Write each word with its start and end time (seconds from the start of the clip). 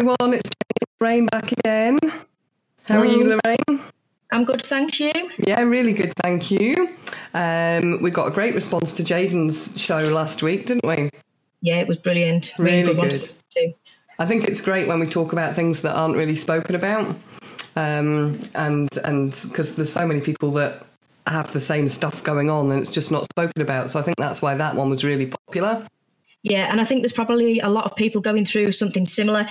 everyone, 0.00 0.34
it's 0.34 0.50
Lorraine 1.00 1.26
back 1.26 1.52
again. 1.52 1.98
How 2.84 3.00
are 3.00 3.06
you, 3.06 3.24
Lorraine? 3.24 3.80
I'm 4.30 4.44
good, 4.44 4.62
thank 4.62 5.00
you. 5.00 5.12
Yeah, 5.38 5.62
really 5.62 5.92
good, 5.92 6.12
thank 6.22 6.50
you. 6.50 6.90
Um, 7.32 8.02
we 8.02 8.10
got 8.10 8.28
a 8.28 8.30
great 8.30 8.54
response 8.54 8.92
to 8.94 9.02
Jaden's 9.02 9.80
show 9.80 9.98
last 9.98 10.42
week, 10.42 10.66
didn't 10.66 10.86
we? 10.86 11.10
Yeah, 11.62 11.76
it 11.76 11.88
was 11.88 11.96
brilliant. 11.96 12.52
Really 12.58 12.94
one 12.94 13.08
good. 13.08 13.30
to. 13.52 13.72
I 14.18 14.26
think 14.26 14.44
it's 14.44 14.60
great 14.60 14.86
when 14.86 15.00
we 15.00 15.06
talk 15.06 15.32
about 15.32 15.54
things 15.54 15.82
that 15.82 15.94
aren't 15.94 16.16
really 16.16 16.36
spoken 16.36 16.74
about, 16.74 17.16
um, 17.76 18.40
and 18.54 18.88
and 19.04 19.30
because 19.48 19.76
there's 19.76 19.92
so 19.92 20.06
many 20.06 20.20
people 20.20 20.50
that 20.52 20.84
have 21.26 21.52
the 21.52 21.60
same 21.60 21.88
stuff 21.88 22.22
going 22.22 22.48
on 22.50 22.70
and 22.70 22.80
it's 22.80 22.90
just 22.90 23.10
not 23.10 23.24
spoken 23.24 23.62
about. 23.62 23.90
So 23.90 23.98
I 23.98 24.02
think 24.02 24.16
that's 24.16 24.40
why 24.40 24.54
that 24.54 24.74
one 24.74 24.90
was 24.90 25.04
really 25.04 25.26
popular. 25.26 25.86
Yeah, 26.48 26.70
and 26.70 26.80
I 26.80 26.84
think 26.84 27.02
there's 27.02 27.12
probably 27.12 27.58
a 27.58 27.68
lot 27.68 27.86
of 27.86 27.96
people 27.96 28.20
going 28.20 28.44
through 28.44 28.70
something 28.70 29.04
similar, 29.04 29.48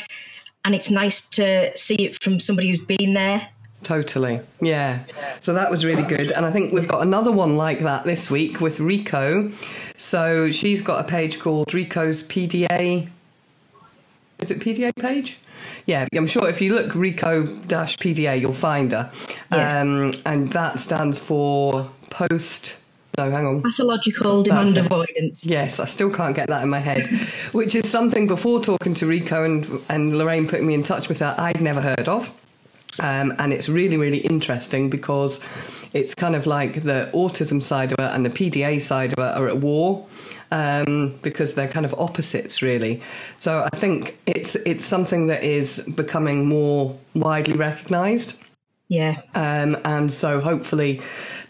and 0.63 0.73
it's 0.73 0.89
nice 0.89 1.19
to 1.31 1.75
see 1.77 1.95
it 1.95 2.23
from 2.23 2.39
somebody 2.39 2.69
who's 2.69 2.79
been 2.79 3.13
there. 3.13 3.49
Totally. 3.83 4.39
Yeah. 4.61 5.03
So 5.41 5.53
that 5.53 5.69
was 5.69 5.83
really 5.83 6.03
good. 6.03 6.31
And 6.31 6.45
I 6.45 6.51
think 6.51 6.71
we've 6.71 6.87
got 6.87 7.01
another 7.01 7.33
one 7.33 7.57
like 7.57 7.81
that 7.81 8.05
this 8.05 8.31
week 8.31 8.61
with 8.61 8.79
Riko. 8.79 9.53
So 9.97 10.51
she's 10.51 10.81
got 10.81 11.05
a 11.05 11.07
page 11.07 11.39
called 11.39 11.67
Riko's 11.67 12.23
PDA. 12.23 13.09
Is 14.39 14.51
it 14.51 14.59
PDA 14.59 14.95
page? 14.95 15.37
Yeah, 15.85 16.07
I'm 16.15 16.27
sure 16.27 16.47
if 16.49 16.61
you 16.61 16.73
look 16.73 16.93
Riko 16.93 17.45
PDA, 17.67 18.39
you'll 18.39 18.53
find 18.53 18.93
her. 18.93 19.11
Yeah. 19.51 19.81
Um, 19.81 20.13
and 20.25 20.49
that 20.53 20.79
stands 20.79 21.19
for 21.19 21.91
post. 22.09 22.77
No, 23.17 23.31
hang 23.31 23.45
on. 23.45 23.61
Pathological 23.61 24.43
demand 24.43 24.69
That's 24.69 24.79
it. 24.79 24.85
avoidance. 24.85 25.45
Yes, 25.45 25.79
I 25.79 25.85
still 25.85 26.09
can't 26.11 26.35
get 26.35 26.47
that 26.49 26.63
in 26.63 26.69
my 26.69 26.79
head, 26.79 27.07
which 27.51 27.75
is 27.75 27.89
something 27.89 28.27
before 28.27 28.61
talking 28.61 28.93
to 28.95 29.05
Riko 29.05 29.45
and, 29.45 29.81
and 29.89 30.17
Lorraine 30.17 30.47
putting 30.47 30.67
me 30.67 30.73
in 30.73 30.83
touch 30.83 31.07
with 31.07 31.19
her, 31.19 31.35
I'd 31.37 31.61
never 31.61 31.81
heard 31.81 32.07
of. 32.07 32.33
Um, 32.99 33.33
and 33.39 33.51
it's 33.51 33.67
really, 33.67 33.97
really 33.97 34.19
interesting 34.19 34.89
because 34.89 35.41
it's 35.93 36.15
kind 36.15 36.35
of 36.35 36.45
like 36.47 36.83
the 36.83 37.09
autism 37.13 37.61
side 37.61 37.91
of 37.91 37.99
it 37.99 38.11
and 38.13 38.25
the 38.25 38.29
PDA 38.29 38.79
side 38.81 39.13
of 39.13 39.19
it 39.19 39.37
are 39.37 39.47
at 39.49 39.57
war 39.57 40.05
um, 40.51 41.17
because 41.21 41.55
they're 41.55 41.67
kind 41.67 41.85
of 41.85 41.93
opposites, 41.97 42.61
really. 42.61 43.01
So 43.37 43.67
I 43.71 43.75
think 43.75 44.17
it's 44.25 44.55
it's 44.55 44.85
something 44.85 45.27
that 45.27 45.43
is 45.43 45.79
becoming 45.95 46.45
more 46.47 46.97
widely 47.13 47.55
recognised. 47.57 48.35
Yeah, 48.87 49.19
Um, 49.33 49.77
and 49.83 50.13
so 50.13 50.39
hopefully 50.39 51.01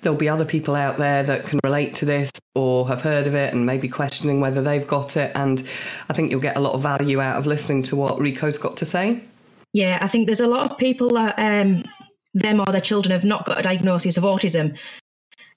there'll 0.06 0.18
be 0.18 0.30
other 0.30 0.46
people 0.46 0.76
out 0.76 0.98
there 0.98 1.24
that 1.24 1.46
can 1.46 1.60
relate 1.64 1.96
to 1.96 2.06
this 2.06 2.30
or 2.54 2.88
have 2.88 3.02
heard 3.02 3.26
of 3.26 3.34
it 3.34 3.52
and 3.54 3.66
maybe 3.66 3.90
questioning 3.90 4.40
whether 4.40 4.62
they've 4.62 4.88
got 4.88 5.18
it. 5.18 5.32
And 5.34 5.68
I 6.10 6.14
think 6.14 6.30
you'll 6.30 6.40
get 6.40 6.56
a 6.56 6.60
lot 6.60 6.74
of 6.74 6.82
value 6.82 7.20
out 7.20 7.38
of 7.38 7.48
listening 7.48 7.82
to 7.84 7.96
what 7.96 8.20
Riko's 8.20 8.60
got 8.60 8.78
to 8.78 8.86
say. 8.86 9.22
yeah. 9.74 9.98
I 10.02 10.08
think 10.08 10.28
there's 10.28 10.40
a 10.40 10.48
lot 10.48 10.72
of 10.72 10.78
people 10.78 11.10
that 11.16 11.34
um, 11.40 11.84
them 12.36 12.60
or 12.60 12.72
their 12.72 12.82
children 12.82 13.12
have 13.12 13.26
not 13.26 13.46
got 13.46 13.60
a 13.60 13.64
diagnosis 13.64 14.16
of 14.16 14.24
autism, 14.24 14.78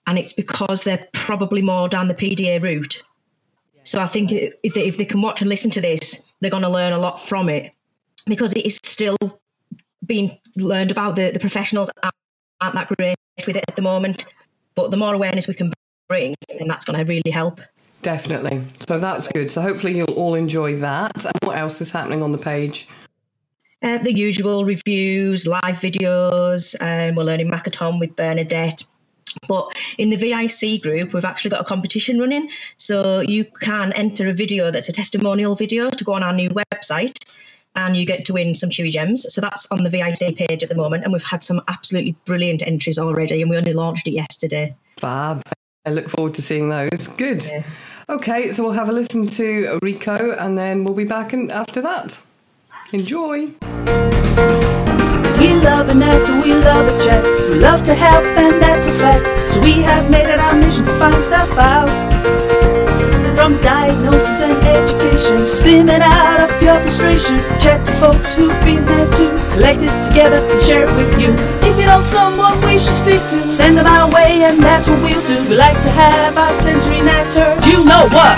and 0.07 0.19
it's 0.19 0.33
because 0.33 0.85
they're 0.85 1.07
probably 1.13 1.61
more 1.61 1.87
down 1.89 2.09
the 2.09 2.15
PDA 2.15 2.63
route. 2.63 3.03
So 3.83 4.01
I 4.01 4.07
think 4.07 4.33
if 4.33 4.73
they, 4.75 4.85
if 4.85 4.97
they 4.97 5.05
can 5.05 5.21
watch 5.21 5.43
and 5.43 5.49
listen 5.49 5.71
to 5.73 5.81
this, 5.81 6.23
they're 6.41 6.51
going 6.51 6.63
to 6.63 6.71
learn 6.71 6.95
a 6.95 6.99
lot 6.99 7.21
from 7.21 7.51
it 7.51 7.73
because 8.27 8.55
it 8.55 8.65
is 8.65 8.79
still 8.83 9.17
being 10.07 10.39
learned 10.57 10.91
about. 10.91 11.17
The, 11.17 11.31
the 11.33 11.39
professionals 11.39 11.91
aren't, 12.03 12.15
aren't 12.63 12.75
that 12.77 12.89
great 12.97 13.17
with 13.47 13.57
it 13.57 13.65
at 13.69 13.77
the 13.77 13.83
moment, 13.83 14.25
but 14.79 14.93
the 14.93 14.97
more 14.97 15.13
awareness 15.13 15.49
we 15.49 15.55
can 15.55 15.73
bring, 16.09 16.37
then 16.57 16.69
that's 16.69 16.85
going 16.85 16.97
to 16.97 17.05
really 17.05 17.33
help. 17.33 17.61
Definitely. 18.03 18.63
So 18.87 19.01
that's 19.01 19.27
good. 19.27 19.51
So 19.51 19.61
hopefully 19.61 19.97
you'll 19.97 20.13
all 20.13 20.37
enjoy 20.37 20.77
that. 20.77 21.25
And 21.25 21.35
what 21.43 21.59
else 21.59 21.81
is 21.81 21.91
happening 21.91 22.23
on 22.23 22.31
the 22.31 22.39
page? 22.39 22.87
Uh, 23.83 23.99
the 23.99 24.17
usual 24.17 24.65
reviews, 24.65 25.49
live 25.49 25.81
videos. 25.81 26.77
Um, 26.81 27.17
we're 27.17 27.25
learning 27.25 27.51
Macathon 27.51 27.99
with 27.99 28.15
Bernadette. 28.15 28.85
But 29.49 29.77
in 29.99 30.11
the 30.11 30.17
VIC 30.17 30.81
group, 30.81 31.13
we've 31.13 31.25
actually 31.25 31.51
got 31.51 31.61
a 31.61 31.65
competition 31.65 32.21
running. 32.21 32.49
So 32.77 33.19
you 33.19 33.47
can 33.61 33.93
enter 33.95 34.29
a 34.29 34.33
video 34.33 34.71
that's 34.71 34.89
a 34.89 34.93
testimonial 34.93 35.57
video 35.57 35.91
to 35.91 36.05
go 36.05 36.13
on 36.13 36.23
our 36.23 36.33
new 36.33 36.51
website 36.51 37.19
and 37.79 37.97
you 37.97 38.05
get 38.05 38.25
to 38.27 38.33
win 38.33 38.55
some 38.55 38.71
Chewy 38.71 38.91
Gems. 38.91 39.33
So 39.33 39.41
that's 39.41 39.67
on 39.71 39.85
the 39.85 39.91
VIC 39.91 40.37
page 40.37 40.63
at 40.63 40.69
the 40.69 40.75
moment. 40.75 41.05
And 41.05 41.13
we've 41.13 41.23
had 41.23 41.43
some 41.43 41.63
absolutely 41.69 42.17
brilliant 42.25 42.67
entries 42.67 42.99
already. 42.99 43.41
And 43.41 43.51
we 43.51 43.57
only 43.57 43.73
launched 43.73 44.07
it 44.09 44.13
yesterday. 44.13 44.75
Fab. 44.99 45.43
I 45.87 45.91
look 45.91 46.11
forward 46.11 46.35
to 46.35 46.43
seeing 46.43 46.69
those. 46.69 47.07
Good. 47.17 47.47
Yeah. 47.47 47.63
Okay, 48.11 48.53
so 48.53 48.65
we'll 48.65 48.73
have 48.73 48.89
a 48.89 48.93
listen 48.93 49.27
to 49.29 49.79
Riko 49.83 50.37
and 50.41 50.59
then 50.59 50.83
we'll 50.83 50.95
be 50.95 51.05
back 51.05 51.33
in, 51.33 51.51
after 51.51 51.81
that. 51.83 52.19
Enjoy. 52.93 53.47
We 55.39 55.55
love 55.55 55.89
a 55.89 55.93
Annette, 55.93 56.43
we 56.43 56.55
love 56.55 56.87
a 56.87 57.05
chat. 57.05 57.23
We 57.49 57.61
love 57.61 57.85
to 57.85 57.95
help, 57.95 58.25
and 58.25 58.61
that's 58.61 58.89
a 58.89 58.93
fact. 58.93 59.53
So 59.53 59.63
we 59.63 59.83
have 59.83 60.11
made 60.11 60.29
it 60.29 60.41
our 60.41 60.55
mission 60.57 60.85
to 60.85 60.99
find 60.99 61.23
stuff 61.23 61.51
out. 61.59 62.78
From 63.49 63.63
diagnosis 63.63 64.43
and 64.43 64.63
education, 64.63 65.47
steaming 65.47 66.03
out 66.03 66.39
of 66.39 66.51
pure 66.61 66.79
frustration. 66.83 67.39
Chat 67.59 67.81
to 67.87 67.93
folks 67.93 68.35
who've 68.35 68.53
been 68.61 68.85
there 68.85 69.07
too. 69.17 69.31
Collect 69.55 69.81
it 69.81 70.05
together 70.07 70.37
and 70.37 70.61
share 70.61 70.85
it 70.85 70.95
with 70.95 71.19
you. 71.19 71.33
If 71.67 71.81
you 71.81 71.87
know 71.87 71.99
someone 71.99 72.61
we 72.61 72.79
should 72.79 72.93
speak 72.93 73.27
to, 73.31 73.49
send 73.49 73.79
them 73.79 73.87
our 73.87 74.13
way, 74.13 74.45
and 74.45 74.63
that's 74.63 74.87
what 74.87 75.03
we'll 75.03 75.27
do. 75.27 75.49
We 75.49 75.57
like 75.57 75.81
to 75.81 75.91
have 75.91 76.37
our 76.37 76.53
sensory 76.53 77.01
net 77.01 77.33
heard. 77.33 77.65
You 77.65 77.87
know 77.87 78.07
what? 78.13 78.37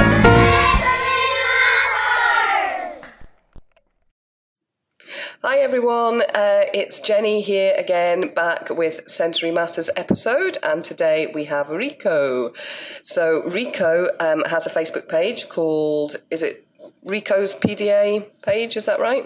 Hi 5.42 5.60
everyone, 5.60 6.20
uh, 6.34 6.64
it's 6.74 7.00
Jenny 7.00 7.40
here 7.40 7.72
again, 7.78 8.34
back 8.34 8.68
with 8.68 9.08
Sensory 9.08 9.50
Matters 9.50 9.88
episode, 9.96 10.58
and 10.62 10.84
today 10.84 11.28
we 11.32 11.44
have 11.44 11.68
Riko. 11.68 12.54
So 13.02 13.40
Riko 13.48 14.10
um, 14.20 14.42
has 14.50 14.66
a 14.66 14.70
Facebook 14.70 15.08
page 15.08 15.48
called, 15.48 16.16
is 16.30 16.42
it 16.42 16.66
Riko's 17.04 17.54
PDA 17.54 18.26
page? 18.42 18.76
Is 18.76 18.86
that 18.86 19.00
right? 19.00 19.24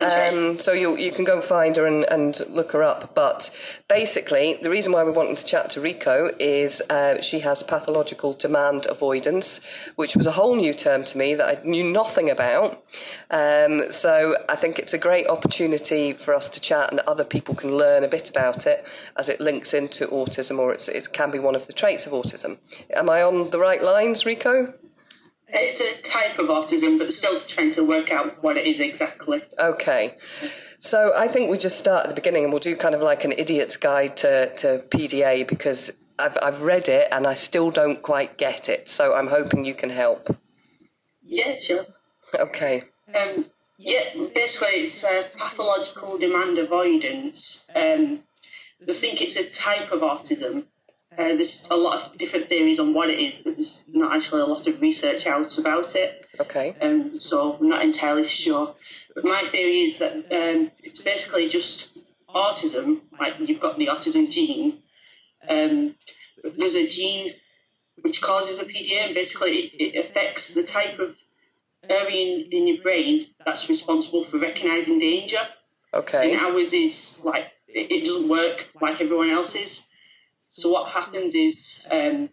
Um, 0.00 0.58
so 0.58 0.72
you 0.72 0.96
you 0.96 1.12
can 1.12 1.24
go 1.24 1.34
and 1.34 1.44
find 1.44 1.76
her 1.76 1.86
and, 1.86 2.04
and 2.10 2.40
look 2.48 2.72
her 2.72 2.82
up. 2.82 3.14
But 3.14 3.50
basically, 3.88 4.58
the 4.60 4.70
reason 4.70 4.92
why 4.92 5.04
we 5.04 5.12
wanted 5.12 5.38
to 5.38 5.46
chat 5.46 5.70
to 5.70 5.80
Riko 5.80 6.34
is 6.40 6.82
uh, 6.90 7.20
she 7.22 7.40
has 7.40 7.62
pathological 7.62 8.32
demand 8.32 8.86
avoidance, 8.90 9.60
which 9.94 10.16
was 10.16 10.26
a 10.26 10.32
whole 10.32 10.56
new 10.56 10.72
term 10.72 11.04
to 11.04 11.18
me 11.18 11.34
that 11.36 11.58
I 11.58 11.62
knew 11.64 11.84
nothing 11.84 12.28
about. 12.28 12.82
Um, 13.30 13.90
so 13.90 14.36
I 14.48 14.56
think 14.56 14.78
it's 14.78 14.94
a 14.94 14.98
great 14.98 15.28
opportunity 15.28 16.12
for 16.12 16.34
us 16.34 16.48
to 16.50 16.60
chat 16.60 16.90
and 16.90 17.00
other 17.00 17.24
people 17.24 17.54
can 17.54 17.76
learn 17.76 18.04
a 18.04 18.08
bit 18.08 18.30
about 18.30 18.66
it 18.66 18.84
as 19.16 19.28
it 19.28 19.40
links 19.40 19.74
into 19.74 20.06
autism 20.08 20.58
or 20.58 20.72
it's, 20.72 20.88
it 20.88 21.12
can 21.12 21.30
be 21.30 21.38
one 21.38 21.54
of 21.54 21.66
the 21.66 21.72
traits 21.72 22.06
of 22.06 22.12
autism. 22.12 22.58
Am 22.94 23.08
I 23.08 23.22
on 23.22 23.50
the 23.50 23.58
right 23.58 23.82
lines, 23.82 24.24
Riko? 24.24 24.74
It's 25.54 25.80
a 25.80 26.02
type 26.02 26.38
of 26.38 26.46
autism, 26.46 26.98
but 26.98 27.12
still 27.12 27.38
trying 27.40 27.70
to 27.72 27.84
work 27.84 28.10
out 28.10 28.42
what 28.42 28.56
it 28.56 28.66
is 28.66 28.80
exactly. 28.80 29.42
Okay. 29.58 30.14
So 30.80 31.12
I 31.16 31.28
think 31.28 31.50
we 31.50 31.56
just 31.58 31.78
start 31.78 32.04
at 32.04 32.08
the 32.10 32.14
beginning 32.14 32.44
and 32.44 32.52
we'll 32.52 32.60
do 32.60 32.76
kind 32.76 32.94
of 32.94 33.00
like 33.00 33.24
an 33.24 33.32
idiot's 33.32 33.76
guide 33.76 34.16
to, 34.18 34.54
to 34.56 34.84
PDA 34.90 35.48
because 35.48 35.90
I've, 36.18 36.36
I've 36.42 36.62
read 36.62 36.88
it 36.88 37.08
and 37.10 37.26
I 37.26 37.34
still 37.34 37.70
don't 37.70 38.02
quite 38.02 38.36
get 38.36 38.68
it. 38.68 38.88
So 38.88 39.14
I'm 39.14 39.28
hoping 39.28 39.64
you 39.64 39.74
can 39.74 39.90
help. 39.90 40.36
Yeah, 41.22 41.58
sure. 41.58 41.86
Okay. 42.38 42.84
Um, 43.14 43.44
yeah, 43.78 44.10
basically, 44.34 44.80
it's 44.80 45.04
uh, 45.04 45.24
pathological 45.38 46.18
demand 46.18 46.58
avoidance. 46.58 47.68
Um, 47.74 48.20
they 48.80 48.92
think 48.92 49.22
it's 49.22 49.36
a 49.36 49.50
type 49.50 49.90
of 49.92 50.00
autism. 50.00 50.64
Uh, 51.16 51.34
there's 51.36 51.68
a 51.70 51.76
lot 51.76 52.00
of 52.00 52.18
different 52.18 52.48
theories 52.48 52.80
on 52.80 52.92
what 52.92 53.08
it 53.08 53.18
is, 53.18 53.42
there's 53.42 53.88
not 53.94 54.14
actually 54.14 54.40
a 54.40 54.46
lot 54.46 54.66
of 54.66 54.80
research 54.80 55.26
out 55.26 55.58
about 55.58 55.94
it. 55.94 56.24
Okay. 56.40 56.74
Um, 56.80 57.20
so 57.20 57.54
I'm 57.54 57.68
not 57.68 57.82
entirely 57.82 58.26
sure. 58.26 58.74
But 59.14 59.24
my 59.24 59.42
theory 59.42 59.82
is 59.82 60.00
that 60.00 60.12
um, 60.12 60.70
it's 60.82 61.02
basically 61.02 61.48
just 61.48 61.96
autism, 62.28 63.00
like 63.18 63.34
you've 63.38 63.60
got 63.60 63.78
the 63.78 63.86
autism 63.86 64.30
gene. 64.30 64.82
Um, 65.48 65.94
there's 66.42 66.74
a 66.74 66.86
gene 66.86 67.32
which 68.02 68.20
causes 68.20 68.60
a 68.60 68.64
PDA, 68.64 69.06
and 69.06 69.14
basically 69.14 69.54
it, 69.54 70.04
affects 70.04 70.54
the 70.54 70.62
type 70.62 70.98
of 70.98 71.16
area 71.88 72.38
in, 72.38 72.52
in 72.52 72.66
your 72.66 72.82
brain 72.82 73.26
that's 73.44 73.68
responsible 73.68 74.24
for 74.24 74.38
recognizing 74.38 74.98
danger. 74.98 75.38
Okay. 75.92 76.32
And 76.32 76.40
ours 76.40 76.72
is 76.72 77.22
like 77.24 77.52
it, 77.68 77.90
it 77.92 78.04
doesn't 78.04 78.28
work 78.28 78.68
like 78.80 79.00
everyone 79.00 79.30
else's. 79.30 79.86
So 80.54 80.70
what 80.70 80.90
happens 80.92 81.34
is, 81.34 81.84
um, 81.90 82.30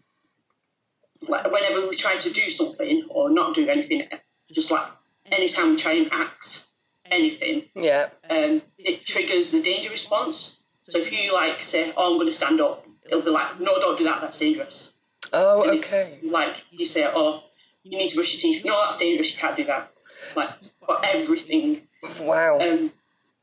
like 1.27 1.51
whenever 1.51 1.87
we 1.87 1.95
try 1.95 2.15
to 2.17 2.29
do 2.31 2.49
something 2.49 3.05
or 3.09 3.29
not 3.29 3.55
do 3.55 3.67
anything, 3.67 4.07
just 4.51 4.71
like 4.71 4.87
anytime 5.25 5.71
we 5.71 5.75
try 5.77 5.93
and 5.93 6.09
act 6.11 6.65
anything, 7.05 7.65
Yeah. 7.75 8.09
um, 8.29 8.61
it 8.77 9.05
triggers 9.05 9.51
the 9.51 9.61
danger 9.61 9.89
response. 9.89 10.61
So 10.87 10.99
if 10.99 11.11
you 11.11 11.33
like 11.33 11.61
say, 11.61 11.91
"Oh, 11.97 12.11
I'm 12.11 12.17
going 12.17 12.27
to 12.27 12.33
stand 12.33 12.61
up," 12.61 12.85
it'll 13.07 13.21
be 13.21 13.29
like, 13.31 13.59
"No, 13.59 13.79
don't 13.79 13.97
do 13.97 14.03
that. 14.05 14.21
That's 14.21 14.37
dangerous." 14.37 14.93
Oh, 15.33 15.63
And 15.63 15.79
if, 15.79 15.85
okay. 15.85 16.19
Like 16.23 16.63
you 16.71 16.85
say, 16.85 17.05
"Oh, 17.11 17.43
you 17.83 17.97
need 17.97 18.09
to 18.09 18.15
brush 18.15 18.33
your 18.33 18.39
teeth." 18.39 18.65
No, 18.65 18.79
that's 18.83 18.97
dangerous. 18.97 19.31
You 19.33 19.39
can't 19.39 19.57
do 19.57 19.65
that. 19.65 19.91
Like 20.35 20.47
for 20.85 20.99
everything, 21.03 21.87
Wow. 22.21 22.59
Um, 22.59 22.91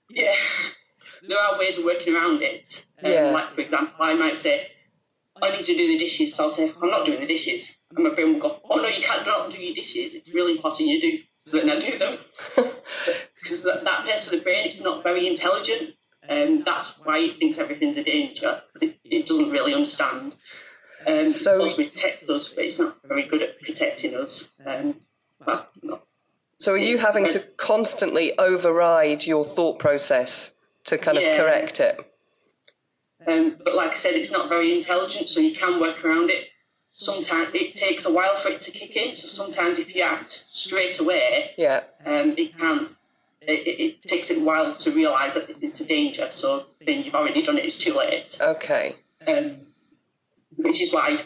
yeah, 0.08 0.34
there 1.26 1.38
are 1.38 1.58
ways 1.58 1.78
of 1.78 1.84
working 1.84 2.14
around 2.14 2.42
it. 2.42 2.84
Um, 3.02 3.10
Yeah. 3.12 3.30
Like, 3.30 3.48
for 3.54 3.60
example, 3.60 3.94
I 4.00 4.14
might 4.14 4.36
say, 4.36 4.66
I 5.40 5.50
need 5.50 5.60
to 5.60 5.74
do 5.76 5.86
the 5.88 5.98
dishes, 5.98 6.34
so 6.34 6.44
I'll 6.44 6.50
say, 6.50 6.72
I'm 6.82 6.90
not 6.90 7.06
doing 7.06 7.20
the 7.20 7.26
dishes. 7.26 7.78
And 7.94 8.04
my 8.04 8.14
brain 8.14 8.32
will 8.34 8.40
go, 8.40 8.60
oh 8.68 8.76
no, 8.76 8.88
you 8.88 9.02
can't 9.02 9.26
not 9.26 9.50
do 9.50 9.62
your 9.62 9.74
dishes. 9.74 10.14
It's 10.14 10.32
really 10.32 10.52
important 10.56 10.88
you 10.88 11.00
do. 11.00 11.18
So 11.40 11.58
then 11.58 11.70
I 11.70 11.78
do 11.78 11.96
them. 11.98 12.18
Because 13.40 13.62
that, 13.62 13.84
that 13.84 14.04
part 14.04 14.24
of 14.26 14.30
the 14.32 14.38
brain, 14.38 14.66
it's 14.66 14.82
not 14.82 15.04
very 15.04 15.26
intelligent. 15.28 15.94
Um, 16.28 16.62
that's 16.64 16.98
why 17.04 17.18
it 17.20 17.38
thinks 17.38 17.58
everything's 17.58 17.96
a 17.96 18.02
danger, 18.02 18.60
because 18.66 18.82
it, 18.82 18.98
it 19.04 19.26
doesn't 19.26 19.50
really 19.50 19.72
understand. 19.74 20.32
Um, 21.06 21.14
it's 21.14 21.40
So- 21.44 21.52
supposed 21.64 21.76
to 21.76 21.84
protect 21.84 22.28
us, 22.28 22.48
but 22.52 22.64
it's 22.64 22.80
not 22.80 22.96
very 23.04 23.22
good 23.22 23.42
at 23.42 23.60
protecting 23.60 24.14
us. 24.16 24.50
Um, 24.66 24.96
well. 25.46 26.02
So 26.58 26.72
are 26.72 26.76
you 26.76 26.98
having 26.98 27.30
to 27.30 27.38
constantly 27.56 28.36
override 28.38 29.24
your 29.24 29.44
thought 29.44 29.78
process 29.78 30.50
to 30.88 30.98
kind 30.98 31.18
of 31.18 31.24
correct 31.36 31.80
it? 31.80 32.00
Um, 33.26 33.56
but 33.62 33.74
like 33.74 33.90
I 33.90 33.94
said, 33.94 34.14
it's 34.14 34.32
not 34.32 34.48
very 34.48 34.74
intelligent, 34.74 35.28
so 35.28 35.40
you 35.40 35.54
can 35.54 35.80
work 35.80 36.04
around 36.04 36.30
it. 36.30 36.46
Sometimes 36.90 37.50
it 37.54 37.74
takes 37.74 38.06
a 38.06 38.12
while 38.12 38.36
for 38.36 38.48
it 38.48 38.60
to 38.62 38.70
kick 38.70 38.96
in. 38.96 39.14
So 39.16 39.26
sometimes 39.26 39.78
if 39.78 39.94
you 39.94 40.02
act 40.02 40.32
straight 40.32 40.98
away, 41.00 41.50
Yeah. 41.58 41.82
um, 42.06 42.34
it 42.36 42.56
can. 42.58 42.88
It, 43.42 43.66
it, 43.66 43.80
it 43.80 44.02
takes 44.02 44.30
a 44.30 44.40
while 44.40 44.76
to 44.76 44.90
realise 44.90 45.34
that 45.34 45.48
it's 45.60 45.80
a 45.80 45.86
danger. 45.86 46.30
So 46.30 46.66
then 46.84 47.02
you've 47.02 47.14
already 47.14 47.42
done 47.42 47.58
it. 47.58 47.64
It's 47.64 47.78
too 47.78 47.94
late. 47.94 48.38
Okay. 48.40 48.96
Um, 49.26 49.58
which 50.56 50.80
is 50.82 50.92
why 50.92 51.24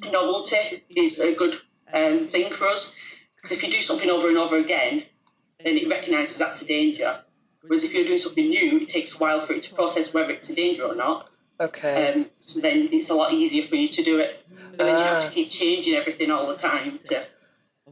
novelty 0.00 0.82
is 0.96 1.20
a 1.20 1.34
good 1.34 1.54
um, 1.92 2.28
thing 2.28 2.52
for 2.52 2.66
us. 2.66 2.94
Because 3.36 3.52
if 3.52 3.62
you 3.62 3.70
do 3.70 3.80
something 3.80 4.08
over 4.08 4.28
and 4.28 4.38
over 4.38 4.56
again, 4.56 5.04
then 5.62 5.76
it 5.76 5.88
recognises 5.88 6.38
that's 6.38 6.62
a 6.62 6.66
danger. 6.66 7.20
Whereas 7.66 7.84
if 7.84 7.94
you're 7.94 8.04
doing 8.04 8.18
something 8.18 8.48
new, 8.48 8.80
it 8.80 8.88
takes 8.88 9.14
a 9.14 9.18
while 9.18 9.40
for 9.40 9.52
it 9.54 9.62
to 9.64 9.74
process 9.74 10.12
whether 10.12 10.30
it's 10.32 10.50
a 10.50 10.54
danger 10.54 10.84
or 10.84 10.94
not. 10.94 11.28
Okay. 11.60 12.12
Um, 12.12 12.26
so 12.40 12.60
then 12.60 12.88
it's 12.92 13.10
a 13.10 13.14
lot 13.14 13.32
easier 13.32 13.66
for 13.66 13.76
you 13.76 13.88
to 13.88 14.02
do 14.02 14.18
it. 14.18 14.44
And 14.72 14.80
then 14.80 14.88
you 14.98 15.04
have 15.04 15.24
Ah. 15.24 15.28
to 15.28 15.32
keep 15.32 15.50
changing 15.50 15.94
everything 15.94 16.30
all 16.30 16.46
the 16.48 16.56
time 16.56 16.98
to 17.04 17.24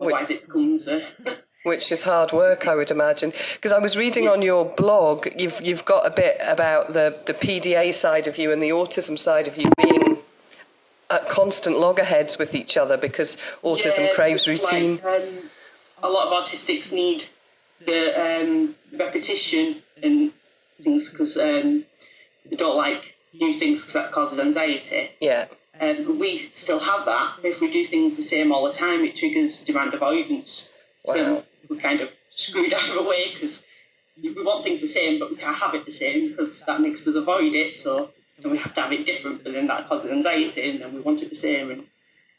otherwise 0.01 0.31
it 0.31 0.47
becomes 0.47 0.89
a 0.89 1.03
Which 1.65 1.93
is 1.93 2.03
hard 2.03 2.33
work, 2.33 2.67
I 2.67 2.75
would 2.75 2.91
imagine. 2.91 3.33
Because 3.55 3.71
I 3.71 3.79
was 3.79 3.97
reading 3.97 4.27
on 4.27 4.43
your 4.43 4.65
blog, 4.65 5.29
you've 5.39 5.61
you've 5.63 5.85
got 5.85 6.05
a 6.05 6.11
bit 6.11 6.37
about 6.41 6.93
the, 6.93 7.17
the 7.25 7.35
PDA 7.35 7.95
side 7.95 8.27
of 8.27 8.37
you 8.37 8.51
and 8.51 8.61
the 8.61 8.71
autism 8.71 9.17
side 9.17 9.47
of 9.47 9.57
you 9.57 9.71
being 9.81 10.19
at 11.09 11.29
constant 11.29 11.79
loggerheads 11.79 12.37
with 12.37 12.55
each 12.57 12.77
other 12.77 12.97
because 12.97 13.37
autism 13.63 14.07
Yeah, 14.07 14.13
craves 14.15 14.49
routine. 14.49 14.97
Like, 15.05 15.23
um, 15.23 15.51
a 16.03 16.11
lot 16.11 16.27
of 16.27 16.33
autistics 16.45 16.91
need 16.93 17.27
the 17.87 18.01
um, 18.21 18.75
repetition 18.93 19.83
and 20.03 20.33
things 20.81 21.11
because 21.11 21.37
um, 21.39 21.85
they 22.49 22.57
don't 22.57 22.77
like 22.77 23.15
new 23.33 23.53
things 23.53 23.83
because 23.83 23.95
that 23.95 24.13
causes 24.13 24.39
anxiety. 24.39 25.11
yeah. 25.21 25.47
Um, 25.81 26.05
but 26.05 26.17
we 26.17 26.37
still 26.37 26.79
have 26.79 27.07
that. 27.07 27.37
If 27.43 27.61
we 27.61 27.71
do 27.71 27.85
things 27.85 28.17
the 28.17 28.23
same 28.23 28.53
all 28.53 28.65
the 28.65 28.73
time, 28.73 29.05
it 29.05 29.17
triggers 29.17 29.63
demand 29.63 29.95
avoidance. 29.95 30.73
Wow. 31.07 31.15
So 31.15 31.45
we're 31.69 31.81
kind 31.81 32.03
of 32.03 32.11
screwed 32.31 32.75
either 32.79 33.09
way 33.09 33.33
because 33.33 33.67
we 34.23 34.33
want 34.33 34.65
things 34.65 34.83
the 34.83 34.87
same, 34.87 35.19
but 35.19 35.31
we 35.31 35.37
can't 35.37 35.57
have 35.57 35.75
it 35.75 35.87
the 35.87 35.91
same 35.91 36.29
because 36.29 36.63
that 36.65 36.81
makes 36.81 37.09
us 37.09 37.15
avoid 37.15 37.55
it. 37.55 37.73
So 37.73 38.11
then 38.39 38.53
we 38.53 38.59
have 38.59 38.75
to 38.75 38.83
have 38.83 38.93
it 38.93 39.07
different, 39.07 39.45
but 39.45 39.55
then 39.55 39.67
that 39.69 39.87
causes 39.87 40.11
anxiety, 40.11 40.71
and 40.71 40.81
then 40.81 40.95
we 40.95 41.01
want 41.01 41.23
it 41.23 41.31
the 41.31 41.35
same, 41.35 41.71
and 41.71 41.85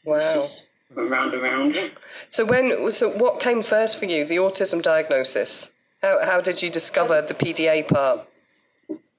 it's 0.06 0.34
just 0.34 0.70
round 0.94 1.34
and 1.34 1.42
round. 1.42 1.92
So 2.28 2.44
when 2.44 2.90
so 2.92 3.10
what 3.10 3.40
came 3.40 3.62
first 3.62 3.98
for 3.98 4.04
you, 4.04 4.24
the 4.24 4.36
autism 4.36 4.80
diagnosis? 4.80 5.70
How 6.04 6.22
how 6.22 6.40
did 6.42 6.60
you 6.60 6.68
discover 6.68 7.22
the 7.22 7.32
PDA 7.32 7.88
part? 7.88 8.28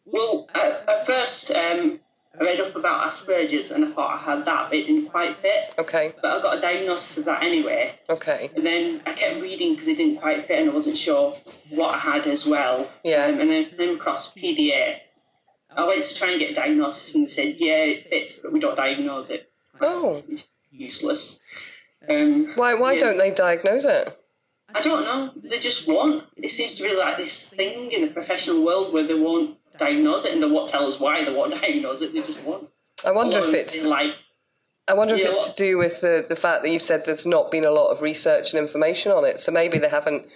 Well, 0.06 0.48
at, 0.54 0.88
at 0.88 1.08
first, 1.08 1.50
um, 1.50 2.00
I 2.40 2.44
read 2.44 2.60
up 2.60 2.76
about 2.76 3.10
Asperger's 3.10 3.72
and 3.72 3.86
I 3.86 3.92
thought 3.92 4.14
I 4.14 4.18
had 4.18 4.46
that, 4.46 4.70
but 4.70 4.78
it 4.78 4.86
didn't 4.86 5.10
quite 5.10 5.36
fit. 5.38 5.74
Okay. 5.80 6.14
But 6.22 6.38
I 6.38 6.42
got 6.44 6.58
a 6.60 6.62
diagnosis 6.62 7.18
of 7.18 7.26
that 7.26 7.42
anyway. 7.42 7.98
Okay. 8.08 8.52
And 8.56 8.64
then 8.64 9.02
I 9.08 9.14
kept 9.14 9.42
reading 9.42 9.74
because 9.74 9.88
it 9.88 9.98
didn't 9.98 10.18
quite 10.18 10.46
fit 10.46 10.60
and 10.60 10.70
I 10.70 10.74
wasn't 10.74 10.98
sure 10.98 11.34
what 11.70 11.96
I 11.96 11.98
had 11.98 12.28
as 12.28 12.46
well. 12.46 12.88
Yeah. 13.04 13.26
Um, 13.26 13.40
and 13.40 13.50
then 13.50 13.66
I 13.66 13.76
came 13.76 13.96
across 13.96 14.36
PDA. 14.36 15.00
I 15.76 15.88
went 15.88 16.04
to 16.04 16.16
try 16.16 16.32
and 16.32 16.40
get 16.40 16.52
a 16.52 16.54
diagnosis 16.54 17.16
and 17.16 17.24
they 17.24 17.30
said, 17.30 17.56
yeah, 17.58 17.84
it 17.86 18.04
fits, 18.04 18.42
but 18.42 18.54
we 18.54 18.60
don't 18.60 18.76
diagnose 18.78 19.32
it. 19.32 19.50
Oh. 19.82 20.24
It's 20.30 20.48
useless. 20.72 21.44
Um, 22.08 22.54
Why 22.56 22.76
why 22.76 22.94
yeah. 22.94 23.00
don't 23.00 23.18
they 23.18 23.32
diagnose 23.32 23.86
it? 23.86 24.16
I 24.75 24.81
don't 24.81 25.04
know. 25.04 25.31
They 25.50 25.57
just 25.60 25.88
won't. 25.88 26.24
It 26.36 26.50
seems 26.50 26.77
to 26.77 26.83
be 26.89 26.95
like 26.95 27.16
this 27.18 27.50
thing 27.54 27.92
in 27.94 28.01
the 28.01 28.07
professional 28.12 28.63
world 28.66 28.94
where 28.94 29.04
they 29.04 29.13
won't 29.18 29.57
diagnose 29.80 30.25
it 30.25 30.33
and 30.33 30.44
they 30.44 30.50
won't 30.50 30.68
tell 30.68 30.86
us 30.86 31.00
why 31.00 31.24
they 31.24 31.33
won't 31.33 31.54
diagnose 31.62 32.01
it. 32.01 32.13
They 32.13 32.22
just 32.22 32.42
won't. 32.44 32.69
I 33.06 33.12
wonder 33.12 33.39
if 33.39 33.54
it's 33.54 33.86
like 33.86 34.16
I 34.88 34.94
wonder 34.94 35.16
if 35.16 35.22
Yeah, 35.22 35.27
it's 35.30 35.38
what- 35.39 35.56
to 35.57 35.63
do 35.63 35.77
with 35.77 36.01
the, 36.01 36.25
the 36.27 36.36
fact 36.36 36.63
that 36.63 36.69
you've 36.72 36.81
said 36.81 37.06
there's 37.06 37.25
not 37.25 37.50
been 37.51 37.63
a 37.66 37.72
lot 37.72 37.89
of 37.92 38.01
research 38.01 38.54
and 38.54 38.62
information 38.62 39.12
on 39.13 39.24
it. 39.25 39.39
So 39.39 39.51
maybe 39.51 39.77
they 39.77 39.89
haven't 39.89 40.27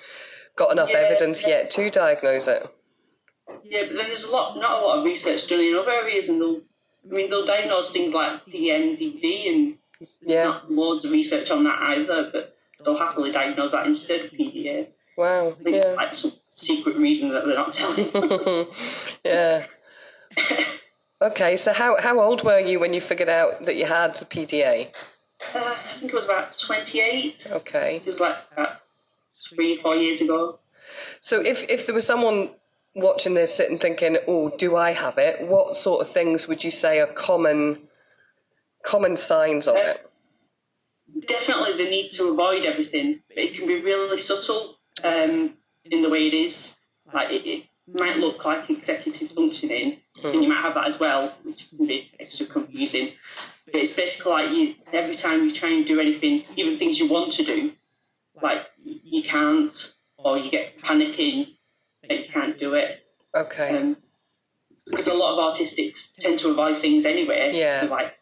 got 0.56 0.72
enough 0.72 0.92
Yeah. 0.92 1.00
evidence 1.06 1.46
yet 1.46 1.70
to 1.72 1.90
diagnose 1.90 2.48
it. 2.48 2.66
yeah, 3.64 3.84
but 3.88 3.96
then 3.98 4.08
there's 4.08 4.24
a 4.26 4.32
lot, 4.32 4.58
not 4.58 4.82
a 4.82 4.86
lot 4.86 4.98
of 5.00 5.06
research 5.06 5.48
done 5.48 5.60
in 5.60 5.76
other 5.76 5.92
areas, 5.92 6.30
and 6.30 6.40
they'll, 6.42 6.62
I 7.10 7.14
mean, 7.16 7.30
they'll 7.30 7.46
diagnose 7.46 7.92
things 7.94 8.14
like 8.14 8.46
DMDD, 8.46 9.50
and 9.54 9.78
there's 10.22 10.38
Yeah. 10.40 10.44
not 10.46 10.72
loads 10.72 11.06
of 11.06 11.12
research 11.12 11.52
on 11.52 11.64
that 11.66 11.80
either. 11.82 12.30
But 12.32 12.56
they'll 12.84 12.98
happily 12.98 13.32
diagnose 13.32 13.72
that 13.74 13.86
instead 13.88 14.26
of 14.26 14.32
PDA. 14.32 14.88
Wow. 15.18 15.50
I 15.60 15.64
think 15.64 15.76
Yeah. 15.76 15.94
like 15.98 16.16
some 16.16 16.32
secret 16.52 16.96
reason 16.98 17.30
that 17.30 17.46
they're 17.46 17.56
not 17.56 17.72
telling. 17.72 18.66
Yeah. 19.26 19.66
Okay, 21.22 21.58
so 21.58 21.74
how, 21.74 22.00
how 22.02 22.20
old 22.22 22.44
were 22.44 22.60
you 22.60 22.80
when 22.80 22.94
you 22.94 23.02
figured 23.02 23.28
out 23.28 23.66
that 23.66 23.76
you 23.76 23.86
had 23.86 24.16
the 24.16 24.26
PDA? 24.26 24.88
uh, 25.54 25.60
I 25.78 25.94
think 25.94 26.14
it 26.14 26.16
was 26.16 26.26
about 26.26 26.58
28. 26.58 27.48
Okay. 27.52 27.98
It 27.98 28.06
was 28.06 28.20
like 28.22 28.38
about 28.54 28.78
three, 29.50 29.76
four 29.78 29.96
years 29.96 30.22
ago. 30.22 30.60
So 31.20 31.42
if, 31.42 31.70
if 31.70 31.86
there 31.86 31.96
was 31.96 32.08
someone 32.08 32.52
watching 32.96 33.34
this 33.34 33.54
sitting 33.54 33.78
thinking, 33.78 34.18
oh, 34.28 34.50
do 34.58 34.78
I 34.78 34.92
have 34.92 35.18
it? 35.18 35.46
What 35.46 35.76
sort 35.76 36.02
of 36.02 36.08
things 36.08 36.48
would 36.48 36.64
you 36.64 36.72
say 36.72 37.00
are 37.02 37.08
common 37.08 37.80
common 38.84 39.18
signs 39.18 39.68
of 39.68 39.76
it? 39.76 40.09
Definitely 41.26 41.84
the 41.84 41.90
need 41.90 42.12
to 42.12 42.30
avoid 42.30 42.66
everything. 42.66 43.22
But 43.28 43.38
it 43.38 43.54
can 43.56 43.68
be 43.68 43.82
really 43.82 44.18
subtle 44.18 44.78
um, 45.04 45.54
in 45.86 46.02
the 46.02 46.10
way 46.10 46.28
it 46.28 46.34
is. 46.34 46.78
Like 47.14 47.32
it, 47.32 47.46
it 47.46 47.64
might 47.88 48.18
look 48.18 48.46
like 48.46 48.70
executive 48.70 49.32
functioning, 49.32 50.00
and 50.24 50.44
you 50.44 50.48
might 50.48 50.60
have 50.60 50.76
that 50.76 50.90
as 50.90 51.00
well, 51.00 51.34
which 51.44 51.70
can 51.70 51.88
be 51.88 52.12
extra 52.20 52.46
confusing. 52.46 53.14
But 53.66 53.76
it's 53.76 53.96
basically 53.96 54.32
like 54.32 54.52
you 54.52 54.76
every 54.94 55.16
time 55.16 55.46
you 55.46 55.52
try 55.52 55.70
and 55.70 55.86
do 55.86 56.00
anything, 56.00 56.44
even 56.56 56.78
things 56.78 57.00
you 57.00 57.10
want 57.10 57.34
to 57.34 57.44
do, 57.44 57.72
like 58.42 58.66
you 58.84 59.24
can't, 59.24 59.94
or 60.18 60.38
you 60.38 60.52
get 60.52 60.80
panicking 60.82 61.48
that 62.08 62.26
you 62.26 62.32
can't 62.32 62.60
do 62.60 62.76
it. 62.76 63.04
Okay. 63.36 63.78
Um, 63.78 63.98
because 64.86 65.08
a 65.08 65.14
lot 65.14 65.34
of 65.34 65.56
autistics 65.56 66.16
tend 66.18 66.40
to 66.40 66.50
avoid 66.50 66.78
things 66.78 67.06
anyway. 67.06 67.52
Yeah. 67.54 67.82
For 67.82 67.88
like 67.88 68.16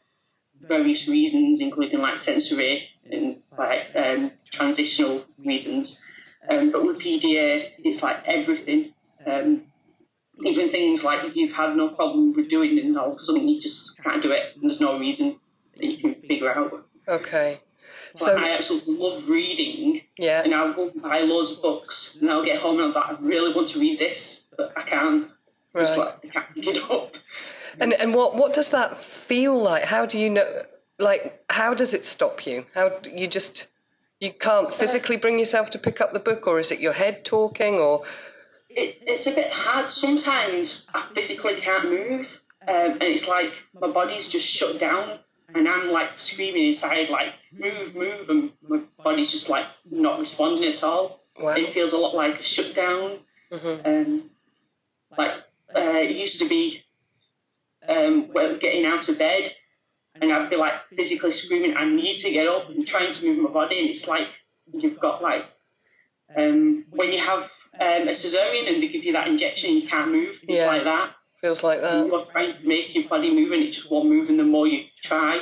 various 0.59 1.07
reasons, 1.07 1.61
including 1.61 2.01
like 2.01 2.17
sensory 2.17 2.89
and 3.11 3.41
like 3.57 3.91
um, 3.95 4.31
transitional 4.51 5.23
reasons. 5.43 6.01
Um, 6.49 6.71
but 6.71 6.85
with 6.85 6.99
PDA, 6.99 7.71
it's 7.79 8.03
like 8.03 8.17
everything. 8.25 8.93
Um, 9.25 9.63
even 10.45 10.69
things 10.69 11.03
like 11.03 11.35
you've 11.35 11.53
had 11.53 11.75
no 11.75 11.89
problem 11.89 12.33
with 12.33 12.49
doing, 12.49 12.77
it, 12.77 12.85
and 12.85 12.97
all 12.97 13.11
of 13.11 13.17
a 13.17 13.19
sudden 13.19 13.47
you 13.47 13.59
just 13.59 14.01
can't 14.03 14.21
do 14.21 14.31
it, 14.31 14.53
and 14.53 14.63
there's 14.63 14.79
no 14.81 14.99
reason 14.99 15.35
that 15.77 15.85
you 15.85 15.97
can 15.97 16.15
figure 16.15 16.53
out. 16.53 16.85
Okay. 17.07 17.59
So 18.15 18.27
So 18.27 18.35
I 18.35 18.51
absolutely 18.51 18.95
love 18.95 19.27
reading, 19.27 20.01
yeah. 20.17 20.43
and 20.43 20.53
I'll 20.53 20.73
go 20.73 20.91
buy 20.95 21.21
loads 21.21 21.51
of 21.51 21.61
books, 21.61 22.17
and 22.21 22.29
I'll 22.29 22.45
get 22.45 22.59
home 22.59 22.79
and 22.79 22.85
I'm 22.85 22.93
like, 22.93 23.09
I 23.09 23.17
really 23.21 23.53
want 23.53 23.69
to 23.69 23.79
read 23.79 23.99
this, 23.99 24.53
but 24.57 24.73
I 24.77 24.81
can't. 24.81 25.27
Right. 25.73 25.83
Just 25.83 25.97
like 25.97 26.15
I 26.23 26.27
can't 26.27 26.55
pick 26.55 26.67
it 26.67 26.91
up. 26.91 27.17
And 27.79 27.93
and 27.93 28.13
what 28.13 28.35
what 28.35 28.53
does 28.53 28.71
that 28.71 28.97
feel 28.97 29.55
like? 29.55 29.83
How 29.83 30.05
do 30.05 30.17
you 30.17 30.29
know? 30.29 30.61
Like, 30.99 31.43
how 31.49 31.73
does 31.73 31.93
it 31.93 32.05
stop 32.05 32.45
you? 32.45 32.65
How 32.73 32.91
you 33.13 33.27
just 33.27 33.67
you 34.19 34.31
can't 34.31 34.73
physically 34.73 35.17
bring 35.17 35.37
yourself 35.37 35.69
to 35.71 35.79
pick 35.79 36.01
up 36.01 36.11
the 36.11 36.19
book, 36.19 36.47
or 36.47 36.59
is 36.59 36.71
it 36.71 36.79
your 36.79 36.93
head 36.93 37.23
talking? 37.23 37.75
Or 37.75 38.03
It, 38.69 39.01
it's 39.05 39.27
a 39.27 39.31
bit 39.31 39.51
hard. 39.51 39.91
Sometimes 39.91 40.87
I 40.93 41.01
physically 41.13 41.55
can't 41.55 41.85
move, 41.85 42.41
um, 42.67 42.93
and 42.93 43.03
it's 43.03 43.27
like 43.27 43.53
my 43.79 43.87
body's 43.87 44.27
just 44.27 44.47
shut 44.47 44.79
down, 44.79 45.19
and 45.53 45.67
I'm 45.67 45.91
like 45.91 46.17
screaming 46.17 46.65
inside, 46.65 47.09
like 47.09 47.33
move, 47.51 47.95
move, 47.95 48.29
and 48.29 48.51
my 48.67 48.81
body's 49.03 49.31
just 49.31 49.49
like 49.49 49.65
not 49.89 50.19
responding 50.19 50.65
at 50.65 50.83
all. 50.83 51.19
Wow. 51.39 51.51
It 51.51 51.69
feels 51.69 51.93
a 51.93 51.97
lot 51.97 52.15
like 52.15 52.39
a 52.39 52.43
shutdown. 52.43 53.19
Um, 53.85 54.29
like 55.15 55.31
uh, 55.75 55.93
it 55.93 56.15
used 56.15 56.41
to 56.41 56.49
be 56.49 56.83
um, 57.87 58.31
getting 58.59 58.85
out 58.85 59.07
of 59.09 59.17
bed, 59.19 59.53
and 60.21 60.31
I'd 60.31 60.49
be 60.49 60.55
like 60.55 60.73
physically 60.95 61.31
screaming, 61.31 61.75
I 61.77 61.85
need 61.85 62.17
to 62.19 62.31
get 62.31 62.47
up 62.47 62.69
and 62.69 62.85
trying 62.87 63.11
to 63.11 63.25
move 63.25 63.39
my 63.43 63.49
body, 63.51 63.79
and 63.79 63.89
it's 63.89 64.07
like 64.07 64.27
you've 64.73 64.99
got 64.99 65.21
like 65.21 65.45
um, 66.37 66.85
when 66.91 67.11
you 67.13 67.19
have 67.19 67.43
um, 67.79 68.07
a 68.07 68.11
cesarean 68.11 68.67
and 68.73 68.81
they 68.83 68.87
give 68.87 69.03
you 69.05 69.13
that 69.13 69.27
injection 69.27 69.71
and 69.71 69.81
you 69.83 69.87
can't 69.87 70.11
move. 70.11 70.39
It's 70.47 70.57
Yeah. 70.59 70.67
like 70.67 70.83
that. 70.83 71.13
Feels 71.41 71.63
like 71.63 71.81
that. 71.81 72.07
You're 72.07 72.25
trying 72.25 72.53
to 72.53 72.67
make 72.67 72.95
your 72.95 73.07
body 73.07 73.29
move 73.31 73.51
and 73.51 73.61
it 73.63 73.71
just 73.71 73.89
won't 73.91 74.09
move 74.09 74.29
and 74.29 74.39
the 74.39 74.43
more 74.43 74.67
you 74.67 74.85
try, 75.03 75.41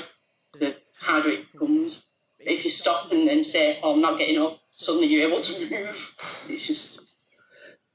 the 0.59 0.75
harder 0.99 1.29
it 1.29 1.51
becomes. 1.51 2.11
If 2.39 2.63
you 2.65 2.69
stop 2.69 3.11
and 3.11 3.27
then 3.27 3.43
say, 3.43 3.79
oh, 3.81 3.93
I'm 3.93 4.01
not 4.01 4.19
getting 4.19 4.39
up, 4.41 4.59
suddenly 4.71 5.07
you're 5.07 5.27
able 5.27 5.41
to 5.41 5.59
move. 5.69 6.15
It's 6.49 6.67
just, 6.67 6.99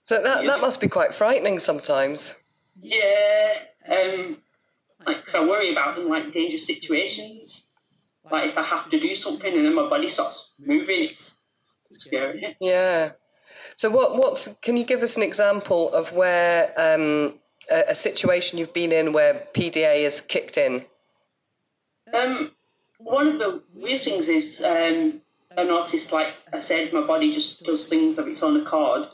So 0.05 0.21
that 0.23 0.45
that 0.47 0.61
must 0.61 0.81
be 0.81 0.89
quite 0.89 1.13
frightening 1.15 1.59
sometimes. 1.59 2.35
yeah. 2.81 3.53
Um, 3.87 4.39
like, 5.07 5.25
'cause 5.25 5.35
I 5.35 5.45
worry 5.45 5.73
about 5.73 5.99
in 5.99 6.09
like 6.09 6.33
dangerous 6.33 6.67
situations. 6.67 7.69
Like 8.31 8.51
if 8.51 8.59
I 8.59 8.63
have 8.63 8.89
to 8.91 9.01
do 9.01 9.15
something 9.15 9.53
and 9.53 9.65
then 9.65 9.75
my 9.75 9.89
body 9.89 10.09
starts 10.09 10.53
moving, 10.59 11.05
it's, 11.05 11.35
it's 11.91 12.05
scary. 12.05 12.57
Yeah. 12.61 13.13
So 13.77 13.91
what 13.91 14.17
what's 14.17 14.49
can 14.63 14.77
you 14.77 14.85
give 14.85 15.03
us 15.03 15.17
an 15.17 15.23
example 15.23 15.93
of 15.93 16.13
where 16.13 16.73
um, 16.77 17.35
a, 17.71 17.85
a 17.89 17.95
situation 17.95 18.59
you've 18.59 18.75
been 18.75 18.93
in 18.93 19.13
where 19.13 19.47
PDA 19.55 20.05
has 20.05 20.21
kicked 20.21 20.57
in? 20.57 20.85
Um, 22.13 22.51
one 22.99 23.29
of 23.29 23.39
the 23.39 23.63
weird 23.75 24.01
things 24.01 24.29
is 24.29 24.63
um, 24.63 25.23
I 25.57 25.65
noticed, 25.65 26.13
like 26.13 26.35
I 26.53 26.59
said, 26.59 26.93
my 26.93 27.07
body 27.07 27.33
just 27.33 27.63
does 27.63 27.89
things 27.89 28.19
of 28.19 28.27
its 28.29 28.43
own 28.43 28.61
accord. 28.61 29.09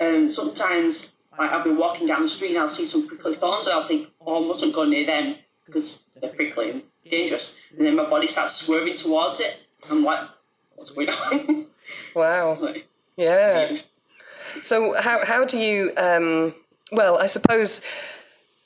Um, 0.00 0.28
sometimes 0.28 1.15
I'll 1.38 1.64
be 1.64 1.70
walking 1.70 2.06
down 2.06 2.22
the 2.22 2.28
street 2.28 2.50
and 2.50 2.58
I'll 2.58 2.68
see 2.68 2.86
some 2.86 3.06
prickly 3.06 3.34
thorns 3.34 3.66
and 3.66 3.74
I'll 3.76 3.86
think, 3.86 4.08
oh, 4.20 4.44
I 4.44 4.46
mustn't 4.46 4.74
go 4.74 4.84
near 4.84 5.06
them 5.06 5.36
because 5.66 6.04
they're 6.20 6.30
prickly 6.30 6.70
and 6.70 6.82
dangerous. 7.08 7.58
And 7.76 7.86
then 7.86 7.96
my 7.96 8.08
body 8.08 8.26
starts 8.26 8.54
swerving 8.54 8.96
towards 8.96 9.40
it. 9.40 9.56
I'm 9.90 10.04
like, 10.04 10.20
what's 10.74 10.90
going 10.90 11.08
on? 11.08 11.66
Wow. 12.14 12.54
Like, 12.60 12.88
Yeah. 13.16 13.76
So 14.62 14.94
how 15.00 15.24
how 15.24 15.44
do 15.44 15.58
you? 15.58 15.92
Um, 15.96 16.54
well, 16.90 17.16
I 17.18 17.26
suppose 17.26 17.80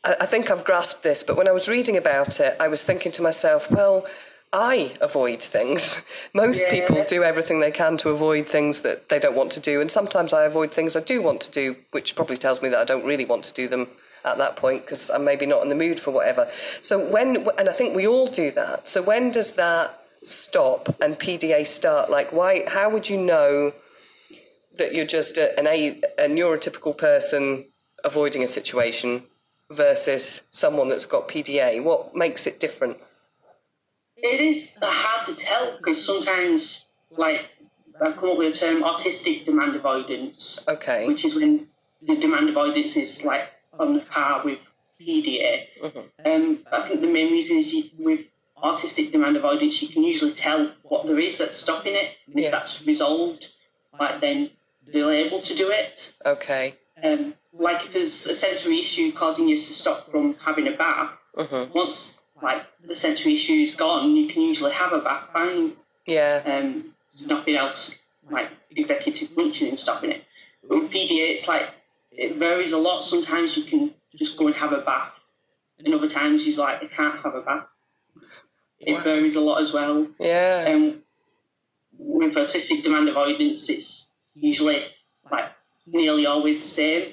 I, 0.04 0.16
I 0.22 0.26
think 0.26 0.50
I've 0.50 0.64
grasped 0.64 1.02
this, 1.02 1.22
but 1.22 1.36
when 1.36 1.46
I 1.46 1.52
was 1.52 1.68
reading 1.68 1.96
about 1.96 2.40
it, 2.40 2.56
I 2.58 2.68
was 2.68 2.84
thinking 2.84 3.12
to 3.12 3.22
myself, 3.22 3.70
well. 3.70 4.06
I 4.52 4.92
avoid 5.00 5.42
things. 5.42 6.00
Most 6.34 6.62
Yeah. 6.62 6.70
people 6.70 7.04
do 7.04 7.22
everything 7.22 7.60
they 7.60 7.70
can 7.70 7.96
to 7.98 8.10
avoid 8.10 8.48
things 8.48 8.82
that 8.82 9.08
they 9.08 9.18
don't 9.18 9.36
want 9.36 9.52
to 9.52 9.60
do, 9.60 9.80
and 9.80 9.90
sometimes 9.90 10.32
I 10.32 10.44
avoid 10.44 10.72
things 10.72 10.96
I 10.96 11.00
do 11.00 11.22
want 11.22 11.40
to 11.42 11.50
do, 11.50 11.76
which 11.92 12.16
probably 12.16 12.36
tells 12.36 12.60
me 12.60 12.68
that 12.70 12.78
I 12.80 12.84
don't 12.84 13.04
really 13.04 13.24
want 13.24 13.44
to 13.44 13.54
do 13.54 13.68
them 13.68 13.88
at 14.24 14.38
that 14.38 14.56
point 14.56 14.82
because 14.82 15.08
I'm 15.10 15.24
maybe 15.24 15.46
not 15.46 15.62
in 15.62 15.68
the 15.68 15.74
mood 15.74 16.00
for 16.00 16.10
whatever. 16.10 16.48
So 16.80 16.98
when, 16.98 17.48
and 17.58 17.68
I 17.68 17.72
think 17.72 17.94
we 17.94 18.06
all 18.06 18.26
do 18.26 18.50
that. 18.50 18.88
So 18.88 19.02
when 19.02 19.30
does 19.30 19.52
that 19.52 19.98
stop 20.22 21.00
and 21.00 21.18
PDA 21.18 21.66
start? 21.66 22.10
Like, 22.10 22.32
why? 22.32 22.64
How 22.68 22.90
would 22.90 23.08
you 23.08 23.16
know 23.18 23.72
that 24.76 24.94
you're 24.94 25.06
just 25.06 25.38
a, 25.38 25.58
an 25.58 25.66
a, 25.66 26.00
a 26.18 26.28
neurotypical 26.28 26.96
person 26.96 27.66
avoiding 28.04 28.42
a 28.42 28.48
situation 28.48 29.24
versus 29.70 30.42
someone 30.50 30.88
that's 30.88 31.06
got 31.06 31.28
PDA? 31.28 31.82
What 31.82 32.14
makes 32.16 32.46
it 32.46 32.58
different? 32.58 32.98
It 34.22 34.40
is 34.40 34.78
hard 34.82 35.24
to 35.24 35.34
tell 35.34 35.76
because 35.76 36.04
sometimes, 36.04 36.88
like, 37.10 37.46
I've 38.00 38.16
come 38.16 38.30
up 38.30 38.38
with 38.38 38.52
the 38.54 38.58
term 38.58 38.82
autistic 38.82 39.44
demand 39.44 39.76
avoidance. 39.76 40.64
Okay. 40.68 41.06
which 41.06 41.24
is 41.24 41.34
when 41.34 41.68
the 42.02 42.16
demand 42.16 42.48
avoidance 42.48 42.96
is 42.96 43.24
like 43.24 43.50
on 43.78 43.94
the 43.94 44.00
par 44.00 44.42
with 44.44 44.58
PDA. 45.00 45.66
Um, 46.24 46.60
I 46.70 46.82
think 46.86 47.00
the 47.00 47.06
main 47.06 47.30
reason 47.32 47.58
is 47.58 47.72
you, 47.74 47.84
with 47.98 48.26
autistic 48.62 49.12
demand 49.12 49.36
avoidance, 49.36 49.82
you 49.82 49.88
can 49.88 50.02
usually 50.04 50.32
tell 50.32 50.72
what 50.82 51.06
there 51.06 51.18
is 51.18 51.38
that's 51.38 51.56
stopping 51.56 51.94
it, 51.94 52.14
and 52.26 52.38
Yeah. 52.38 52.46
if 52.46 52.52
that's 52.52 52.86
resolved, 52.86 53.48
like 53.98 54.20
then 54.20 54.50
they're 54.86 55.12
able 55.26 55.40
to 55.40 55.54
do 55.54 55.70
it. 55.70 56.12
Okay. 56.24 56.74
Um, 57.02 57.34
like 57.52 57.84
if 57.84 57.92
there's 57.92 58.26
a 58.26 58.34
sensory 58.34 58.80
issue 58.80 59.12
causing 59.12 59.48
you 59.48 59.56
to 59.56 59.72
stop 59.72 60.10
from 60.10 60.34
having 60.34 60.68
a 60.68 60.72
bath, 60.76 61.12
once 61.74 62.19
like 62.42 62.64
the 62.86 62.94
sensory 62.94 63.34
issue 63.34 63.54
is 63.54 63.74
gone, 63.74 64.16
you 64.16 64.28
can 64.28 64.42
usually 64.42 64.72
have 64.72 64.92
a 64.92 65.00
bath 65.00 65.28
fine 65.32 65.72
Yeah. 66.06 66.42
um, 66.44 66.94
there's 67.12 67.26
nothing 67.26 67.56
else 67.56 67.96
like 68.30 68.50
executive 68.74 69.28
functioning 69.30 69.76
stopping 69.76 70.10
it. 70.12 70.24
But 70.68 70.82
with 70.82 70.90
PDA, 70.90 71.30
it's 71.32 71.48
like 71.48 71.68
it 72.12 72.36
varies 72.36 72.72
a 72.72 72.78
lot. 72.78 73.02
Sometimes 73.02 73.56
you 73.56 73.64
can 73.64 73.92
just 74.16 74.36
go 74.36 74.46
and 74.46 74.56
have 74.56 74.72
a 74.72 74.78
bath, 74.80 75.12
and 75.78 75.94
other 75.94 76.08
times 76.08 76.44
he's 76.44 76.58
like, 76.58 76.82
I 76.82 76.86
can't 76.86 77.20
have 77.22 77.34
a 77.34 77.40
bath. 77.42 77.66
It 78.78 78.94
Wow. 78.94 79.00
varies 79.02 79.36
a 79.36 79.40
lot 79.40 79.60
as 79.60 79.72
well. 79.72 80.06
Yeah. 80.18 80.64
Um, 80.68 81.02
with 81.98 82.34
autistic 82.34 82.82
demand 82.82 83.08
avoidance, 83.08 83.68
it's 83.68 84.12
usually 84.34 84.82
like 85.30 85.50
nearly 85.86 86.26
always 86.26 86.60
the 86.62 86.68
same. 86.68 87.12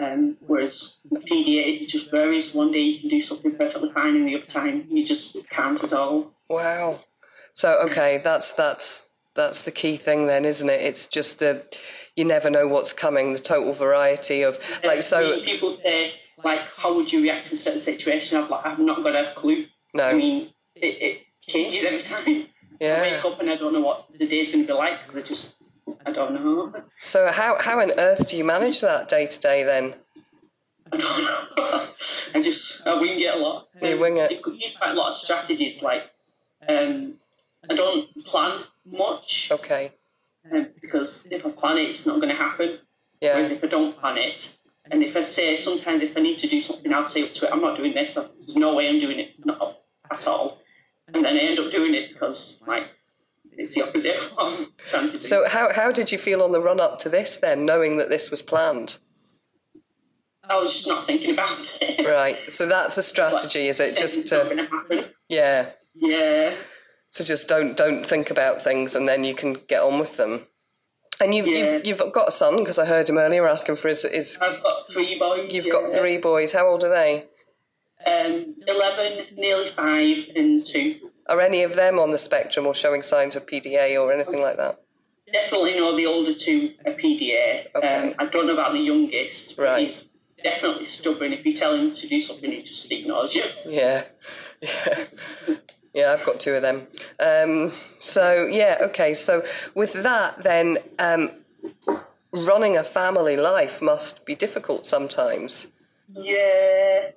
Um, 0.00 0.38
whereas 0.46 1.00
PDA, 1.12 1.82
it 1.82 1.88
just 1.88 2.10
varies. 2.10 2.54
One 2.54 2.72
day 2.72 2.80
you 2.80 3.00
can 3.00 3.08
do 3.08 3.20
something 3.20 3.56
perfectly 3.56 3.90
fine, 3.92 4.16
and 4.16 4.26
the 4.26 4.36
other 4.36 4.46
time 4.46 4.86
you 4.88 5.04
just 5.04 5.48
can't 5.50 5.82
at 5.82 5.92
all. 5.92 6.30
Wow. 6.48 7.00
So 7.52 7.80
okay, 7.86 8.20
that's 8.24 8.52
that's 8.52 9.08
that's 9.34 9.62
the 9.62 9.70
key 9.70 9.96
thing 9.96 10.26
then, 10.26 10.44
isn't 10.44 10.68
it? 10.68 10.80
It's 10.80 11.06
just 11.06 11.38
the 11.38 11.64
you 12.16 12.24
never 12.24 12.48
know 12.48 12.66
what's 12.66 12.92
coming. 12.92 13.32
The 13.32 13.38
total 13.38 13.72
variety 13.72 14.42
of 14.42 14.58
like 14.82 15.02
so. 15.02 15.40
People 15.42 15.76
say 15.82 16.14
like, 16.44 16.60
how 16.76 16.94
would 16.94 17.12
you 17.12 17.22
react 17.22 17.46
to 17.46 17.54
a 17.54 17.58
certain 17.58 17.78
situation? 17.78 18.38
I've 18.38 18.50
like, 18.50 18.64
I've 18.64 18.78
not 18.78 19.02
got 19.02 19.14
a 19.14 19.32
clue. 19.34 19.66
No, 19.92 20.04
I 20.04 20.14
mean, 20.14 20.50
it, 20.74 21.02
it 21.02 21.22
changes 21.46 21.84
every 21.84 22.00
time. 22.00 22.46
Yeah. 22.80 22.96
I 22.96 23.02
wake 23.02 23.24
up 23.24 23.40
and 23.40 23.50
I 23.50 23.56
don't 23.56 23.74
know 23.74 23.80
what 23.80 24.06
the 24.18 24.26
day's 24.26 24.50
going 24.50 24.64
to 24.64 24.72
be 24.72 24.72
like 24.72 25.00
because 25.00 25.16
I 25.16 25.22
just, 25.22 25.54
I 26.04 26.12
don't 26.12 26.34
know. 26.34 26.72
So 26.96 27.30
how 27.30 27.60
how 27.60 27.80
on 27.80 27.92
earth 27.98 28.28
do 28.28 28.36
you 28.36 28.44
manage 28.44 28.80
that 28.80 29.08
day 29.08 29.26
to 29.26 29.40
day 29.40 29.62
then? 29.62 29.94
I 30.92 30.96
don't 30.96 31.24
know. 31.56 31.86
I 32.34 32.40
just, 32.40 32.86
I 32.86 32.98
wing 32.98 33.20
it 33.20 33.34
a 33.34 33.38
lot. 33.38 33.68
You 33.82 33.98
wing 34.00 34.16
it. 34.16 34.30
You 34.32 34.52
use 34.54 34.76
quite 34.76 34.90
a 34.90 34.94
lot 34.94 35.08
of 35.08 35.14
strategies. 35.14 35.82
Like, 35.82 36.10
um, 36.68 37.14
I 37.68 37.74
don't 37.74 38.08
plan 38.24 38.62
much 38.84 39.50
Okay. 39.52 39.92
um, 40.50 40.68
because 40.80 41.28
if 41.30 41.44
I 41.46 41.50
plan 41.50 41.78
it, 41.78 41.90
it's 41.90 42.06
not 42.06 42.16
going 42.20 42.30
to 42.30 42.34
happen. 42.34 42.78
Yeah. 43.20 43.34
Whereas 43.34 43.52
if 43.52 43.62
I 43.62 43.66
don't 43.68 43.98
plan 43.98 44.18
it, 44.18 44.56
and 44.90 45.02
if 45.02 45.16
I 45.16 45.22
say 45.22 45.54
sometimes 45.56 46.02
if 46.02 46.16
I 46.16 46.20
need 46.20 46.38
to 46.38 46.48
do 46.48 46.60
something, 46.60 46.92
I'll 46.92 47.04
say 47.04 47.22
up 47.24 47.34
to 47.34 47.46
it, 47.46 47.52
I'm 47.52 47.60
not 47.60 47.76
doing 47.76 47.92
this. 47.94 48.14
There's 48.14 48.56
no 48.56 48.74
way 48.74 48.88
I'm 48.88 48.98
doing 49.00 49.18
it, 49.20 49.44
not 49.44 49.78
at 50.10 50.26
all. 50.26 50.58
And 51.12 51.24
then 51.24 51.36
I 51.36 51.40
end 51.40 51.58
up 51.58 51.70
doing 51.70 51.94
it 51.94 52.12
because 52.12 52.62
like 52.66 52.88
it's 53.60 53.74
the 53.74 53.82
opposite 53.86 54.16
of 54.16 54.32
what 54.32 54.52
I'm 54.52 54.66
trying 54.86 55.08
to 55.08 55.14
do. 55.14 55.20
So 55.20 55.48
how 55.48 55.72
how 55.72 55.92
did 55.92 56.10
you 56.10 56.18
feel 56.18 56.42
on 56.42 56.52
the 56.52 56.60
run 56.60 56.80
up 56.80 56.98
to 57.00 57.08
this 57.08 57.36
then, 57.36 57.64
knowing 57.66 57.98
that 57.98 58.08
this 58.08 58.30
was 58.30 58.42
planned? 58.42 58.98
I 60.42 60.58
was 60.58 60.72
just 60.72 60.88
not 60.88 61.06
thinking 61.06 61.34
about 61.34 61.78
it. 61.80 62.06
Right. 62.08 62.34
So 62.34 62.66
that's 62.66 62.96
a 62.98 63.02
strategy, 63.02 63.68
is 63.68 63.78
it? 63.78 63.96
Just 63.96 64.26
to 64.28 64.36
going 64.44 64.56
to 64.56 64.66
happen. 64.66 65.04
yeah. 65.28 65.70
Yeah. 65.94 66.54
So 67.10 67.22
just 67.24 67.46
don't 67.48 67.76
don't 67.76 68.04
think 68.04 68.30
about 68.30 68.62
things, 68.62 68.96
and 68.96 69.08
then 69.08 69.22
you 69.24 69.34
can 69.34 69.54
get 69.68 69.82
on 69.82 69.98
with 70.00 70.16
them. 70.16 70.46
And 71.20 71.34
you've 71.34 71.46
Yeah. 71.46 71.74
you've, 71.84 72.00
you've 72.00 72.12
got 72.12 72.28
a 72.28 72.32
son 72.32 72.56
because 72.58 72.78
I 72.78 72.86
heard 72.86 73.08
him 73.08 73.18
earlier 73.18 73.46
asking 73.48 73.76
for 73.76 73.88
his. 73.88 74.02
his 74.02 74.38
I've 74.40 74.62
got 74.62 74.90
three 74.90 75.18
boys. 75.18 75.52
you've 75.52 75.66
yeah. 75.66 75.72
got 75.72 75.88
three 75.88 76.16
boys. 76.18 76.52
How 76.52 76.66
old 76.66 76.82
are 76.82 76.88
they? 76.88 77.26
Um, 78.06 78.56
eleven, 78.66 79.26
nearly 79.36 79.68
five, 79.68 80.30
and 80.34 80.64
two. 80.64 81.10
Are 81.30 81.40
any 81.40 81.62
of 81.62 81.76
them 81.76 81.98
on 81.98 82.10
the 82.10 82.18
spectrum 82.18 82.66
or 82.66 82.74
showing 82.74 83.02
signs 83.02 83.36
of 83.36 83.46
PDA 83.46 83.98
or 84.00 84.12
anything 84.12 84.42
like 84.42 84.56
that? 84.56 84.80
Definitely 85.32 85.76
know 85.76 85.94
the 85.96 86.06
older 86.06 86.34
two 86.34 86.74
are 86.84 86.92
PDA. 86.92 87.66
Okay. 87.74 88.08
Um, 88.08 88.14
I 88.18 88.26
don't 88.26 88.46
know 88.48 88.52
about 88.54 88.72
the 88.72 88.80
youngest. 88.80 89.56
but 89.56 89.62
Right. 89.62 89.84
He's 89.84 90.08
definitely 90.42 90.86
stubborn. 90.86 91.32
If 91.32 91.46
you 91.46 91.52
tell 91.52 91.74
him 91.76 91.94
to 91.94 92.08
do 92.08 92.20
something, 92.20 92.50
he 92.50 92.62
just 92.62 92.90
ignores 92.90 93.34
you. 93.36 93.44
Yeah, 93.64 94.04
yeah, 94.60 95.04
yeah. 95.94 96.12
I've 96.12 96.26
got 96.26 96.40
two 96.40 96.54
of 96.54 96.62
them. 96.62 96.88
Um, 97.20 97.72
so 98.00 98.46
yeah, 98.46 98.78
okay. 98.82 99.14
So 99.14 99.44
with 99.76 99.92
that, 100.02 100.42
then 100.42 100.78
um, 100.98 101.30
running 102.32 102.76
a 102.76 102.82
family 102.82 103.36
life 103.36 103.80
must 103.80 104.26
be 104.26 104.34
difficult 104.34 104.84
sometimes. 104.84 105.68
Yeah. 106.12 107.10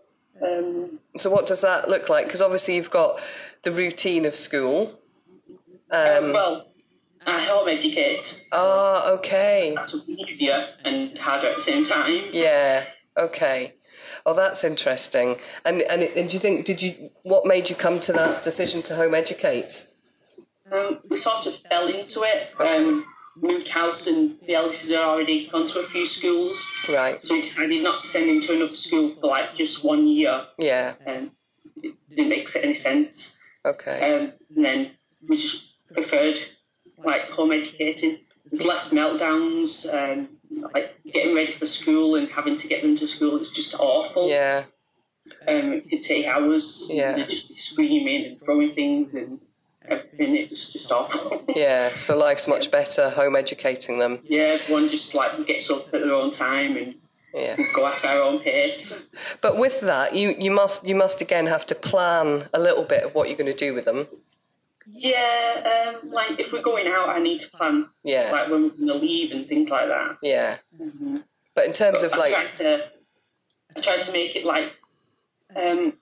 Um, 0.45 0.99
So 1.17 1.31
what 1.31 1.47
does 1.47 1.61
that 1.61 1.89
look 1.89 2.09
like? 2.09 2.25
Because 2.25 2.41
obviously 2.43 2.75
you've 2.75 2.91
got 2.91 3.19
the 3.63 3.71
routine 3.71 4.25
of 4.25 4.35
school. 4.35 4.99
Um, 5.91 6.33
well, 6.33 6.67
I 7.25 7.39
home 7.39 7.67
educate. 7.69 8.45
ah, 8.51 9.11
okay. 9.11 9.73
That's 9.75 9.95
easier 10.07 10.67
and 10.83 11.17
harder 11.17 11.47
at 11.47 11.55
the 11.55 11.61
same 11.61 11.83
time. 11.83 12.23
Yeah. 12.31 12.83
Okay. 13.17 13.73
Oh, 14.25 14.33
that's 14.33 14.63
interesting. 14.63 15.39
And 15.65 15.81
and, 15.83 16.03
and 16.03 16.29
do 16.29 16.35
you 16.35 16.39
think 16.39 16.65
did 16.65 16.81
you 16.81 17.11
what 17.23 17.45
made 17.45 17.69
you 17.69 17.75
come 17.75 17.99
to 18.01 18.13
that 18.13 18.43
decision 18.43 18.81
to 18.83 18.95
home 18.95 19.13
educate? 19.13 19.85
Um, 20.71 20.99
we 21.09 21.17
sort 21.17 21.45
of 21.45 21.55
fell 21.55 21.87
into 21.87 22.23
it. 22.23 22.49
Um, 22.59 23.05
moved 23.35 23.67
house 23.67 24.07
and 24.07 24.37
the 24.45 24.53
eldest 24.53 24.89
has 24.89 24.93
already 24.93 25.47
gone 25.47 25.67
to 25.67 25.79
a 25.79 25.87
few 25.87 26.05
schools. 26.05 26.65
Right. 26.89 27.23
So 27.25 27.35
we 27.35 27.41
decided 27.41 27.83
not 27.83 27.99
to 27.99 28.07
send 28.07 28.29
him 28.29 28.41
to 28.41 28.55
another 28.55 28.75
school 28.75 29.15
for 29.15 29.27
like 29.27 29.55
just 29.55 29.83
one 29.83 30.07
year. 30.07 30.45
Yeah. 30.57 30.93
Um, 31.05 31.31
it 31.81 31.95
didn't 32.09 32.29
make 32.29 32.47
any 32.61 32.73
sense. 32.73 33.39
Okay. 33.65 34.15
Um, 34.17 34.33
and 34.55 34.65
then 34.65 34.91
we 35.27 35.37
just 35.37 35.93
preferred 35.93 36.39
like 36.97 37.23
home 37.29 37.51
educating. 37.51 38.19
There's 38.51 38.65
less 38.65 38.93
meltdowns, 38.93 39.87
um, 39.93 40.29
like 40.73 40.93
getting 41.11 41.35
ready 41.35 41.53
for 41.53 41.65
school 41.65 42.15
and 42.15 42.27
having 42.29 42.55
to 42.57 42.67
get 42.67 42.81
them 42.81 42.95
to 42.95 43.07
school 43.07 43.39
is 43.39 43.49
just 43.49 43.75
awful. 43.79 44.29
Yeah. 44.29 44.63
Um, 45.47 45.73
it 45.73 45.89
could 45.89 46.01
take 46.01 46.25
hours. 46.27 46.87
Yeah. 46.91 47.13
They'd 47.13 47.29
just 47.29 47.49
be 47.49 47.55
screaming 47.55 48.25
and 48.25 48.43
throwing 48.43 48.73
things 48.73 49.13
and 49.13 49.39
everything. 49.87 50.35
It 50.35 50.49
was 50.49 50.67
just 50.67 50.91
awful. 50.91 51.43
Yeah. 51.55 51.89
So 51.89 52.17
life's 52.17 52.47
much 52.47 52.69
better 52.71 53.09
home 53.09 53.35
educating 53.35 53.97
them. 53.99 54.19
yeah, 54.25 54.57
everyone 54.61 54.89
just 54.89 55.13
like 55.15 55.45
gets 55.45 55.69
up 55.69 55.85
at 55.93 56.01
their 56.01 56.13
own 56.13 56.31
time 56.31 56.75
and 56.77 56.95
Yeah. 57.33 57.55
go 57.75 57.87
at 57.87 58.05
our 58.05 58.21
own 58.21 58.39
pace. 58.39 59.03
But 59.41 59.57
with 59.57 59.81
that, 59.81 60.15
you, 60.15 60.35
you 60.37 60.51
must 60.51 60.85
you 60.85 60.95
must 60.95 61.21
again 61.21 61.47
have 61.47 61.65
to 61.67 61.75
plan 61.75 62.47
a 62.53 62.59
little 62.59 62.83
bit 62.83 63.03
of 63.03 63.15
what 63.15 63.27
you're 63.27 63.37
going 63.37 63.51
to 63.51 63.57
do 63.57 63.73
with 63.73 63.85
them. 63.85 64.07
Yeah, 64.85 65.93
um, 66.03 66.11
like 66.11 66.39
if 66.39 66.51
we're 66.53 66.61
going 66.61 66.87
out, 66.87 67.09
I 67.09 67.19
need 67.19 67.39
to 67.39 67.49
plan 67.51 67.89
Yeah. 68.03 68.29
like 68.31 68.49
when 68.49 68.63
we're 68.63 68.69
going 68.69 68.87
to 68.87 68.93
leave 68.95 69.31
and 69.31 69.47
things 69.47 69.69
like 69.69 69.87
that. 69.87 70.17
Yeah. 70.21 70.57
But 71.55 71.65
in 71.65 71.73
terms 71.73 72.03
of 72.03 72.13
I 72.13 72.17
like, 72.17 72.33
tried 72.33 72.53
to, 72.55 72.83
I 73.77 73.79
tried 73.79 74.01
to 74.03 74.11
make 74.11 74.35
it 74.35 74.43
like 74.45 74.73
um, 75.55 75.93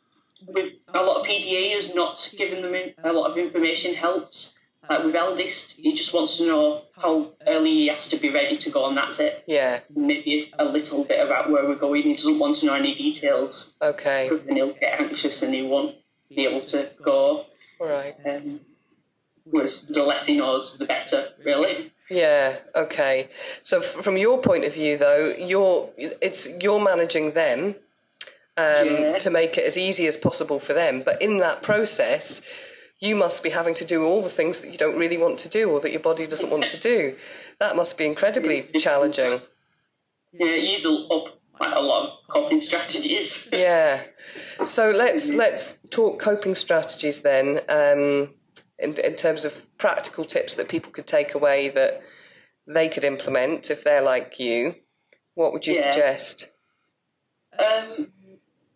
with 0.47 0.73
a 0.93 1.03
lot 1.03 1.21
of 1.21 1.27
PDAs, 1.27 1.93
not 1.95 2.33
giving 2.38 2.61
them 2.61 2.73
in, 2.73 2.93
a 3.03 3.13
lot 3.13 3.29
of 3.31 3.38
information 3.38 3.93
helps. 3.93 4.57
Like 4.91 5.05
with 5.05 5.15
eldest, 5.15 5.77
he 5.77 5.93
just 5.93 6.13
wants 6.13 6.38
to 6.39 6.48
know 6.48 6.81
how 7.01 7.31
early 7.48 7.69
he 7.71 7.88
has 7.88 8.10
to 8.10 8.17
be 8.17 8.29
ready 8.29 8.55
to 8.57 8.69
go, 8.71 8.88
and 8.89 8.98
that's 8.98 9.21
it. 9.21 9.41
yeah, 9.48 9.79
Maybe 9.95 10.51
a 10.60 10.65
little 10.65 11.05
bit 11.05 11.24
about 11.25 11.50
where 11.50 11.63
we're 11.65 11.75
going. 11.75 12.03
He 12.03 12.13
doesn't 12.13 12.39
want 12.39 12.57
to 12.57 12.65
know 12.65 12.74
any 12.74 12.93
details 12.95 13.77
okay, 13.81 14.25
because 14.25 14.43
then 14.43 14.57
he'll 14.57 14.74
get 14.74 15.00
anxious 15.00 15.41
and 15.43 15.53
he 15.53 15.62
won't 15.62 15.95
be 16.36 16.45
able 16.45 16.65
to 16.67 16.89
go. 17.01 17.45
all 17.79 17.88
right. 17.88 18.15
Um, 18.25 18.60
whereas 19.51 19.88
the 19.88 20.03
less 20.03 20.25
he 20.25 20.38
knows, 20.38 20.77
the 20.77 20.86
better, 20.86 21.29
really. 21.45 21.91
Yeah, 22.10 22.57
okay. 22.75 23.29
So 23.62 23.77
f- 23.79 23.86
from 23.86 24.17
your 24.17 24.39
point 24.41 24.65
of 24.65 24.74
view, 24.74 24.98
though, 24.98 25.33
you're 25.39 25.89
it's 25.98 26.50
you're 26.60 26.81
managing 26.83 27.31
them 27.31 27.75
um, 28.57 28.88
Yeah. 28.88 29.17
to 29.19 29.29
make 29.29 29.57
it 29.57 29.63
as 29.65 29.77
easy 29.77 30.05
as 30.07 30.17
possible 30.17 30.60
for 30.60 30.74
them. 30.74 31.01
But 31.01 31.21
in 31.21 31.38
that 31.38 31.62
process, 31.63 32.41
you 33.01 33.15
must 33.15 33.43
be 33.43 33.50
having 33.50 33.74
to 33.74 33.84
do 33.84 34.05
all 34.05 34.22
the 34.22 34.29
things 34.29 34.62
that 34.62 34.72
you 34.72 34.77
don't 34.77 34.98
really 34.98 35.17
want 35.17 35.39
to 35.39 35.50
do 35.50 35.70
or 35.70 35.79
that 35.81 35.91
your 35.91 36.00
body 36.00 36.27
doesn't 36.27 36.51
want 36.51 36.67
to 36.67 36.77
do. 36.77 37.15
That 37.60 37.75
must 37.75 37.98
be 37.98 38.05
incredibly 38.05 38.62
challenging. 38.79 39.41
Yeah, 40.31 40.55
use 40.55 40.86
up 40.86 41.25
quite 41.53 41.74
a 41.74 41.81
lot 41.81 42.10
of 42.10 42.17
coping 42.29 42.62
strategies. 42.62 43.50
Yeah. 43.53 44.01
So 44.65 44.91
let's 44.91 45.29
let's 45.34 45.75
talk 45.89 46.20
coping 46.20 46.55
strategies 46.55 47.22
then. 47.22 47.60
Um, 47.67 48.36
in, 48.79 48.98
in 49.00 49.15
terms 49.15 49.46
of 49.46 49.65
practical 49.77 50.24
tips 50.24 50.55
that 50.55 50.70
people 50.70 50.91
could 50.91 51.05
take 51.08 51.34
away 51.36 51.70
that 51.70 52.01
they 52.65 52.88
could 52.88 53.03
implement 53.03 53.70
if 53.70 53.84
they're 53.84 54.01
like 54.01 54.39
you, 54.39 54.75
what 55.36 55.51
would 55.53 55.67
you 55.67 55.74
Yeah. 55.74 55.91
suggest? 55.91 56.50
Um, 57.60 58.08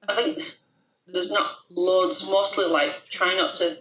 I 0.08 0.16
think 0.16 0.56
there's 1.08 1.32
not 1.32 1.56
loads. 1.70 2.28
Mostly 2.30 2.66
like 2.66 3.06
try 3.10 3.36
not 3.36 3.56
to 3.56 3.78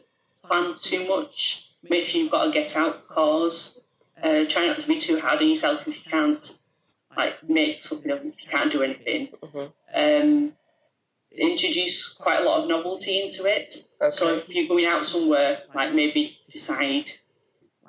plan 0.47 0.77
too 0.81 1.07
much. 1.07 1.69
Make 1.89 2.07
sure 2.07 2.21
you've 2.21 2.31
got 2.31 2.49
a 2.49 2.51
get 2.51 2.77
out 2.77 3.09
cause. 3.09 3.81
Uh, 4.23 4.45
try 4.47 4.67
not 4.67 4.79
to 4.79 4.89
be 4.89 4.99
too 4.99 5.21
hard 5.21 5.41
on 5.41 5.49
yourself 5.49 5.87
if 5.87 6.05
you 6.05 6.11
can't. 6.11 6.59
Like 7.17 7.49
make 7.49 7.85
something 7.85 8.11
up 8.11 8.25
if 8.25 8.43
you 8.43 8.51
can't 8.51 8.73
do 8.73 8.83
anything. 8.83 9.29
Um, 9.95 10.53
introduce 11.31 12.13
quite 12.13 12.41
a 12.41 12.45
lot 12.45 12.63
of 12.63 12.69
novelty 12.69 13.23
into 13.23 13.45
it. 13.47 13.73
So 14.11 14.35
if 14.35 14.49
you're 14.55 14.69
going 14.69 14.87
out 14.87 15.05
somewhere, 15.05 15.63
like 15.75 15.95
maybe 15.95 16.39
decide, 16.51 17.11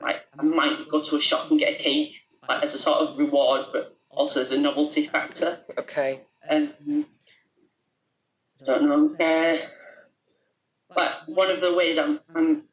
like 0.01 0.21
I 0.37 0.43
might 0.43 0.89
go 0.89 1.01
to 1.01 1.15
a 1.15 1.21
shop 1.21 1.49
and 1.49 1.59
get 1.59 1.73
a 1.73 1.77
cake, 1.77 2.13
like 2.47 2.63
as 2.63 2.73
a 2.75 2.77
sort 2.77 2.99
of 2.99 3.17
reward, 3.17 3.67
but 3.71 3.97
also 4.09 4.41
as 4.41 4.51
a 4.51 4.59
novelty 4.59 5.05
factor. 5.05 5.59
Okay. 5.77 6.21
Um, 6.49 7.05
don't 8.63 8.83
know. 8.83 9.15
Uh, 9.19 9.57
but 10.95 11.23
one 11.27 11.51
of 11.51 11.61
the 11.61 11.73
ways 11.73 11.97
I'm, 11.97 12.19
I'm 12.33 12.63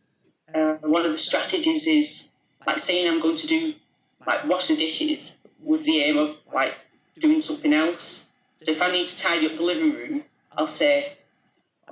uh, 0.55 0.75
one 0.75 1.05
of 1.05 1.13
the 1.13 1.19
strategies 1.19 1.87
is 1.87 2.33
like 2.67 2.79
saying 2.79 3.09
I'm 3.09 3.21
going 3.21 3.37
to 3.39 3.47
do 3.47 3.75
like 4.27 4.45
wash 4.47 4.69
the 4.69 4.77
dishes 4.77 5.39
with 5.61 5.85
the 5.85 6.01
aim 6.01 6.17
of 6.17 6.37
like 6.53 6.75
doing 7.19 7.41
something 7.41 7.73
else. 7.73 8.31
So 8.63 8.73
if 8.73 8.81
I 8.81 8.91
need 8.93 9.07
to 9.07 9.17
tidy 9.17 9.47
up 9.47 9.57
the 9.57 9.63
living 9.63 9.93
room, 9.93 10.25
I'll 10.57 10.67
say, 10.67 11.17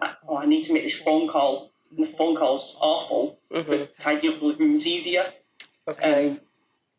"Oh, 0.01 0.37
I 0.37 0.47
need 0.47 0.63
to 0.63 0.73
make 0.73 0.85
this 0.85 0.99
phone 0.99 1.29
call." 1.29 1.71
And 1.97 2.07
the 2.07 2.11
phone 2.11 2.37
call's 2.37 2.79
awful, 2.81 3.39
but 3.51 3.99
tidying 3.99 4.35
up 4.35 4.41
the 4.41 4.47
living 4.47 4.69
room's 4.69 4.87
easier. 4.87 5.25
Okay. 5.89 6.31
Um, 6.31 6.41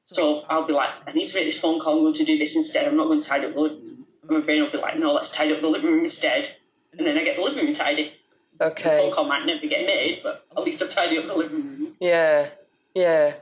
so 0.05 0.43
I'll 0.49 0.65
be 0.65 0.73
like, 0.73 0.89
I 1.07 1.13
need 1.13 1.25
to 1.25 1.37
make 1.37 1.45
this 1.45 1.59
phone 1.59 1.79
call. 1.79 1.97
I'm 1.97 2.03
going 2.03 2.13
to 2.15 2.25
do 2.25 2.37
this 2.37 2.57
instead. 2.57 2.85
I'm 2.87 2.97
not 2.97 3.07
going 3.07 3.21
to 3.21 3.25
tidy 3.25 3.45
up 3.45 3.53
the 3.53 3.61
living 3.61 3.79
room. 3.79 4.05
And 4.23 4.31
my 4.31 4.39
brain 4.41 4.61
will 4.61 4.71
be 4.71 4.77
like, 4.77 4.99
no, 4.99 5.13
let's 5.13 5.33
tidy 5.33 5.55
up 5.55 5.61
the 5.61 5.69
living 5.69 5.89
room 5.89 6.03
instead. 6.03 6.53
And 6.97 7.07
then 7.07 7.17
I 7.17 7.23
get 7.23 7.37
the 7.37 7.41
living 7.41 7.63
room 7.63 7.73
tidy. 7.73 8.13
The 8.61 8.69
phone 8.69 8.73
okay. 8.73 9.11
call 9.11 9.25
might 9.25 9.45
never 9.45 9.65
get 9.65 9.87
made, 9.87 10.21
but 10.21 10.45
at 10.55 10.63
least 10.63 10.83
I've 10.83 10.91
tidied 10.91 11.19
up 11.19 11.25
the 11.25 11.33
living 11.33 11.63
room. 11.63 11.95
Yeah. 11.99 12.49
Yeah. 12.93 13.33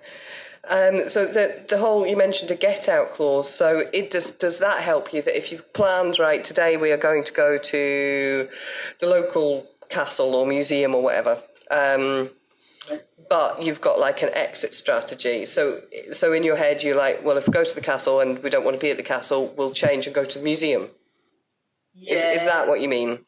Um, 0.70 1.10
so 1.10 1.26
the 1.26 1.66
the 1.68 1.78
whole 1.78 2.08
you 2.08 2.16
mentioned 2.16 2.52
a 2.52 2.56
get 2.56 2.88
out 2.88 3.12
clause. 3.12 3.54
So 3.54 3.84
it 3.92 4.12
does 4.12 4.32
does 4.32 4.60
that 4.60 4.82
help 4.82 5.14
you 5.14 5.22
that 5.22 5.36
if 5.36 5.52
you've 5.52 5.74
planned 5.74 6.20
right 6.20 6.44
today 6.44 6.78
we 6.78 6.92
are 6.92 6.98
going 6.98 7.24
to 7.26 7.34
go 7.34 7.58
to 7.58 8.48
the 9.00 9.08
local 9.08 9.68
castle 9.90 10.36
or 10.36 10.46
museum 10.46 10.94
or 10.96 11.02
whatever, 11.02 11.42
um, 11.72 12.30
but 13.30 13.62
you've 13.62 13.82
got 13.82 14.00
like 14.00 14.22
an 14.22 14.30
exit 14.34 14.74
strategy. 14.74 15.46
So 15.46 15.82
so 16.12 16.32
in 16.32 16.44
your 16.44 16.58
head 16.58 16.84
you're 16.84 16.98
like, 16.98 17.26
well, 17.26 17.38
if 17.38 17.48
we 17.48 17.52
go 17.52 17.64
to 17.64 17.76
the 17.76 17.82
castle 17.82 18.20
and 18.22 18.42
we 18.44 18.50
don't 18.50 18.64
want 18.64 18.76
to 18.76 18.82
be 18.82 18.92
at 18.92 18.98
the 18.98 19.04
castle, 19.04 19.54
we'll 19.58 19.72
change 19.72 20.06
and 20.06 20.16
go 20.16 20.24
to 20.24 20.40
the 20.40 20.44
museum. 20.44 20.90
Is, 22.02 22.24
is 22.24 22.46
that 22.46 22.68
what 22.68 22.80
you 22.80 22.88
mean? 22.88 23.26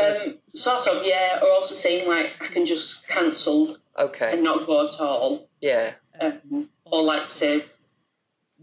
Um, 0.00 0.38
sort 0.54 0.86
of, 0.88 1.04
yeah. 1.04 1.40
Or 1.42 1.52
also 1.52 1.74
saying, 1.74 2.08
like, 2.08 2.32
I 2.40 2.46
can 2.46 2.66
just 2.66 3.08
cancel 3.08 3.76
Okay. 3.98 4.32
and 4.32 4.42
not 4.42 4.66
go 4.66 4.86
at 4.86 5.00
all. 5.00 5.48
Yeah. 5.60 5.92
Um, 6.20 6.68
or, 6.84 7.02
like, 7.02 7.30
say, 7.30 7.64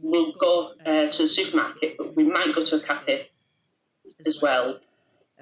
we'll 0.01 0.33
go 0.33 0.73
uh, 0.85 1.07
to 1.07 1.21
the 1.21 1.27
supermarket, 1.27 1.97
but 1.97 2.15
we 2.15 2.23
might 2.23 2.53
go 2.53 2.63
to 2.63 2.75
a 2.77 2.79
cafe 2.79 3.29
as 4.25 4.41
well. 4.41 4.79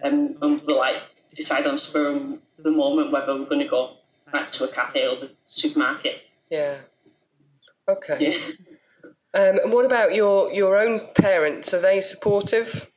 Um, 0.02 0.38
and 0.42 0.62
we'll, 0.66 0.78
like, 0.78 1.02
decide 1.36 1.66
on 1.68 1.78
spur 1.78 2.16
of 2.16 2.40
the 2.58 2.72
moment 2.72 3.12
whether 3.12 3.36
we're 3.36 3.46
going 3.46 3.62
to 3.62 3.68
go 3.68 3.92
back 4.32 4.52
to 4.54 4.66
a 4.66 4.68
cafe 4.68 5.08
or 5.08 5.16
the 5.16 5.32
supermarket. 5.48 6.22
Yeah. 6.50 6.78
Okay. 7.88 8.32
Yeah. 8.32 8.38
Um, 9.34 9.60
and 9.64 9.72
what 9.72 9.86
about 9.86 10.16
your 10.16 10.52
your 10.52 10.78
own 10.78 11.02
parents? 11.14 11.74
Are 11.74 11.80
they 11.80 12.02
supportive? 12.02 12.90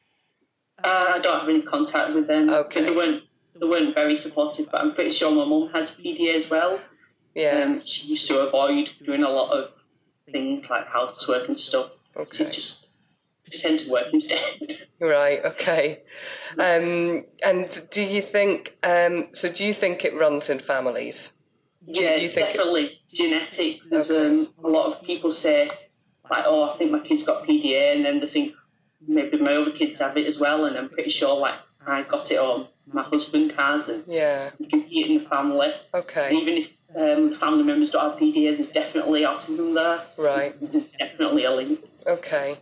Uh, 0.83 1.13
I 1.15 1.19
don't 1.21 1.41
have 1.41 1.49
any 1.49 1.63
contact 1.63 2.15
with 2.15 2.27
them. 2.27 2.49
Okay. 2.51 2.83
They 2.83 2.91
weren't, 2.95 3.23
they 3.59 3.67
weren't 3.67 3.95
very 3.95 4.17
supportive, 4.17 4.71
but 4.71 4.81
I'm 4.81 4.95
pretty 4.95 5.11
sure 5.11 5.31
my 5.31 5.45
mum 5.45 5.71
has 5.73 5.93
PDA 5.97 6.35
as 6.35 6.51
well. 6.51 6.81
Yeah. 7.35 7.63
Um, 7.65 7.83
she 7.85 8.09
used 8.09 8.27
to 8.29 8.41
avoid 8.41 8.93
doing 9.05 9.23
a 9.23 9.29
lot 9.29 9.51
of 9.57 9.71
things 10.31 10.69
like 10.71 10.87
housework 10.89 11.49
and 11.49 11.59
stuff. 11.59 11.91
Okay. 12.17 12.37
She'd 12.45 12.53
just 12.53 12.87
pretend 13.47 13.79
to 13.81 13.91
work 13.93 14.07
instead. 14.13 14.39
Right. 15.01 15.43
Okay. 15.43 16.03
Um, 16.59 17.25
and 17.43 17.81
do 17.91 18.03
you 18.03 18.21
think? 18.21 18.77
Um, 18.83 19.29
so 19.33 19.51
do 19.51 19.65
you 19.65 19.73
think 19.73 20.05
it 20.05 20.15
runs 20.15 20.51
in 20.51 20.59
families? 20.59 21.33
Do 21.91 22.03
yeah, 22.03 22.11
you 22.17 22.25
it's 22.25 22.35
think 22.35 22.51
it's- 22.51 22.57
definitely 22.59 23.01
genetic. 23.15 23.81
There's 23.89 24.11
Okay. 24.11 24.27
um, 24.27 24.49
a 24.63 24.69
lot 24.69 24.93
of 24.93 25.03
people 25.03 25.31
say, 25.33 25.71
like, 26.31 26.45
oh, 26.47 26.65
I 26.69 26.77
think 26.77 26.91
my 26.91 26.99
kid's 26.99 27.23
got 27.25 27.47
PDA, 27.47 27.95
and 27.97 28.05
then 28.05 28.21
they 28.21 28.27
think 28.27 28.55
maybe 29.11 29.39
my 29.39 29.55
other 29.55 29.73
kids 29.73 29.99
have 30.01 30.17
it 30.17 30.27
as 30.27 30.39
well, 30.41 30.65
and 30.65 30.77
I'm 30.79 30.89
pretty 30.89 31.11
sure, 31.11 31.37
like, 31.37 31.59
I 31.87 32.03
got 32.03 32.31
it 32.31 32.39
or 32.39 32.69
my 32.93 33.03
husband 33.03 33.53
has, 33.59 33.89
and 33.89 34.05
Yeah. 34.07 34.51
you 34.59 34.67
can 34.67 34.87
see 34.89 35.01
it 35.01 35.07
in 35.07 35.23
the 35.23 35.29
family. 35.29 35.73
And 35.93 36.03
Okay. 36.05 36.35
even 36.37 36.57
if 36.59 36.71
um, 36.97 37.31
the 37.31 37.37
family 37.37 37.63
members 37.65 37.91
don't 37.91 38.11
have 38.11 38.19
PDA, 38.21 38.55
there's 38.55 38.71
definitely 38.71 39.23
autism 39.23 39.75
there. 39.75 40.01
Right. 40.17 40.55
There's 40.61 40.85
definitely 40.85 41.45
a 41.45 41.51
link. 41.53 41.81
Okay. 42.07 42.57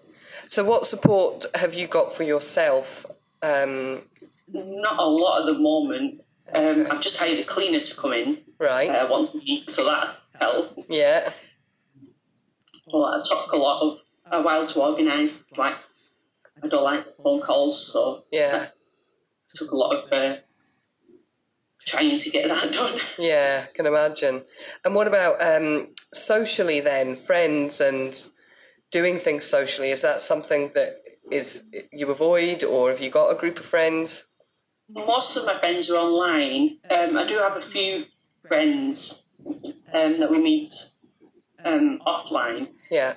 So 0.49 0.65
what 0.65 0.87
support 0.87 1.47
have 1.55 1.75
you 1.75 1.87
got 1.87 2.13
for 2.13 2.23
yourself? 2.23 3.07
Um, 3.43 4.03
Not 4.53 4.99
a 4.99 5.05
lot 5.05 5.41
at 5.41 5.47
the 5.47 5.59
moment. 5.59 6.23
Um, 6.55 6.87
I've 6.91 7.01
just 7.03 7.19
hired 7.19 7.39
a 7.39 7.45
cleaner 7.45 7.81
to 7.81 7.97
come 7.97 8.13
in 8.15 8.39
right. 8.59 8.89
uh, 8.89 9.07
once 9.11 9.31
a 9.35 9.39
week, 9.39 9.69
so 9.71 9.85
that 9.85 10.19
helps. 10.41 10.85
Yeah. 10.89 11.31
Well, 12.93 13.13
it 13.15 13.27
took 13.29 13.53
a 13.53 13.57
lot 13.57 13.83
of 13.83 13.99
a 14.31 14.43
while 14.43 14.67
to 14.67 14.81
organise. 14.83 15.45
Like 15.59 15.77
I 16.63 16.69
don't 16.69 16.85
like 16.85 17.17
phone 17.23 17.41
calls, 17.41 17.93
so 17.93 18.23
Yeah. 18.33 18.65
it 18.65 18.71
took 19.55 19.71
a 19.71 19.77
lot 19.77 19.95
of 19.97 20.13
uh, 20.13 20.37
trying 21.87 22.19
to 22.19 22.31
get 22.31 22.49
that 22.49 22.73
done. 22.79 22.99
Yeah. 23.19 23.67
Can 23.75 23.87
imagine. 23.87 24.45
And 24.85 24.95
what 24.95 25.07
about 25.07 25.41
um, 25.41 25.95
socially 26.13 26.81
then? 26.81 27.17
Friends 27.17 27.81
and 27.81 28.15
doing 28.91 29.19
things 29.19 29.45
socially. 29.45 29.91
Is 29.91 30.03
that 30.03 30.21
something 30.23 30.71
that 30.75 30.97
is 31.31 31.63
you 31.93 32.11
avoid, 32.11 32.65
or 32.65 32.89
have 32.91 33.01
you 33.01 33.11
got 33.11 33.31
a 33.31 33.35
group 33.39 33.59
of 33.59 33.65
friends? 33.65 34.25
Most 34.89 35.37
of 35.37 35.45
my 35.45 35.59
friends 35.59 35.91
are 35.91 35.99
online. 35.99 36.79
Um, 36.91 37.17
I 37.19 37.27
do 37.27 37.37
have 37.37 37.57
a 37.57 37.61
few 37.63 38.07
friends 38.47 39.25
um, 39.93 40.19
that 40.21 40.31
we 40.31 40.39
meet 40.39 40.73
um, 41.65 42.01
offline. 42.07 42.69
Yeah. 42.91 43.15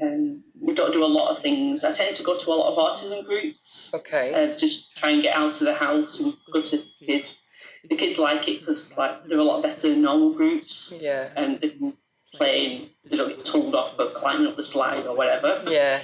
Um, 0.00 0.44
we 0.60 0.74
don't 0.74 0.92
do 0.92 1.04
a 1.04 1.06
lot 1.06 1.36
of 1.36 1.42
things. 1.42 1.84
I 1.84 1.92
tend 1.92 2.14
to 2.16 2.22
go 2.22 2.36
to 2.36 2.50
a 2.50 2.54
lot 2.54 2.72
of 2.72 2.78
autism 2.78 3.24
groups. 3.24 3.92
Okay. 3.94 4.32
Uh, 4.34 4.56
just 4.56 4.96
try 4.96 5.10
and 5.10 5.22
get 5.22 5.34
out 5.34 5.60
of 5.60 5.66
the 5.66 5.74
house 5.74 6.20
and 6.20 6.36
go 6.52 6.60
to 6.60 6.76
the 6.76 7.06
kids. 7.06 7.40
The 7.88 7.96
kids 7.96 8.18
like 8.18 8.48
it 8.48 8.60
because 8.60 8.96
like 8.96 9.26
they're 9.26 9.38
a 9.38 9.44
lot 9.44 9.62
better 9.62 9.88
than 9.88 10.02
normal 10.02 10.32
groups, 10.32 10.98
yeah. 11.00 11.30
and 11.36 11.60
they 11.60 11.70
can 11.70 11.96
play. 12.34 12.76
And 12.76 12.90
they 13.10 13.16
don't 13.16 13.28
get 13.28 13.44
told 13.44 13.74
off 13.74 13.96
for 13.96 14.06
climbing 14.06 14.48
up 14.48 14.56
the 14.56 14.64
slide 14.64 15.06
or 15.06 15.16
whatever. 15.16 15.62
Yeah. 15.68 16.00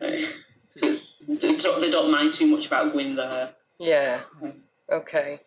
Uh, 0.00 0.16
so 0.70 0.96
they 1.28 1.56
don't, 1.56 1.80
they 1.80 1.90
don't 1.90 2.10
mind 2.10 2.34
too 2.34 2.46
much 2.46 2.66
about 2.66 2.92
going 2.92 3.16
there. 3.16 3.50
Yeah. 3.78 4.20
Okay. 4.90 5.40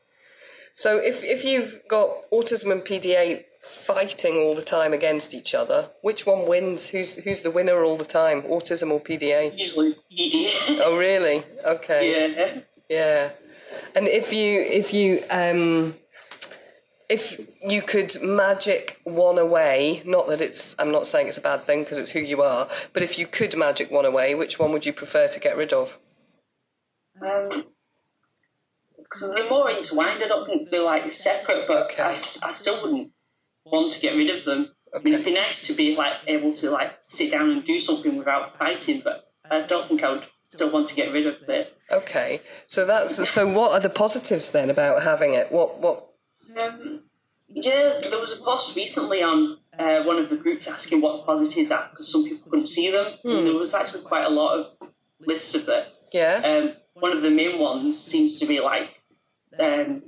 So 0.74 0.98
if 0.98 1.24
if 1.24 1.46
you've 1.46 1.82
got 1.88 2.10
autism 2.34 2.72
and 2.72 2.82
PDA 2.82 3.46
fighting 3.66 4.36
all 4.38 4.56
the 4.56 4.62
time 4.62 4.94
against 4.94 5.34
each 5.34 5.54
other, 5.56 5.90
which 6.02 6.26
one 6.26 6.48
wins? 6.48 6.90
Who's 6.90 7.16
who's 7.16 7.42
the 7.42 7.52
winner 7.52 7.84
all 7.84 7.98
the 7.98 8.06
time? 8.06 8.44
Autism 8.44 8.92
or 8.92 9.00
PDA? 9.00 9.58
Usually 9.58 9.92
ED. 10.12 10.80
Oh 10.82 10.96
really? 10.98 11.44
Okay. 11.66 12.36
yeah. 12.36 12.60
Yeah. 12.90 13.32
And 13.96 14.08
if 14.08 14.32
you 14.32 14.62
if 14.62 14.94
you 14.94 15.24
um 15.30 15.96
if 17.10 17.40
you 17.68 17.82
could 17.82 18.16
magic 18.22 19.00
one 19.04 19.38
away, 19.38 20.02
not 20.06 20.28
that 20.28 20.42
it's 20.42 20.76
I'm 20.80 20.92
not 20.92 21.08
saying 21.08 21.28
it's 21.28 21.38
a 21.38 21.42
bad 21.42 21.62
thing 21.62 21.84
because 21.84 21.98
it's 21.98 22.12
who 22.12 22.20
you 22.20 22.42
are, 22.42 22.68
but 22.94 23.04
if 23.04 23.20
you 23.20 23.28
could 23.28 23.58
magic 23.58 23.92
one 23.92 24.06
away, 24.06 24.36
which 24.36 24.60
one 24.60 24.72
would 24.72 24.86
you 24.86 24.94
prefer 24.94 25.28
to 25.28 25.40
get 25.40 25.58
rid 25.58 25.74
of? 25.74 25.98
Um, 27.22 27.50
so 29.12 29.34
they're 29.34 29.50
more 29.50 29.70
intertwined. 29.70 30.24
I 30.24 30.28
don't 30.28 30.46
think 30.46 30.70
they're 30.72 30.82
like 30.82 31.10
separate, 31.12 31.68
but 31.68 31.92
Okay. 31.92 32.04
I, 32.04 32.12
I 32.12 32.52
still 32.52 32.82
wouldn't 32.82 33.12
want 33.66 33.92
to 33.94 34.00
get 34.00 34.16
rid 34.16 34.30
of 34.30 34.46
them. 34.46 34.70
I 34.96 35.00
mean, 35.00 35.14
it'd 35.14 35.26
be 35.26 35.34
nice 35.34 35.68
to 35.68 35.74
be 35.74 35.96
like 35.96 36.14
able 36.28 36.54
to 36.56 36.70
like 36.70 36.98
sit 37.06 37.32
down 37.32 37.50
and 37.52 37.66
do 37.66 37.80
something 37.80 38.18
without 38.18 38.58
fighting, 38.58 39.02
but 39.04 39.26
I 39.50 39.62
don't 39.62 39.86
think 39.86 40.04
I 40.04 40.12
would 40.12 40.26
still 40.48 40.72
want 40.72 40.88
to 40.90 40.96
get 40.96 41.12
rid 41.12 41.28
of 41.28 41.36
it. 41.50 41.76
Okay. 41.92 42.42
So 42.68 42.86
that's 42.86 43.30
so 43.30 43.48
what 43.48 43.72
are 43.72 43.80
the 43.80 43.90
positives 43.90 44.52
then 44.52 44.70
about 44.70 45.04
having 45.04 45.34
it? 45.34 45.52
What 45.52 45.80
what 45.80 46.08
Um, 46.58 47.02
yeah, 47.50 48.00
there 48.10 48.20
was 48.20 48.40
a 48.40 48.44
post 48.44 48.76
recently 48.76 49.22
on 49.22 49.58
uh, 49.78 50.04
one 50.04 50.18
of 50.18 50.30
the 50.30 50.38
groups 50.38 50.68
asking 50.70 51.02
what 51.02 51.18
the 51.18 51.24
positives 51.24 51.72
are 51.72 51.88
because 51.90 52.12
some 52.12 52.24
people 52.24 52.50
couldn't 52.50 52.68
see 52.68 52.92
them. 52.92 53.14
And 53.24 53.48
there 53.48 53.54
was 53.54 53.76
actually 53.76 54.04
quite 54.04 54.26
a 54.26 54.30
lot 54.30 54.60
of 54.60 54.68
lists 55.20 55.56
of 55.56 55.68
it. 55.68 55.88
yeah? 56.14 56.42
Um, 56.44 56.76
one 56.94 57.12
of 57.12 57.22
the 57.22 57.30
main 57.32 57.60
ones 57.60 58.02
seems 58.02 58.40
to 58.40 58.46
be 58.46 58.62
like 58.62 58.90
um, 59.60 60.02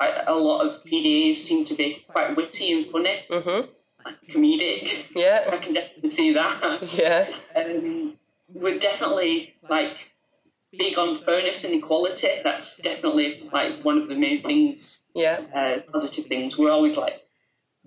a, 0.00 0.24
a 0.28 0.34
lot 0.34 0.66
of 0.66 0.84
PDAs 0.84 1.36
seem 1.36 1.64
to 1.66 1.74
be 1.74 2.04
quite 2.08 2.36
witty 2.36 2.72
and 2.72 2.86
funny, 2.90 3.16
Mhm. 3.30 3.68
like 4.04 4.16
comedic. 4.28 5.06
Yeah, 5.14 5.48
I 5.52 5.56
can 5.56 5.74
definitely 5.74 6.10
see 6.10 6.32
that. 6.32 6.82
Yeah. 6.94 7.26
Um, 7.56 8.18
we're 8.54 8.78
definitely 8.78 9.54
like 9.68 10.12
big 10.76 10.98
on 10.98 11.14
fairness 11.14 11.64
and 11.64 11.74
equality. 11.74 12.28
That's 12.44 12.78
definitely 12.78 13.48
like 13.52 13.82
one 13.84 13.98
of 13.98 14.08
the 14.08 14.14
main 14.14 14.42
things, 14.42 15.06
Yeah. 15.14 15.40
uh, 15.54 15.80
positive 15.92 16.26
things. 16.26 16.56
We're 16.58 16.70
always 16.72 16.96
like 16.96 17.20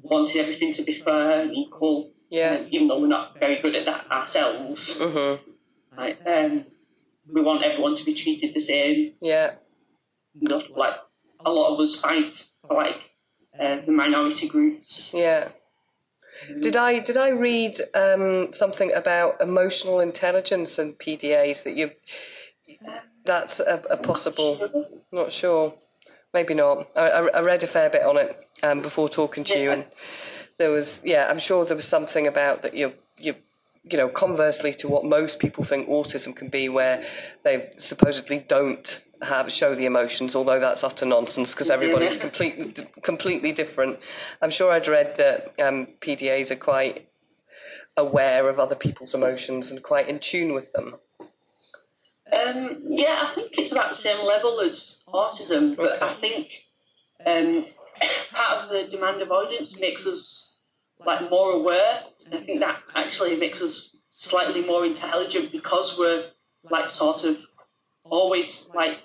wanting 0.01 0.41
everything 0.41 0.71
to 0.73 0.83
be 0.83 0.93
fair 0.93 1.41
and 1.41 1.55
equal. 1.55 2.11
Yeah. 2.29 2.59
um, 2.61 2.67
even 2.71 2.87
though 2.87 2.99
we're 3.01 3.07
not 3.07 3.37
very 3.39 3.61
good 3.61 3.75
at 3.75 3.85
that 3.87 4.09
ourselves. 4.09 4.97
Mhm. 4.97 5.39
Like, 5.97 6.17
um, 6.25 6.65
we 7.29 7.41
want 7.41 7.63
everyone 7.63 7.93
to 7.95 8.05
be 8.05 8.13
treated 8.13 8.53
the 8.53 8.61
same. 8.61 9.13
Yeah. 9.21 9.55
Not 10.39 10.71
like 10.71 10.95
a 11.45 11.51
lot 11.51 11.73
of 11.73 11.79
us 11.79 11.99
fight 11.99 12.45
for 12.61 12.75
like 12.75 13.09
uh, 13.59 13.77
the 13.77 13.91
minority 13.91 14.47
groups. 14.47 15.13
Yeah. 15.13 15.49
Did 16.61 16.75
I 16.75 16.99
did 16.99 17.17
I 17.17 17.29
read 17.29 17.77
um, 17.93 18.51
something 18.51 18.91
about 18.93 19.41
emotional 19.41 19.99
intelligence 19.99 20.79
and 20.79 20.97
PDAs 20.97 21.63
that 21.63 21.75
you 21.75 21.91
that's 23.25 23.59
a, 23.59 23.83
a 23.91 23.97
possible 23.97 24.89
not 25.11 25.31
sure 25.31 25.73
maybe 26.33 26.55
not 26.55 26.87
I, 26.95 27.09
I 27.09 27.27
I 27.27 27.41
read 27.41 27.61
a 27.61 27.67
fair 27.67 27.89
bit 27.91 28.03
on 28.03 28.17
it 28.17 28.35
um, 28.63 28.81
before 28.81 29.07
talking 29.07 29.43
to 29.43 29.59
you 29.59 29.69
and 29.71 29.85
there 30.57 30.71
was 30.71 31.01
yeah 31.03 31.27
I'm 31.29 31.37
sure 31.37 31.63
there 31.65 31.75
was 31.75 31.87
something 31.87 32.25
about 32.25 32.63
that 32.63 32.73
you 32.73 32.93
you 33.19 33.35
you 33.83 33.97
know 33.97 34.09
conversely 34.09 34.73
to 34.75 34.87
what 34.87 35.05
most 35.05 35.39
people 35.39 35.63
think 35.63 35.87
autism 35.87 36.35
can 36.35 36.49
be 36.49 36.69
where 36.69 37.03
they 37.43 37.67
supposedly 37.77 38.39
don't 38.39 38.99
have 39.23 39.51
show 39.51 39.75
the 39.75 39.85
emotions 39.85 40.35
although 40.35 40.59
that's 40.59 40.83
utter 40.83 41.05
nonsense 41.05 41.53
because 41.53 41.69
everybody's 41.69 42.17
completely 42.17 42.73
completely 43.03 43.51
different. 43.51 43.99
I'm 44.41 44.49
sure 44.49 44.71
I'd 44.71 44.87
read 44.87 45.17
that 45.17 45.53
um, 45.59 45.87
PDAs 46.01 46.51
are 46.51 46.55
quite 46.55 47.07
aware 47.97 48.49
of 48.49 48.59
other 48.59 48.75
people's 48.75 49.13
emotions 49.13 49.71
and 49.71 49.83
quite 49.83 50.07
in 50.07 50.19
tune 50.19 50.53
with 50.53 50.71
them. 50.73 50.95
Um, 52.31 52.79
yeah, 52.85 53.19
I 53.21 53.31
think 53.35 53.57
it's 53.57 53.73
about 53.73 53.89
the 53.89 53.95
same 53.95 54.25
level 54.25 54.61
as 54.61 55.03
autism, 55.07 55.75
but 55.75 55.97
Okay. 56.01 56.05
I 56.05 56.13
think 56.13 56.63
um, 57.25 57.65
part 58.33 58.63
of 58.65 58.69
the 58.69 58.87
demand 58.89 59.21
avoidance 59.21 59.79
makes 59.81 60.07
us 60.07 60.57
like 61.05 61.29
more 61.29 61.51
aware, 61.51 62.03
and 62.25 62.33
I 62.33 62.37
think 62.37 62.61
that 62.61 62.81
actually 62.95 63.35
makes 63.35 63.61
us 63.61 63.95
slightly 64.11 64.61
more 64.61 64.85
intelligent 64.85 65.51
because 65.51 65.97
we're 65.97 66.23
like 66.69 66.87
sort 66.87 67.25
of 67.25 67.37
always 68.05 68.71
like 68.73 68.99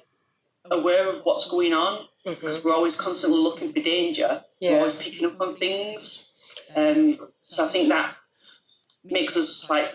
aware 0.71 1.09
of 1.09 1.23
what's 1.25 1.49
going 1.51 1.73
on 1.73 2.07
because 2.25 2.65
we're 2.65 2.75
always 2.75 2.97
constantly 3.01 3.39
looking 3.39 3.73
for 3.73 3.81
danger. 3.81 4.43
Yeah. 4.61 4.73
We're 4.73 4.77
always 4.79 5.01
picking 5.03 5.27
up 5.27 5.41
on 5.41 5.57
things, 5.57 6.33
um, 6.75 7.19
so 7.43 7.65
I 7.67 7.69
think 7.69 7.89
that 7.91 8.15
makes 9.05 9.37
us 9.37 9.69
like 9.71 9.93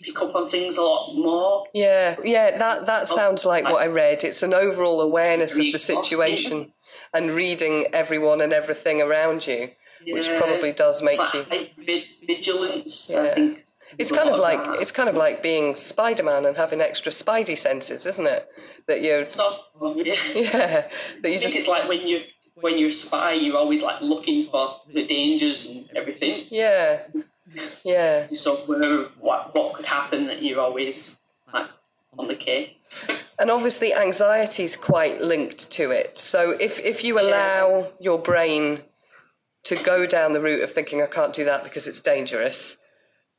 pick 0.00 0.20
up 0.22 0.34
on 0.34 0.48
things 0.48 0.76
a 0.76 0.82
lot 0.82 1.14
more. 1.14 1.64
Yeah, 1.74 2.16
yeah, 2.22 2.56
that 2.58 2.86
that 2.86 3.08
sounds 3.08 3.44
like 3.44 3.64
what 3.64 3.82
I 3.82 3.86
read. 3.88 4.24
It's 4.24 4.42
an 4.42 4.54
overall 4.54 5.00
awareness 5.00 5.52
of 5.58 5.64
the 5.72 5.78
situation 5.78 6.72
and 7.12 7.30
reading 7.30 7.86
everyone 7.92 8.40
and 8.40 8.52
everything 8.52 9.00
around 9.02 9.46
you, 9.46 9.70
which 10.06 10.28
probably 10.36 10.72
does 10.72 11.02
make 11.02 11.18
Like 11.18 11.34
you. 11.34 12.02
vigilance. 12.26 13.10
Yeah. 13.12 13.22
I 13.22 13.28
think 13.30 13.64
It's 13.96 14.12
kind 14.12 14.28
of 14.28 14.38
like 14.38 14.60
it's 14.80 14.92
kind 14.92 15.08
of 15.08 15.14
like 15.14 15.42
being 15.42 15.74
Spider-Man 15.74 16.44
and 16.44 16.56
having 16.56 16.80
extra 16.80 17.10
Spidey 17.10 17.56
senses, 17.56 18.04
isn't 18.06 18.26
it? 18.26 18.48
That 18.86 19.00
you, 19.02 19.24
So, 19.24 19.58
yeah. 19.96 20.14
yeah, 20.34 20.88
that 21.22 21.28
you 21.30 21.34
I 21.34 21.38
just, 21.38 21.54
it's 21.56 21.68
like 21.68 21.88
when 21.88 22.06
you 22.06 22.22
when 22.54 22.76
you're 22.78 22.88
a 22.88 22.92
spy, 22.92 23.32
you're 23.34 23.56
always 23.56 23.82
like 23.82 24.00
looking 24.00 24.46
for 24.48 24.76
the 24.92 25.06
dangers 25.06 25.66
and 25.66 25.88
everything. 25.94 26.46
yeah, 26.50 27.02
yeah, 27.84 28.26
You're 28.28 28.34
so 28.36 28.56
aware 28.58 29.00
of 29.00 29.20
what 29.20 29.54
what 29.54 29.74
could 29.74 29.86
happen 29.86 30.26
that 30.26 30.42
you're 30.42 30.60
always 30.60 31.20
like 31.52 31.68
on 32.18 32.26
the 32.26 32.34
case. 32.36 33.08
and 33.38 33.50
obviously 33.50 33.94
anxiety 33.94 34.64
is 34.64 34.76
quite 34.76 35.20
linked 35.22 35.70
to 35.72 35.90
it. 35.90 36.18
So 36.18 36.50
if 36.58 36.80
if 36.80 37.04
you 37.04 37.18
allow 37.20 37.88
your 38.00 38.18
brain 38.18 38.80
to 39.64 39.76
go 39.84 40.06
down 40.06 40.32
the 40.32 40.40
route 40.40 40.62
of 40.62 40.72
thinking 40.72 41.02
I 41.02 41.06
can't 41.06 41.32
do 41.34 41.44
that 41.44 41.62
because 41.62 41.86
it's 41.86 42.00
dangerous, 42.00 42.76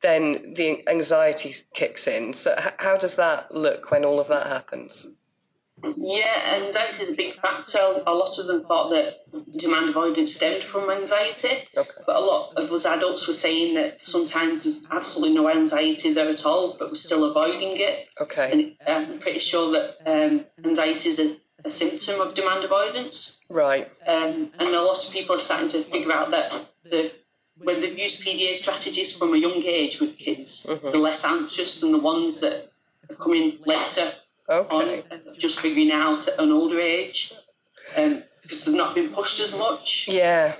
then 0.01 0.53
the 0.55 0.83
anxiety 0.89 1.53
kicks 1.73 2.07
in. 2.07 2.33
So 2.33 2.55
how 2.79 2.95
does 2.97 3.15
that 3.15 3.53
look 3.53 3.91
when 3.91 4.05
all 4.05 4.19
of 4.19 4.27
that 4.29 4.47
happens? 4.47 5.07
Yeah, 5.95 6.55
anxiety 6.61 7.03
is 7.03 7.09
a 7.09 7.15
big 7.15 7.35
factor. 7.35 7.79
A 8.05 8.13
lot 8.13 8.37
of 8.37 8.47
them 8.47 8.63
thought 8.63 8.89
that 8.89 9.15
demand 9.57 9.89
avoidance 9.89 10.35
stemmed 10.35 10.61
from 10.63 10.89
anxiety, 10.89 11.67
Okay. 11.77 11.89
but 12.05 12.17
a 12.17 12.19
lot 12.19 12.53
of 12.57 12.69
us 12.71 12.85
adults 12.85 13.27
were 13.27 13.33
saying 13.33 13.75
that 13.75 14.03
sometimes 14.03 14.65
there's 14.65 14.85
absolutely 14.91 15.37
no 15.37 15.49
anxiety 15.49 16.11
there 16.13 16.27
at 16.27 16.45
all, 16.45 16.75
but 16.77 16.89
we're 16.89 16.95
still 16.95 17.23
avoiding 17.23 17.77
it. 17.77 18.09
Okay, 18.19 18.51
And 18.51 18.75
I'm 18.85 19.19
pretty 19.19 19.39
sure 19.39 19.71
that 19.71 19.95
um, 20.05 20.45
anxiety 20.65 21.07
is 21.09 21.19
a, 21.19 21.37
a 21.63 21.69
symptom 21.69 22.19
of 22.19 22.33
demand 22.33 22.65
avoidance. 22.65 23.39
right. 23.49 23.87
Um, 24.05 24.51
and 24.59 24.67
a 24.67 24.81
lot 24.81 25.05
of 25.07 25.13
people 25.13 25.37
are 25.37 25.39
starting 25.39 25.69
to 25.69 25.81
figure 25.81 26.11
out 26.11 26.31
that 26.31 26.51
the, 26.83 27.09
when 27.61 27.81
they've 27.81 27.97
used 27.97 28.23
PDA 28.23 28.55
strategies 28.55 29.15
from 29.15 29.33
a 29.33 29.37
young 29.37 29.61
age 29.63 29.99
with 29.99 30.17
kids, 30.17 30.63
they're 30.81 30.93
less 30.97 31.25
anxious 31.25 31.81
than 31.81 31.91
the 31.91 31.99
ones 31.99 32.41
that 32.41 32.69
are 33.09 33.15
coming 33.15 33.57
later 33.65 34.11
Okay. 34.49 35.03
on, 35.11 35.21
just 35.37 35.59
figuring 35.59 35.91
out 35.91 36.27
at 36.27 36.39
an 36.39 36.51
older 36.51 36.79
age. 36.79 37.31
Um, 37.95 38.23
because 38.41 38.65
they've 38.65 38.75
not 38.75 38.95
been 38.95 39.09
pushed 39.09 39.39
as 39.39 39.53
much. 39.55 40.07
Yeah. 40.07 40.55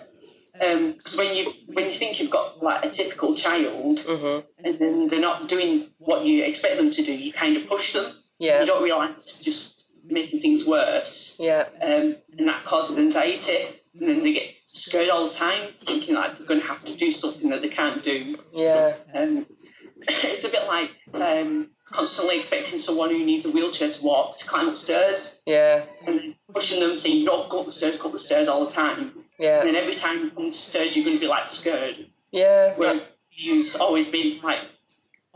Because 0.54 1.16
when 1.18 1.36
you 1.36 1.54
when 1.68 1.86
you 1.88 1.94
think 1.94 2.20
you've 2.20 2.30
got 2.30 2.62
like 2.62 2.84
a 2.86 2.90
typical 2.90 3.34
child, 3.34 4.00
Mhm. 4.00 4.44
and 4.64 4.78
then 4.80 5.08
they're 5.08 5.20
not 5.22 5.48
doing 5.48 5.90
what 6.00 6.26
you 6.26 6.44
expect 6.44 6.78
them 6.78 6.92
to 6.92 7.02
do, 7.04 7.14
you 7.14 7.32
kind 7.32 7.56
of 7.58 7.68
push 7.68 7.94
them. 7.94 8.14
Yeah. 8.40 8.60
You 8.60 8.66
don't 8.68 8.84
realise 8.84 9.12
it's 9.22 9.44
just 9.44 9.84
making 10.04 10.42
things 10.42 10.66
worse, 10.66 11.36
Yeah. 11.40 11.68
um, 11.82 12.16
and 12.38 12.48
that 12.50 12.64
causes 12.66 12.98
anxiety. 13.00 13.68
And 14.00 14.08
then 14.10 14.24
they 14.24 14.34
get 14.34 14.56
scared 14.72 15.10
all 15.10 15.24
the 15.24 15.34
time, 15.34 15.70
thinking 15.86 16.16
like 16.16 16.38
they're 16.38 16.48
going 16.48 16.62
to 16.62 16.68
have 16.68 16.84
to 16.86 16.96
do 16.96 17.12
something 17.12 17.50
that 17.50 17.62
they 17.62 17.70
can't 17.70 18.04
do. 18.04 18.38
Yeah. 18.54 18.96
Um, 19.14 19.46
it's 20.02 20.44
a 20.46 20.50
bit 20.50 20.68
like 20.68 20.92
um, 21.14 21.72
constantly 21.92 22.38
expecting 22.38 22.78
someone 22.80 23.10
who 23.10 23.26
needs 23.26 23.46
a 23.46 23.52
wheelchair 23.52 23.90
to 23.90 24.04
walk 24.04 24.38
to 24.38 24.48
climb 24.48 24.68
upstairs, 24.70 25.42
Yeah. 25.46 25.84
and 26.06 26.20
then 26.20 26.36
pushing 26.54 26.80
them 26.80 26.96
saying, 26.96 27.20
you 27.20 27.26
"No, 27.26 27.48
go 27.48 27.60
up 27.60 27.66
the 27.66 27.72
stairs, 27.72 27.98
go 27.98 28.08
up 28.08 28.14
the 28.14 28.20
stairs 28.20 28.48
all 28.48 28.66
the 28.66 28.72
time." 28.72 29.12
Yeah. 29.40 29.60
And 29.60 29.70
then 29.70 29.76
every 29.76 29.94
time 29.94 30.20
you 30.20 30.30
come 30.32 30.52
to 30.52 30.58
stairs, 30.58 30.96
you're 30.96 31.06
going 31.06 31.18
to 31.18 31.22
be 31.22 31.28
like 31.28 31.50
scared. 31.50 32.08
Yeah. 32.32 32.74
Whereas 32.76 33.10
you've 33.32 33.66
always 33.80 34.10
been 34.10 34.42
like 34.42 34.60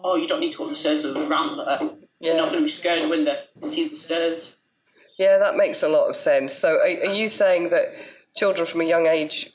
oh, 0.04 0.15
you 0.15 0.28
don't 0.28 0.39
need 0.39 0.52
to 0.52 0.58
go 0.58 0.65
up 0.65 0.69
the 0.69 0.76
stairs, 0.76 1.04
there's 1.04 1.15
a 1.15 1.28
ramp 1.28 1.56
there. 1.58 1.80
They're 2.22 2.38
not 2.38 2.50
going 2.50 2.60
to 2.60 2.65
be 2.65 2.67
scared 2.67 3.10
when 3.10 3.26
they 3.26 3.38
see 3.63 3.88
the 3.88 3.96
stairs. 3.96 4.62
Yeah, 5.17 5.38
that 5.38 5.56
makes 5.56 5.84
a 5.84 5.88
lot 5.88 6.10
of 6.10 6.15
sense. 6.15 6.54
So, 6.54 6.78
are, 6.78 7.08
are 7.10 7.13
you 7.13 7.28
saying 7.28 7.69
that 7.69 7.93
children 8.36 8.65
from 8.65 8.82
a 8.82 8.86
young 8.86 9.08
age 9.08 9.52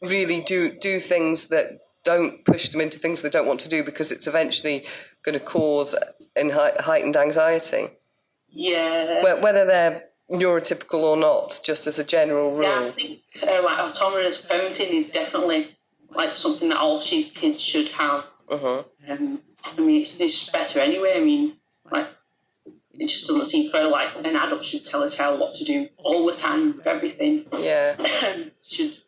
really 0.00 0.40
do 0.40 0.70
do 0.70 1.00
things 1.00 1.48
that 1.48 1.80
don't 2.04 2.44
push 2.44 2.68
them 2.70 2.80
into 2.80 2.98
things 2.98 3.22
they 3.22 3.28
don't 3.28 3.46
want 3.46 3.60
to 3.60 3.68
do 3.68 3.82
because 3.82 4.10
it's 4.12 4.26
eventually 4.26 4.84
going 5.24 5.38
to 5.38 5.44
cause 5.44 5.94
in 6.36 6.50
heightened 6.50 7.16
anxiety, 7.16 7.88
Yeah. 8.50 9.22
Whether 9.42 9.64
they're 9.66 10.04
neurotypical 10.30 11.00
or 11.00 11.16
not, 11.16 11.60
just 11.62 11.86
as 11.86 11.98
a 11.98 12.04
general 12.04 12.52
rule? 12.52 12.62
Yeah, 12.62 12.86
I 12.86 12.90
think 12.92 13.20
uh, 13.42 13.62
like 13.64 13.78
autonomous 13.78 14.44
parenting 14.44 14.90
is 14.90 15.10
definitely 15.10 15.68
like 16.10 16.36
something 16.36 16.68
that 16.70 16.78
all 16.78 17.00
kids 17.00 17.62
should 17.62 17.88
have. 17.88 18.24
Uh-huh. 18.50 18.84
Um, 19.08 19.40
I 19.76 19.80
mean, 19.80 20.00
it's, 20.00 20.18
it's 20.20 20.48
better 20.48 20.80
anyway. 20.80 21.14
I 21.16 21.20
mean, 21.20 21.54
it 22.98 23.08
just 23.08 23.26
doesn't 23.26 23.44
seem 23.44 23.70
fair. 23.70 23.86
Like 23.88 24.14
an 24.16 24.36
adult 24.36 24.64
should 24.64 24.84
tell 24.84 25.02
a 25.02 25.08
child 25.08 25.40
what 25.40 25.54
to 25.54 25.64
do 25.64 25.88
all 25.98 26.26
the 26.26 26.32
time 26.32 26.76
with 26.76 26.86
everything. 26.86 27.46
Yeah, 27.58 27.96
should 28.68 28.98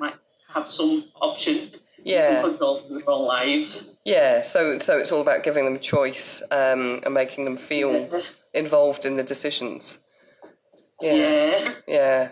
like 0.00 0.14
have 0.54 0.66
some 0.68 1.04
option, 1.20 1.70
Yeah. 2.04 2.42
some 2.42 2.50
control 2.50 2.78
for 2.80 2.88
their 2.98 3.10
own 3.10 3.26
lives. 3.26 3.96
yeah. 4.04 4.42
So, 4.42 4.78
so 4.78 4.98
it's 4.98 5.12
all 5.12 5.20
about 5.20 5.42
giving 5.42 5.64
them 5.64 5.78
choice 5.78 6.42
um, 6.50 7.00
and 7.04 7.14
making 7.14 7.44
them 7.44 7.56
feel 7.56 8.08
involved 8.54 9.04
in 9.06 9.16
the 9.16 9.22
decisions. 9.22 9.98
Yeah. 11.00 11.74
Yeah. 11.86 12.30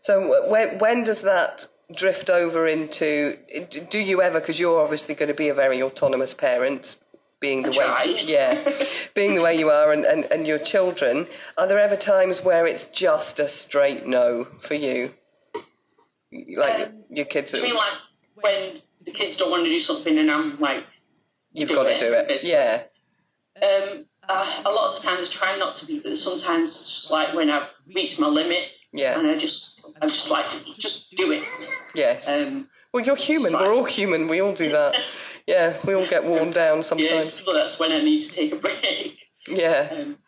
So 0.00 0.48
when 0.50 0.78
when 0.78 1.04
does 1.04 1.22
that 1.22 1.66
drift 1.94 2.30
over 2.30 2.66
into? 2.66 3.36
Do 3.90 3.98
you 3.98 4.22
ever? 4.22 4.40
Because 4.40 4.58
you're 4.60 4.80
obviously 4.80 5.14
going 5.14 5.28
to 5.28 5.34
be 5.34 5.48
a 5.48 5.54
very 5.54 5.82
autonomous 5.82 6.34
parent, 6.34 6.96
being 7.40 7.62
the 7.62 7.70
way 7.70 8.24
yeah, 8.26 8.72
being 9.14 9.34
the 9.34 9.42
way 9.42 9.54
you 9.58 9.70
are, 9.70 9.92
and, 9.92 10.04
and 10.04 10.24
and 10.32 10.46
your 10.46 10.58
children. 10.58 11.26
Are 11.56 11.66
there 11.66 11.78
ever 11.78 11.96
times 11.96 12.42
where 12.42 12.66
it's 12.66 12.84
just 12.84 13.38
a 13.40 13.48
straight 13.48 14.06
no 14.06 14.44
for 14.58 14.74
you? 14.74 15.12
Like 16.32 16.88
Um, 16.88 17.04
your 17.10 17.24
kids, 17.24 17.54
I 17.54 17.62
mean, 17.62 17.74
like 17.74 17.92
when 18.34 18.82
the 19.04 19.12
kids 19.12 19.36
don't 19.36 19.50
want 19.50 19.64
to 19.64 19.70
do 19.70 19.80
something, 19.80 20.18
and 20.18 20.30
I'm 20.30 20.58
like, 20.60 20.84
you've 21.52 21.70
got 21.70 21.84
to 21.84 21.98
do 21.98 22.12
it. 22.12 22.28
basically. 22.28 22.50
Yeah, 22.52 22.82
Um, 23.62 24.04
uh, 24.28 24.62
a 24.66 24.70
lot 24.70 24.90
of 24.90 25.00
the 25.00 25.06
time 25.06 25.18
I 25.20 25.24
try 25.24 25.56
not 25.56 25.74
to 25.76 25.86
be, 25.86 26.00
but 26.00 26.16
sometimes 26.18 26.68
it's 26.68 26.90
just 26.94 27.10
like 27.10 27.32
when 27.34 27.50
I've 27.50 27.68
reached 27.94 28.20
my 28.20 28.26
limit, 28.26 28.68
yeah, 28.92 29.18
and 29.18 29.26
I 29.30 29.36
just, 29.38 29.80
I'm 30.02 30.08
just 30.08 30.30
like, 30.30 30.46
just 30.76 31.14
do 31.16 31.32
it. 31.32 31.44
yes. 31.94 32.28
Um, 32.28 32.68
well, 32.92 33.02
you're 33.04 33.16
human. 33.16 33.52
like- 33.52 33.62
We're 33.62 33.72
all 33.74 33.84
human. 33.84 34.28
We 34.28 34.40
all 34.42 34.52
do 34.54 34.70
that. 34.70 35.00
Yeah, 35.48 35.78
we 35.86 35.94
all 35.94 36.06
get 36.06 36.24
worn 36.24 36.50
down 36.50 36.76
yeah, 36.76 36.82
sometimes. 36.82 37.42
so 37.42 37.54
that's 37.54 37.80
when 37.80 37.90
I 37.90 38.02
need 38.02 38.20
to 38.20 38.30
take 38.30 38.52
a 38.52 38.56
break. 38.56 39.24
Yeah, 39.48 39.88
Um, 39.90 40.18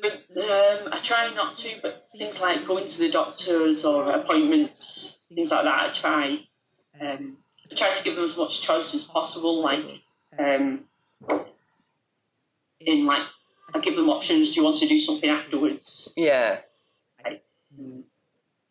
but 0.00 0.12
um, 0.38 0.88
I 0.90 0.98
try 1.02 1.30
not 1.34 1.58
to, 1.58 1.68
but 1.82 2.06
things 2.16 2.40
like 2.40 2.66
going 2.66 2.86
to 2.88 2.98
the 2.98 3.10
doctors 3.10 3.84
or 3.84 4.10
appointments, 4.10 5.26
things 5.34 5.50
like 5.50 5.64
that, 5.64 5.90
I 5.90 5.92
try. 5.92 6.40
Um, 6.98 7.36
I 7.70 7.74
try 7.74 7.92
to 7.92 8.04
give 8.04 8.14
them 8.14 8.24
as 8.24 8.38
much 8.38 8.62
choice 8.62 8.94
as 8.94 9.04
possible. 9.04 9.62
Like, 9.62 9.84
um, 10.38 10.84
in 12.80 13.04
like, 13.04 13.26
I 13.74 13.80
give 13.80 13.96
them 13.96 14.08
options. 14.08 14.48
Do 14.48 14.60
you 14.60 14.64
want 14.64 14.78
to 14.78 14.88
do 14.88 14.98
something 14.98 15.28
afterwards? 15.28 16.14
yeah, 16.16 16.60
Like, 17.22 17.44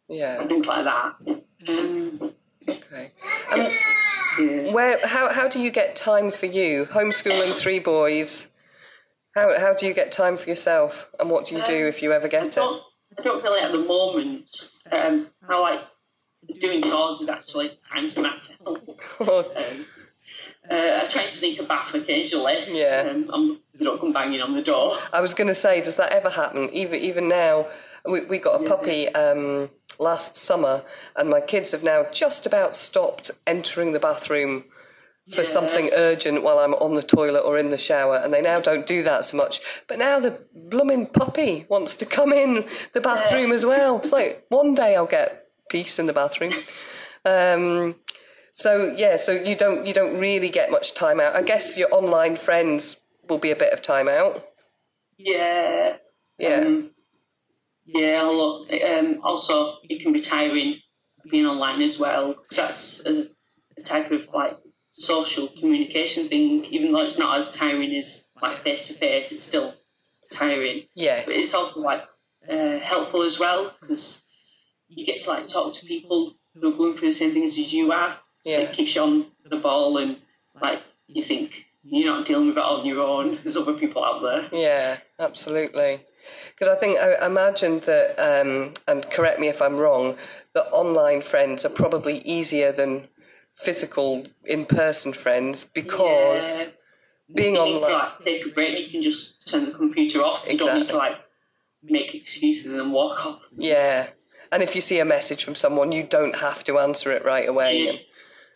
yeah. 0.07 0.41
and 0.41 0.49
things 0.49 0.67
like 0.67 0.85
that. 0.85 1.43
Um, 1.67 2.33
Okay. 2.67 3.11
Um, 4.37 4.49
yeah. 4.49 4.71
Where 4.73 5.07
how 5.07 5.33
how 5.33 5.47
do 5.47 5.59
you 5.59 5.71
get 5.71 5.95
time 5.95 6.31
for 6.31 6.45
you? 6.45 6.85
Homeschooling 6.85 7.53
three 7.53 7.79
boys. 7.79 8.47
How 9.35 9.59
how 9.59 9.73
do 9.73 9.85
you 9.85 9.93
get 9.93 10.11
time 10.11 10.37
for 10.37 10.49
yourself? 10.49 11.09
And 11.19 11.29
what 11.29 11.45
do 11.47 11.55
you 11.55 11.63
do 11.65 11.87
if 11.87 12.01
you 12.01 12.11
ever 12.11 12.27
I 12.27 12.29
get 12.29 12.57
it? 12.57 12.57
I 12.57 13.21
don't 13.23 13.43
really 13.43 13.61
at 13.61 13.71
the 13.71 13.79
moment. 13.79 14.69
Um, 14.91 15.27
I 15.47 15.59
like 15.59 15.81
doing 16.59 16.81
chores 16.81 17.21
is 17.21 17.29
actually 17.29 17.77
time 17.83 18.09
to 18.09 18.21
myself. 18.21 18.79
Um, 19.19 19.85
uh, 20.69 20.99
I 21.01 21.07
try 21.09 21.23
to 21.23 21.29
sneak 21.29 21.59
a 21.59 21.63
bath 21.63 21.93
occasionally. 21.95 22.57
Yeah. 22.69 23.09
Um, 23.09 23.29
I'm, 23.33 23.59
they 23.73 23.85
don't 23.85 23.99
come 23.99 24.13
banging 24.13 24.41
on 24.41 24.53
the 24.53 24.61
door. 24.61 24.93
I 25.11 25.21
was 25.21 25.33
going 25.33 25.47
to 25.47 25.55
say, 25.55 25.81
does 25.81 25.95
that 25.95 26.11
ever 26.11 26.29
happen? 26.29 26.69
Even 26.73 26.99
even 27.01 27.27
now, 27.27 27.67
we 28.05 28.21
we 28.21 28.37
got 28.37 28.61
a 28.61 28.65
puppy 28.65 29.07
um, 29.09 29.69
last 29.99 30.35
summer, 30.37 30.83
and 31.15 31.29
my 31.29 31.41
kids 31.41 31.71
have 31.71 31.83
now 31.83 32.05
just 32.11 32.45
about 32.45 32.75
stopped 32.75 33.31
entering 33.45 33.91
the 33.91 33.99
bathroom 33.99 34.63
for 35.33 35.41
Yeah. 35.41 35.47
something 35.47 35.91
urgent 35.93 36.41
while 36.41 36.57
I'm 36.57 36.73
on 36.75 36.95
the 36.95 37.03
toilet 37.03 37.41
or 37.41 37.57
in 37.57 37.69
the 37.69 37.77
shower, 37.77 38.15
and 38.23 38.33
they 38.33 38.41
now 38.41 38.59
don't 38.59 38.87
do 38.87 39.03
that 39.03 39.25
so 39.25 39.37
much. 39.37 39.61
But 39.87 39.99
now 39.99 40.19
the 40.19 40.39
blooming 40.55 41.05
puppy 41.05 41.65
wants 41.69 41.95
to 41.97 42.05
come 42.05 42.33
in 42.33 42.65
the 42.93 43.01
bathroom 43.01 43.51
as 43.51 43.65
well. 43.65 43.97
It's 43.97 44.11
like 44.11 44.45
one 44.49 44.73
day 44.73 44.95
I'll 44.95 45.05
get 45.05 45.45
peace 45.69 45.99
in 45.99 46.07
the 46.07 46.13
bathroom. 46.13 46.53
Um, 47.25 47.95
so 48.53 48.93
yeah, 48.97 49.17
so 49.17 49.31
you 49.33 49.55
don't 49.55 49.85
you 49.85 49.93
don't 49.93 50.17
really 50.19 50.49
get 50.49 50.71
much 50.71 50.93
time 50.93 51.19
out. 51.19 51.35
I 51.35 51.43
guess 51.43 51.77
your 51.77 51.89
online 51.91 52.35
friends 52.35 52.97
will 53.27 53.37
be 53.37 53.51
a 53.51 53.55
bit 53.55 53.71
of 53.71 53.81
time 53.81 54.07
out. 54.07 54.43
Yeah. 55.17 55.97
Yeah. 56.39 56.63
Um, 56.65 56.89
yeah, 57.93 58.21
look, 58.23 58.71
um, 58.71 59.19
also 59.23 59.77
it 59.89 60.01
can 60.01 60.13
be 60.13 60.19
tiring 60.19 60.79
being 61.29 61.45
online 61.47 61.81
as 61.81 61.99
well 61.99 62.33
because 62.33 62.57
that's 62.57 63.05
a, 63.05 63.27
a 63.77 63.81
type 63.81 64.11
of 64.11 64.27
like 64.33 64.53
social 64.93 65.47
communication 65.47 66.27
thing. 66.27 66.63
Even 66.65 66.91
though 66.91 67.01
it's 67.03 67.17
not 67.19 67.37
as 67.37 67.51
tiring 67.51 67.93
as 67.95 68.29
like 68.41 68.57
face 68.63 68.87
to 68.89 68.93
face, 68.93 69.31
it's 69.31 69.43
still 69.43 69.73
tiring. 70.31 70.83
Yeah, 70.95 71.23
But 71.25 71.33
it's 71.35 71.53
also 71.55 71.79
like 71.81 72.03
uh, 72.47 72.79
helpful 72.79 73.23
as 73.23 73.39
well 73.39 73.73
because 73.81 74.23
you 74.87 75.05
get 75.05 75.21
to 75.21 75.29
like 75.31 75.47
talk 75.47 75.73
to 75.73 75.85
people 75.85 76.33
who 76.53 76.73
are 76.73 76.77
going 76.77 76.95
through 76.95 77.09
the 77.09 77.13
same 77.13 77.31
things 77.31 77.57
as 77.57 77.73
you 77.73 77.91
are. 77.91 78.17
So 78.47 78.51
Yeah. 78.51 78.59
it 78.61 78.73
keeps 78.73 78.95
you 78.95 79.01
on 79.01 79.25
the 79.43 79.57
ball 79.57 79.97
and 79.97 80.17
like 80.61 80.81
you 81.07 81.23
think 81.23 81.65
you're 81.83 82.05
not 82.05 82.25
dealing 82.25 82.47
with 82.47 82.57
it 82.57 82.63
on 82.63 82.85
your 82.85 83.01
own. 83.01 83.39
There's 83.41 83.57
other 83.57 83.73
people 83.73 84.03
out 84.03 84.21
there. 84.21 84.59
Yeah, 84.59 84.97
absolutely. 85.19 86.01
Because 86.55 86.67
I 86.67 86.79
think 86.79 86.99
I 86.99 87.25
imagine 87.25 87.79
that, 87.81 88.15
um, 88.19 88.73
and 88.87 89.09
correct 89.09 89.39
me 89.39 89.47
if 89.47 89.61
I'm 89.61 89.77
wrong, 89.77 90.17
that 90.53 90.65
online 90.71 91.21
friends 91.21 91.65
are 91.65 91.69
probably 91.69 92.19
easier 92.19 92.71
than 92.71 93.07
physical 93.53 94.23
in-person 94.45 95.13
friends 95.13 95.65
because 95.65 96.65
Yeah. 96.65 96.71
being 97.35 97.55
you 97.55 97.63
need 97.65 97.77
to 97.77 97.83
online. 97.85 97.99
like 97.99 98.19
take 98.19 98.45
a 98.45 98.49
break. 98.49 98.79
You 98.79 98.87
can 98.89 99.01
just 99.01 99.47
turn 99.47 99.65
the 99.65 99.71
computer 99.71 100.21
off. 100.21 100.47
You 100.49 100.57
don't 100.57 100.79
need 100.79 100.87
to 100.87 100.97
like 100.97 101.19
make 101.83 102.15
excuses 102.15 102.73
and 102.73 102.91
walk 102.93 103.25
off. 103.25 103.41
Yeah, 103.57 104.07
and 104.51 104.63
if 104.63 104.75
you 104.75 104.81
see 104.81 104.99
a 104.99 105.05
message 105.05 105.43
from 105.43 105.55
someone, 105.55 105.91
you 105.91 106.03
don't 106.03 106.37
have 106.37 106.63
to 106.65 106.79
answer 106.79 107.11
it 107.11 107.23
right 107.23 107.47
away. 107.47 107.77
You 107.77 107.99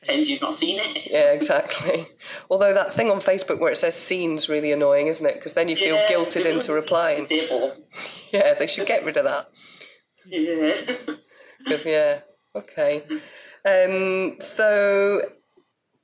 pretend 0.04 0.28
you've 0.28 0.42
not 0.42 0.56
seen 0.56 0.80
it. 0.80 1.08
Yeah, 1.10 1.32
exactly. 1.32 2.08
Although 2.50 2.74
that 2.74 2.94
thing 2.94 3.10
on 3.10 3.20
Facebook 3.20 3.60
where 3.60 3.72
it 3.72 3.78
says 3.78 3.96
scenes 3.96 4.50
really 4.50 4.72
annoying, 4.72 5.08
isn't 5.08 5.26
it? 5.26 5.36
Because 5.36 5.54
then 5.54 5.70
you 5.70 5.76
feel 5.76 5.96
Yeah, 5.96 6.08
guilted 6.10 6.46
into 6.46 6.74
replying. 6.74 7.26
Table. 7.26 7.76
Yeah, 8.32 8.54
they 8.54 8.68
should 8.68 8.88
get 8.88 9.06
rid 9.06 9.18
of 9.18 9.26
that. 9.26 9.48
Yeah. 10.26 10.74
Because 11.60 11.86
yeah, 11.86 12.20
okay. 12.56 13.04
Um, 13.66 14.40
so 14.40 15.22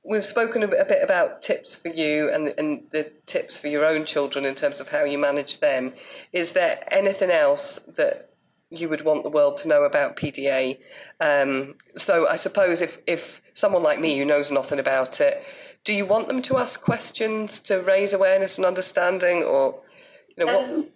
we've 0.04 0.24
spoken 0.24 0.62
a 0.62 0.68
bit, 0.68 0.80
a 0.80 0.84
bit 0.84 1.02
about 1.02 1.42
tips 1.42 1.76
for 1.76 1.88
you 1.88 2.30
and 2.30 2.54
and 2.56 2.84
the 2.92 3.12
tips 3.26 3.58
for 3.58 3.66
your 3.68 3.84
own 3.84 4.06
children 4.06 4.44
in 4.44 4.54
terms 4.54 4.80
of 4.80 4.88
how 4.88 5.04
you 5.04 5.18
manage 5.18 5.60
them. 5.60 5.92
Is 6.32 6.52
there 6.52 6.82
anything 6.90 7.30
else 7.30 7.80
that 7.96 8.29
you 8.70 8.88
would 8.88 9.02
want 9.02 9.24
the 9.24 9.30
world 9.30 9.56
to 9.58 9.68
know 9.68 9.84
about 9.84 10.16
PDA? 10.16 10.78
Um, 11.20 11.74
so 11.96 12.26
I 12.26 12.36
suppose 12.36 12.80
if 12.80 12.98
if 13.06 13.42
someone 13.54 13.82
like 13.82 14.00
me 14.00 14.18
who 14.18 14.24
knows 14.24 14.50
nothing 14.50 14.78
about 14.78 15.20
it, 15.20 15.44
do 15.84 15.92
you 15.92 16.06
want 16.06 16.28
them 16.28 16.42
to 16.42 16.56
ask 16.56 16.80
questions 16.80 17.58
to 17.60 17.80
raise 17.80 18.12
awareness 18.12 18.58
and 18.58 18.64
understanding, 18.66 19.42
or 19.42 19.82
you 20.36 20.44
know 20.44 20.52
what? 20.52 20.70
Um, 20.70 20.88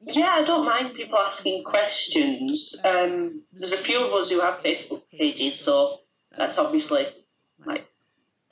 yeah, 0.00 0.30
I 0.36 0.42
don't 0.44 0.64
mind 0.64 0.94
people 0.94 1.18
asking 1.18 1.64
questions. 1.64 2.76
Um, 2.84 3.42
there's 3.52 3.72
a 3.72 3.76
few 3.78 4.04
of 4.04 4.12
us 4.12 4.30
who 4.30 4.40
have 4.40 4.62
Facebook 4.62 5.02
pages, 5.16 5.58
so 5.58 5.98
that's 6.36 6.58
obviously 6.58 7.06
like 7.64 7.86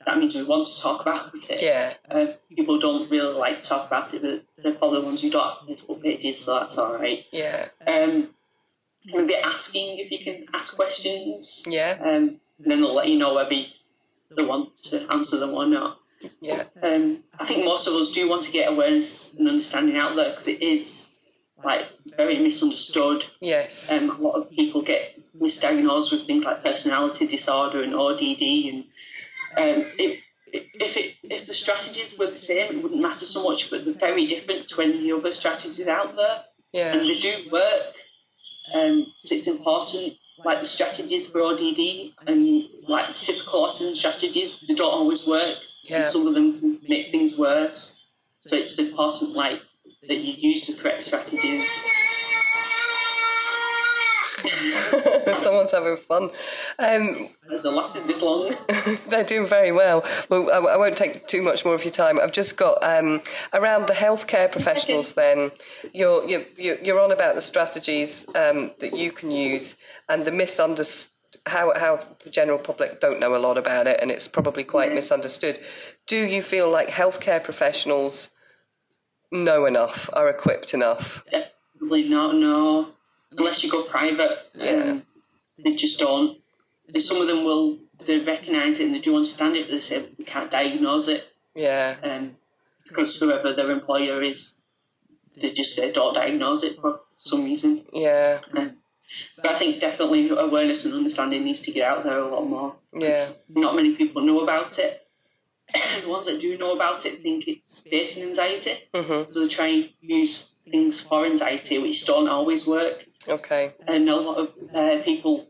that 0.05 0.17
means 0.17 0.35
we 0.35 0.43
want 0.43 0.65
to 0.67 0.81
talk 0.81 1.01
about 1.01 1.31
it. 1.33 1.61
yeah, 1.61 1.93
Uh, 2.09 2.27
people 2.55 2.79
don't 2.79 3.09
really 3.11 3.33
like 3.33 3.61
to 3.61 3.67
talk 3.67 3.87
about 3.87 4.13
it, 4.13 4.21
but 4.21 4.43
they're 4.63 4.73
probably 4.73 5.01
the 5.01 5.05
ones 5.05 5.21
who 5.21 5.29
don't 5.29 5.43
have 5.43 5.67
Facebook 5.67 6.01
pages, 6.01 6.39
so 6.39 6.59
that's 6.59 6.77
all 6.77 6.93
right. 6.93 7.25
yeah, 7.31 7.67
Um, 7.85 8.29
maybe 9.07 9.35
asking 9.35 9.99
if 9.99 10.11
you 10.11 10.19
can 10.19 10.45
ask 10.53 10.75
questions, 10.75 11.63
yeah, 11.67 11.97
um, 12.01 12.07
and 12.59 12.71
then 12.71 12.81
they'll 12.81 12.93
let 12.93 13.07
you 13.07 13.17
know 13.17 13.35
whether 13.35 13.49
they 14.35 14.43
want 14.43 14.75
to 14.83 15.11
answer 15.11 15.37
them 15.37 15.53
or 15.53 15.65
not. 15.65 15.97
yeah, 16.41 16.63
Um, 16.81 17.23
I 17.39 17.45
think 17.45 17.63
most 17.65 17.87
of 17.87 17.93
us 17.93 18.09
do 18.11 18.27
want 18.29 18.43
to 18.43 18.51
get 18.51 18.71
awareness 18.71 19.33
and 19.35 19.47
understanding 19.47 19.97
out 19.97 20.15
there 20.15 20.29
because 20.31 20.47
it 20.47 20.61
is 20.61 21.13
like 21.63 21.85
very 22.17 22.37
misunderstood. 22.39 23.25
yes, 23.39 23.89
Um, 23.91 24.09
a 24.09 24.21
lot 24.21 24.35
of 24.35 24.49
people 24.51 24.81
get 24.81 25.19
misdiagnosed 25.39 26.11
with 26.11 26.25
things 26.25 26.45
like 26.45 26.63
personality 26.63 27.27
disorder 27.27 27.81
and 27.83 27.93
ODD, 27.95 28.41
and 28.69 28.83
um, 29.57 29.85
it 29.97 30.19
if 30.53 30.95
it 30.97 31.15
if 31.23 31.45
the 31.45 31.53
strategies 31.53 32.17
were 32.17 32.27
the 32.27 32.35
same, 32.35 32.77
it 32.77 32.81
wouldn't 32.83 33.01
matter 33.01 33.25
so 33.25 33.43
much. 33.49 33.69
But 33.69 33.85
they're 33.85 33.93
very 33.93 34.25
different 34.27 34.67
to 34.69 34.81
any 34.81 35.11
other 35.11 35.31
strategies 35.31 35.87
out 35.87 36.15
there, 36.15 36.43
Yeah. 36.73 36.93
and 36.95 37.07
they 37.09 37.19
do 37.19 37.33
work. 37.51 37.93
Um, 38.73 39.13
so 39.19 39.35
it's 39.35 39.47
important, 39.47 40.13
like 40.43 40.59
the 40.59 40.65
strategies 40.65 41.27
for 41.27 41.41
ODD 41.41 42.13
and 42.27 42.67
like 42.87 43.15
typical 43.15 43.63
autism 43.63 43.95
strategies, 43.95 44.59
they 44.61 44.73
don't 44.73 44.93
always 44.93 45.27
work. 45.27 45.57
Yeah. 45.83 45.97
And 45.97 46.05
some 46.07 46.27
of 46.27 46.33
them 46.33 46.59
can 46.59 46.79
make 46.87 47.11
things 47.11 47.37
worse. 47.37 48.05
So 48.45 48.55
it's 48.55 48.79
important, 48.79 49.31
like 49.31 49.61
that 50.07 50.17
you 50.17 50.49
use 50.49 50.67
the 50.67 50.81
correct 50.81 51.03
strategies. 51.03 51.91
Someone's 55.35 55.71
having 55.71 55.97
fun. 55.97 56.29
Um, 56.79 57.23
They 57.49 57.69
lasted 57.69 58.07
this 58.07 58.21
long. 58.21 58.55
They're 59.09 59.23
doing 59.23 59.47
very 59.47 59.71
well. 59.71 60.05
Well, 60.29 60.49
I, 60.51 60.73
I 60.73 60.77
won't 60.77 60.97
take 60.97 61.27
too 61.27 61.41
much 61.41 61.65
more 61.65 61.73
of 61.73 61.83
your 61.83 61.91
time. 61.91 62.19
I've 62.19 62.31
just 62.31 62.57
got 62.57 62.83
um, 62.83 63.21
around 63.53 63.87
the 63.87 63.93
healthcare 63.93 64.51
professionals. 64.51 65.13
Then 65.13 65.51
you're 65.93 66.27
you're 66.27 66.43
you're 66.57 66.79
you're 66.79 66.99
on 66.99 67.11
about 67.11 67.35
the 67.35 67.41
strategies 67.41 68.25
um, 68.35 68.71
that 68.79 68.95
you 68.95 69.11
can 69.11 69.31
use 69.31 69.75
and 70.09 70.25
the 70.25 70.31
misunderstood. 70.31 71.11
How, 71.45 71.71
how 71.79 71.99
the 72.25 72.29
general 72.29 72.57
public 72.57 72.99
don't 72.99 73.21
know 73.21 73.33
a 73.33 73.37
lot 73.37 73.57
about 73.57 73.87
it, 73.87 73.99
and 74.01 74.11
it's 74.11 74.27
probably 74.27 74.65
quite 74.65 74.93
misunderstood. 74.93 75.59
Do 76.05 76.17
you 76.17 76.41
feel 76.41 76.69
like 76.69 76.89
healthcare 76.89 77.41
professionals 77.41 78.29
know 79.31 79.65
enough, 79.65 80.09
are 80.11 80.29
equipped 80.29 80.73
enough? 80.73 81.23
Definitely 81.31 82.09
not, 82.09 82.35
no. 82.35 82.91
Unless 83.31 83.63
you 83.63 83.71
go 83.71 83.83
private, 83.83 84.39
Yeah. 84.55 84.71
um, 84.91 85.03
they 85.63 85.75
just 85.75 85.99
don't. 85.99 86.37
And 86.93 87.03
some 87.03 87.21
of 87.21 87.27
them 87.27 87.43
will 87.43 87.79
they 88.05 88.19
recognise 88.19 88.79
it 88.79 88.85
and 88.85 88.95
they 88.95 88.99
do 88.99 89.15
understand 89.15 89.55
it, 89.57 89.67
but 89.67 89.73
they 89.73 89.79
say 89.79 90.05
we 90.17 90.23
can't 90.23 90.51
diagnose 90.51 91.07
it 91.07 91.27
Yeah, 91.55 91.95
um, 92.03 92.37
because 92.87 93.19
whoever 93.19 93.53
their 93.53 93.71
employer 93.71 94.21
is, 94.21 94.61
they 95.41 95.51
just 95.51 95.75
say 95.75 95.91
don't 95.91 96.13
diagnose 96.13 96.63
it 96.63 96.79
for 96.79 96.99
some 97.19 97.43
reason. 97.43 97.83
yeah, 97.91 98.39
Um, 98.55 98.77
but 99.41 99.51
I 99.51 99.55
think 99.55 99.79
definitely 99.79 100.29
awareness 100.29 100.85
and 100.85 100.93
understanding 100.93 101.43
needs 101.43 101.61
to 101.61 101.71
get 101.71 101.89
out 101.91 102.03
there 102.03 102.19
a 102.19 102.27
lot 102.27 102.47
more. 102.47 102.75
'cause 102.93 103.43
Not 103.49 103.75
many 103.75 103.95
people 103.95 104.21
know 104.21 104.41
about 104.41 104.77
it. 104.79 105.05
the 106.03 106.07
ones 106.07 106.27
that 106.27 106.39
do 106.39 106.57
know 106.57 106.71
about 106.73 107.05
it 107.05 107.21
think 107.21 107.47
it's 107.47 107.81
based 107.81 108.17
on 108.19 108.23
anxiety, 108.23 108.77
Mhm. 108.93 109.29
so 109.29 109.41
they 109.41 109.47
try 109.49 109.67
and 109.67 109.89
use 110.01 110.49
things 110.69 111.01
for 111.01 111.25
anxiety, 111.25 111.77
which 111.79 112.05
don't 112.05 112.29
always 112.29 112.65
work. 112.67 113.05
Okay, 113.27 113.73
And 113.87 114.09
a 114.09 114.15
lot 114.15 114.37
of 114.37 114.53
uh, 114.73 115.03
people, 115.03 115.47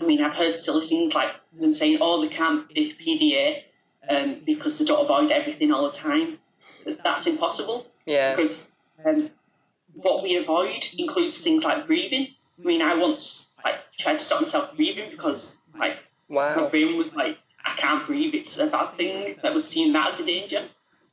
I 0.00 0.04
mean, 0.04 0.22
I've 0.22 0.36
heard 0.36 0.56
silly 0.56 0.86
things 0.86 1.14
like 1.14 1.32
them 1.58 1.72
saying, 1.72 1.98
oh, 2.00 2.22
they 2.22 2.28
can't 2.28 2.68
be 2.68 2.94
PDA 2.94 3.62
um, 4.08 4.42
because 4.44 4.78
they 4.78 4.84
don't 4.84 5.04
avoid 5.04 5.30
everything 5.30 5.72
all 5.72 5.84
the 5.84 5.92
time. 5.92 6.38
That's 7.02 7.26
impossible 7.26 7.86
yeah, 8.04 8.36
because 8.36 8.70
um, 9.04 9.30
what 9.94 10.22
we 10.22 10.36
avoid 10.36 10.86
includes 10.98 11.42
things 11.42 11.64
like 11.64 11.86
breathing. 11.86 12.28
I 12.60 12.66
mean, 12.66 12.82
I 12.82 12.96
once 12.96 13.52
like 13.64 13.76
tried 13.98 14.14
to 14.14 14.18
stop 14.18 14.42
myself 14.42 14.76
breathing 14.76 15.10
because 15.10 15.58
like 15.78 15.96
my 16.28 16.36
wow, 16.36 16.68
brain 16.68 16.96
was 16.96 17.14
like, 17.14 17.38
I 17.64 17.70
can't 17.70 18.06
breathe, 18.06 18.34
it's 18.34 18.58
a 18.58 18.66
bad 18.66 18.96
thing. 18.96 19.36
I 19.42 19.50
was 19.50 19.66
seeing 19.66 19.92
that 19.94 20.10
as 20.10 20.20
a 20.20 20.26
danger. 20.26 20.62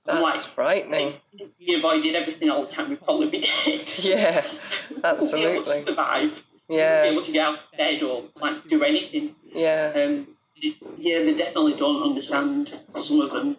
I'm 0.08 0.22
like, 0.22 0.34
that's 0.34 0.46
frightening. 0.46 1.14
if 1.34 1.50
we 1.60 1.76
avoided 1.76 2.16
everything 2.16 2.50
all 2.50 2.62
the 2.62 2.68
time, 2.68 2.90
we'd 2.90 3.04
probably 3.04 3.30
be 3.30 3.42
dead. 3.42 3.92
Yeah, 4.00 4.42
Be 4.90 4.96
able 4.96 5.02
to 5.02 5.08
absolutely. 5.08 5.82
survive. 5.84 6.44
Be 6.68 6.78
able 6.78 7.22
to 7.22 7.32
get 7.32 7.46
out 7.48 7.54
of 7.56 7.78
bed 7.78 8.02
or 8.02 8.24
like 8.40 8.68
do 8.68 8.84
anything. 8.84 9.36
yeah. 9.54 9.92
Um, 9.96 10.28
it's, 10.64 10.92
yeah, 10.98 11.20
they 11.20 11.34
definitely 11.34 11.76
don't 11.76 12.04
understand 12.04 12.78
some 12.96 13.20
of 13.22 13.32
them. 13.32 13.58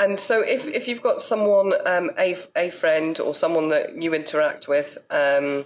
And 0.00 0.18
so, 0.18 0.40
if, 0.40 0.66
if 0.66 0.88
you've 0.88 1.02
got 1.02 1.20
someone, 1.20 1.74
um, 1.86 2.10
a, 2.18 2.36
a 2.56 2.70
friend 2.70 3.18
or 3.20 3.34
someone 3.34 3.68
that 3.70 3.94
you 4.00 4.14
interact 4.14 4.68
with, 4.68 4.98
um, 5.10 5.64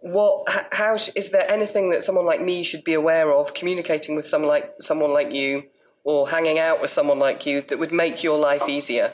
what, 0.00 0.48
how 0.72 0.94
is 0.94 1.30
there 1.30 1.50
anything 1.50 1.90
that 1.90 2.02
someone 2.02 2.26
like 2.26 2.40
me 2.40 2.62
should 2.64 2.82
be 2.82 2.94
aware 2.94 3.30
of 3.32 3.54
communicating 3.54 4.16
with 4.16 4.26
someone 4.26 4.48
like 4.48 4.70
someone 4.80 5.12
like 5.12 5.32
you, 5.32 5.64
or 6.04 6.28
hanging 6.28 6.58
out 6.58 6.80
with 6.80 6.90
someone 6.90 7.18
like 7.18 7.46
you 7.46 7.60
that 7.62 7.78
would 7.78 7.92
make 7.92 8.22
your 8.22 8.38
life 8.38 8.68
easier? 8.68 9.12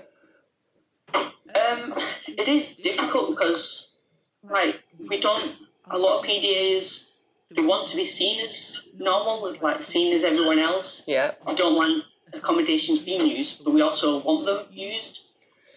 Um, 1.15 1.95
it 2.27 2.49
is 2.49 2.77
difficult 2.77 3.31
because, 3.31 3.95
like, 4.43 4.83
we 5.09 5.21
don't. 5.21 5.57
A 5.91 5.97
lot 5.97 6.19
of 6.19 6.27
PDAs 6.27 7.09
they 7.51 7.63
want 7.63 7.89
to 7.89 7.97
be 7.97 8.05
seen 8.05 8.45
as 8.45 8.87
normal, 8.99 9.55
like 9.63 9.81
seen 9.81 10.15
as 10.15 10.25
everyone 10.25 10.59
else. 10.59 11.05
Yeah, 11.09 11.33
We 11.47 11.55
don't 11.55 11.77
want 11.77 12.05
accommodations 12.35 13.01
being 13.01 13.27
used, 13.27 13.65
but 13.65 13.73
we 13.73 13.81
also 13.81 14.21
want 14.21 14.45
them 14.45 14.67
used. 14.71 15.23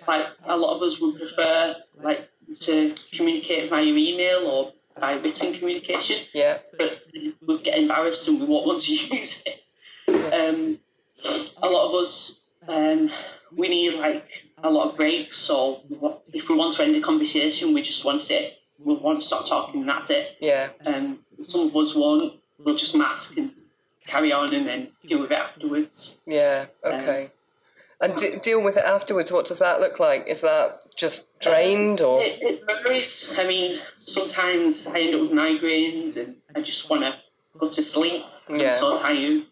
Like 0.07 0.27
a 0.45 0.57
lot 0.57 0.75
of 0.75 0.81
us 0.81 0.99
would 0.99 1.17
prefer, 1.17 1.75
like, 2.01 2.27
to 2.59 2.93
communicate 3.13 3.69
via 3.69 3.83
email 3.83 4.47
or 4.47 4.73
by 4.99 5.13
written 5.13 5.53
communication, 5.53 6.17
yeah, 6.33 6.57
but 6.77 7.01
we 7.47 7.57
get 7.59 7.77
embarrassed 7.77 8.27
and 8.27 8.41
we 8.41 8.45
won't 8.45 8.67
want 8.67 8.81
to 8.81 8.91
use 9.15 9.43
it. 9.45 9.63
Um, 10.33 10.79
a 11.61 11.69
lot 11.69 11.89
of 11.89 11.95
us, 11.95 12.39
um, 12.67 13.09
we 13.55 13.67
need 13.69 13.93
like 13.95 14.45
a 14.63 14.69
lot 14.69 14.89
of 14.89 14.95
breaks. 14.97 15.37
So 15.37 15.81
if 16.33 16.49
we 16.49 16.55
want 16.55 16.73
to 16.73 16.83
end 16.83 16.95
a 16.95 17.01
conversation, 17.01 17.73
we 17.73 17.81
just 17.81 18.05
want 18.05 18.19
to 18.21 18.25
say 18.25 18.57
we 18.83 18.95
want 18.95 19.19
to 19.21 19.25
stop 19.25 19.47
talking 19.47 19.81
and 19.81 19.89
that's 19.89 20.09
it. 20.09 20.37
yeah, 20.39 20.69
Um, 20.85 21.19
some 21.45 21.67
of 21.67 21.75
us 21.75 21.95
won't. 21.95 22.33
We'll 22.63 22.75
just 22.75 22.95
mask 22.95 23.37
and 23.37 23.51
carry 24.05 24.31
on 24.31 24.53
and 24.53 24.67
then 24.67 24.89
deal 25.05 25.19
with 25.19 25.31
it 25.31 25.37
afterwards. 25.37 26.21
yeah. 26.27 26.65
Okay. 26.83 27.31
And 27.99 28.15
d- 28.17 28.37
deal 28.41 28.61
with 28.63 28.77
it 28.77 28.83
afterwards. 28.83 29.31
What 29.31 29.45
does 29.45 29.59
that 29.59 29.79
look 29.79 29.99
like? 29.99 30.27
Is 30.27 30.41
that 30.41 30.79
just 30.95 31.25
drained 31.39 32.01
or? 32.01 32.19
It, 32.21 32.39
it 32.41 32.83
varies. 32.83 33.33
I 33.37 33.45
mean, 33.47 33.79
sometimes 34.03 34.87
I 34.87 35.01
end 35.01 35.15
up 35.15 35.21
with 35.21 35.31
migraines 35.31 36.17
and 36.17 36.35
I 36.55 36.61
just 36.61 36.89
want 36.89 37.03
to 37.03 37.13
go 37.59 37.67
to 37.67 37.81
sleep 37.83 38.23
Yeah. 38.49 38.69
I'm 38.69 38.73
so 38.75 38.95
tired. 38.95 39.43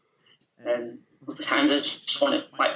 And 1.29 1.37
other 1.37 1.43
times 1.43 1.71
I 1.71 1.79
just 1.79 2.21
want 2.21 2.43
to 2.49 2.55
like 2.57 2.71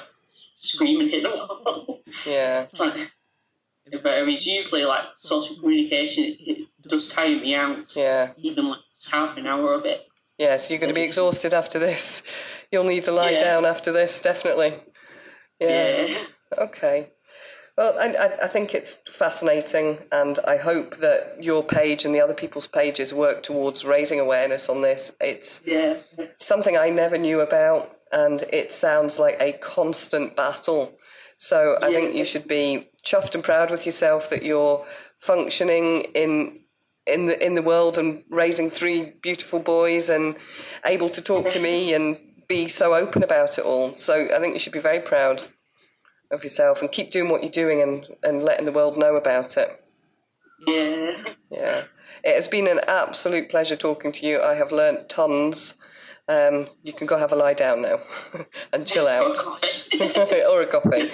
scream 0.59 1.01
and 1.01 1.09
hit 1.09 1.23
the 1.23 1.29
wall. 1.29 2.01
Yeah, 2.27 2.65
like, 2.79 3.11
but 4.03 4.17
I 4.17 4.21
mean, 4.23 4.33
it's 4.35 4.45
Usually, 4.47 4.85
like 4.85 5.03
social 5.17 5.55
communication, 5.57 6.23
it, 6.25 6.37
it 6.39 6.67
does 6.87 7.07
tire 7.07 7.35
me 7.35 7.55
out. 7.55 7.95
yeah. 7.95 8.31
Even 8.37 8.69
like 8.69 8.79
half 9.11 9.37
an 9.37 9.47
hour 9.47 9.73
of 9.73 9.85
it. 9.85 10.05
Yeah, 10.37 10.57
so 10.57 10.73
you're 10.73 10.79
going 10.81 10.93
to 10.93 10.99
be 10.99 11.05
exhausted 11.05 11.53
after 11.53 11.79
this. 11.79 12.23
You'll 12.71 12.83
need 12.85 13.03
to 13.03 13.11
lie 13.11 13.31
Yeah. 13.31 13.39
down 13.39 13.65
after 13.65 13.91
this, 13.91 14.19
definitely. 14.19 14.73
Yeah. 15.59 16.05
Yeah. 16.07 16.17
Okay. 16.57 17.07
Well, 17.77 17.97
I, 17.99 18.07
I- 18.15 18.45
I 18.45 18.47
think 18.47 18.73
it's 18.75 18.95
fascinating, 19.09 19.99
and 20.11 20.39
I 20.47 20.57
hope 20.57 20.97
that 20.97 21.43
your 21.43 21.63
page 21.63 22.05
and 22.05 22.13
the 22.15 22.21
other 22.21 22.33
people's 22.35 22.67
pages 22.67 23.13
work 23.13 23.43
towards 23.43 23.83
raising 23.85 24.19
awareness 24.19 24.69
on 24.69 24.81
this. 24.81 25.11
It's 25.19 25.61
Yeah. 25.65 25.97
something 26.37 26.77
I 26.77 26.89
never 26.89 27.17
knew 27.17 27.39
about, 27.41 27.95
and 28.13 28.43
it 28.53 28.71
sounds 28.71 29.19
like 29.19 29.37
a 29.39 29.53
constant 29.53 30.35
battle. 30.35 30.93
So 31.37 31.77
I 31.81 31.91
think 31.91 32.15
you 32.15 32.23
should 32.23 32.47
be 32.47 32.87
chuffed 33.03 33.35
and 33.35 33.43
proud 33.43 33.71
with 33.71 33.85
yourself 33.85 34.29
that 34.29 34.43
you're 34.43 34.85
functioning 35.17 36.03
in 36.13 36.59
in 37.05 37.25
the 37.25 37.45
in 37.45 37.55
the 37.55 37.61
world 37.61 37.97
and 37.97 38.23
raising 38.29 38.69
three 38.69 39.13
beautiful 39.21 39.59
boys 39.59 40.09
and 40.09 40.37
able 40.85 41.09
to 41.09 41.21
talk 41.21 41.49
to 41.49 41.59
me 41.59 41.93
and 41.93 42.17
be 42.47 42.67
so 42.67 42.93
open 42.93 43.23
about 43.23 43.57
it 43.57 43.65
all. 43.65 43.95
So 43.97 44.27
I 44.33 44.39
think 44.39 44.53
you 44.53 44.59
should 44.59 44.73
be 44.73 44.79
very 44.79 44.99
proud 44.99 45.43
of 46.31 46.43
yourself 46.43 46.81
and 46.81 46.91
keep 46.91 47.11
doing 47.11 47.29
what 47.29 47.43
you're 47.43 47.51
doing 47.51 47.81
and, 47.81 48.07
and 48.23 48.43
letting 48.43 48.65
the 48.65 48.71
world 48.71 48.97
know 48.97 49.15
about 49.15 49.57
it. 49.57 49.69
Yeah. 50.67 51.23
Yeah. 51.51 51.83
It 52.23 52.35
has 52.35 52.47
been 52.47 52.67
an 52.67 52.79
absolute 52.87 53.49
pleasure 53.49 53.75
talking 53.75 54.11
to 54.13 54.25
you. 54.25 54.41
I 54.41 54.55
have 54.55 54.71
learnt 54.71 55.09
tons. 55.09 55.75
Um, 56.27 56.67
you 56.83 56.93
can 56.93 57.05
go 57.05 57.17
have 57.17 57.33
a 57.33 57.35
lie 57.35 57.53
down 57.53 57.81
now 57.81 57.97
and 58.73 58.87
chill 58.87 59.07
out. 59.07 59.37
or 60.49 60.61
a 60.61 60.67
coffee. 60.67 61.11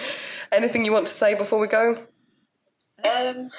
Anything 0.51 0.86
you 0.86 0.93
want 0.93 1.07
to 1.07 1.14
say 1.14 1.36
before 1.36 1.60
we 1.60 1.68
go? 1.68 1.97
um, 3.05 3.49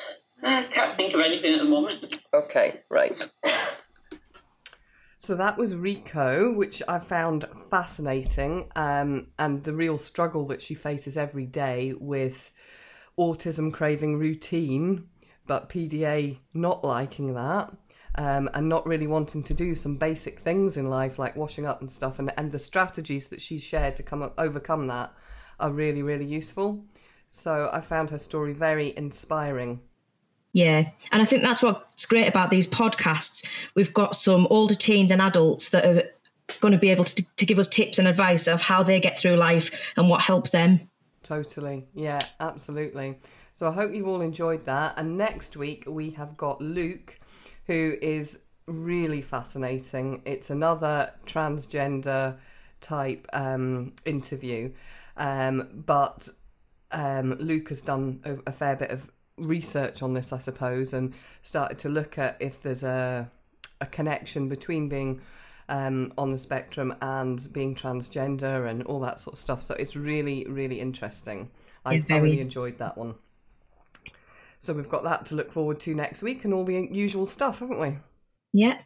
I 0.44 0.62
can't 0.64 0.96
think 0.96 1.14
of 1.14 1.20
anything 1.20 1.54
at 1.54 1.58
the 1.58 1.64
moment. 1.64 2.18
Okay, 2.34 2.80
right. 2.90 3.28
So 5.18 5.34
that 5.34 5.58
was 5.58 5.74
Riko, 5.74 6.54
which 6.54 6.82
I 6.88 6.98
found 6.98 7.46
fascinating, 7.70 8.70
um, 8.74 9.28
and 9.38 9.62
the 9.64 9.74
real 9.74 9.98
struggle 9.98 10.46
that 10.46 10.62
she 10.62 10.74
faces 10.74 11.16
every 11.16 11.46
day 11.46 11.92
with 11.98 12.50
autism 13.18 13.72
craving 13.72 14.18
routine, 14.18 15.08
but 15.46 15.68
PDA 15.68 16.38
not 16.54 16.84
liking 16.84 17.34
that, 17.34 17.70
um, 18.20 18.50
and 18.52 18.68
not 18.68 18.86
really 18.86 19.06
wanting 19.06 19.42
to 19.42 19.54
do 19.54 19.74
some 19.74 19.96
basic 19.96 20.40
things 20.40 20.76
in 20.76 20.90
life 20.90 21.18
like 21.18 21.34
washing 21.36 21.64
up 21.64 21.80
and 21.80 21.90
stuff, 21.90 22.18
and, 22.18 22.30
and 22.36 22.52
the 22.52 22.58
strategies 22.58 23.28
that 23.28 23.40
she's 23.40 23.62
shared 23.62 23.96
to 23.96 24.02
come 24.02 24.20
up, 24.20 24.34
overcome 24.36 24.88
that 24.88 25.10
are 25.58 25.70
really, 25.70 26.02
really 26.02 26.26
useful. 26.26 26.84
So 27.28 27.70
I 27.72 27.80
found 27.80 28.10
her 28.10 28.18
story 28.18 28.52
very 28.52 28.94
inspiring. 28.94 29.80
Yeah. 30.52 30.90
And 31.12 31.22
I 31.22 31.24
think 31.24 31.42
that's 31.42 31.62
what's 31.62 32.04
great 32.04 32.28
about 32.28 32.50
these 32.50 32.66
podcasts. 32.66 33.46
We've 33.74 33.94
got 33.94 34.14
some 34.14 34.46
older 34.50 34.74
teens 34.74 35.12
and 35.12 35.22
adults 35.22 35.70
that 35.70 35.86
are 35.86 36.02
going 36.60 36.72
to 36.72 36.78
be 36.78 36.90
able 36.90 37.04
to, 37.04 37.36
to 37.36 37.46
give 37.46 37.58
us 37.58 37.68
tips 37.68 37.98
and 37.98 38.06
advice 38.06 38.48
of 38.48 38.60
how 38.60 38.82
they 38.82 39.00
get 39.00 39.18
through 39.18 39.36
life 39.36 39.92
and 39.96 40.10
what 40.10 40.20
helps 40.20 40.50
them. 40.50 40.80
Totally. 41.22 41.86
Yeah, 41.94 42.26
absolutely. 42.40 43.18
So 43.54 43.68
I 43.68 43.72
hope 43.72 43.94
you've 43.94 44.08
all 44.08 44.20
enjoyed 44.20 44.66
that. 44.66 44.94
And 44.98 45.16
next 45.16 45.56
week 45.56 45.84
we 45.86 46.10
have 46.10 46.36
got 46.36 46.60
Luke, 46.60 47.19
who 47.70 47.96
is 48.02 48.36
really 48.66 49.22
fascinating. 49.22 50.22
It's 50.24 50.50
another 50.50 51.12
transgender 51.24 52.36
type 52.80 53.28
um, 53.32 53.92
interview. 54.04 54.72
Um, 55.16 55.84
but 55.86 56.28
um, 56.90 57.36
Luke 57.38 57.68
has 57.68 57.80
done 57.80 58.20
a, 58.24 58.38
a 58.48 58.52
fair 58.52 58.74
bit 58.74 58.90
of 58.90 59.08
research 59.36 60.02
on 60.02 60.14
this, 60.14 60.32
I 60.32 60.40
suppose, 60.40 60.92
and 60.92 61.14
started 61.42 61.78
to 61.80 61.88
look 61.88 62.18
at 62.18 62.36
if 62.40 62.60
there's 62.60 62.82
a 62.82 63.30
a 63.80 63.86
connection 63.86 64.48
between 64.48 64.88
being 64.88 65.20
um, 65.68 66.12
on 66.18 66.32
the 66.32 66.38
spectrum 66.38 66.92
and 67.00 67.50
being 67.52 67.76
transgender 67.76 68.68
and 68.68 68.82
all 68.82 68.98
that 69.00 69.20
sort 69.20 69.34
of 69.34 69.38
stuff. 69.38 69.62
So 69.62 69.74
it's 69.74 69.94
really, 69.94 70.44
really 70.48 70.80
interesting. 70.80 71.50
I 71.86 72.00
very. 72.00 72.02
thoroughly 72.02 72.40
enjoyed 72.40 72.78
that 72.78 72.98
one. 72.98 73.14
So 74.60 74.74
we've 74.74 74.88
got 74.88 75.04
that 75.04 75.26
to 75.26 75.34
look 75.34 75.50
forward 75.50 75.80
to 75.80 75.94
next 75.94 76.22
week 76.22 76.44
and 76.44 76.52
all 76.52 76.64
the 76.64 76.88
usual 76.92 77.26
stuff, 77.26 77.60
haven't 77.60 77.80
we? 77.80 77.96
Yeah. 78.52 78.78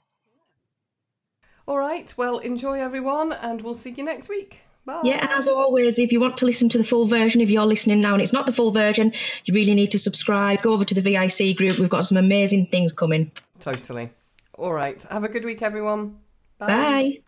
All 1.66 1.79
right. 1.79 2.12
Well, 2.16 2.39
enjoy 2.39 2.81
everyone, 2.81 3.33
and 3.33 3.61
we'll 3.61 3.75
see 3.75 3.91
you 3.91 4.05
next 4.05 4.29
week. 4.29 4.61
Bye. 4.87 5.01
Yeah, 5.03 5.22
and 5.22 5.31
as 5.31 5.49
always, 5.49 5.99
if 5.99 6.12
you 6.12 6.20
want 6.20 6.37
to 6.39 6.45
listen 6.45 6.68
to 6.68 6.79
the 6.79 6.85
full 6.85 7.07
version, 7.07 7.41
if 7.41 7.49
you're 7.49 7.64
listening 7.64 8.01
now 8.03 8.12
and 8.12 8.22
it's 8.22 8.35
not 8.35 8.45
the 8.47 8.53
full 8.53 8.70
version, 8.70 9.12
you 9.47 9.55
really 9.55 9.75
need 9.75 9.91
to 9.93 9.99
subscribe. 9.99 10.61
Go 10.61 10.72
over 10.72 10.85
to 10.85 10.95
the 10.95 11.01
VIC 11.01 11.57
group. 11.57 11.79
We've 11.79 11.89
got 11.89 12.05
some 12.05 12.18
amazing 12.18 12.66
things 12.66 12.93
coming. 12.93 13.33
Totally. 13.61 14.11
All 14.59 14.72
right. 14.72 15.03
Have 15.05 15.25
a 15.25 15.29
good 15.29 15.45
week, 15.45 15.62
everyone. 15.62 16.18
Bye. 16.59 17.20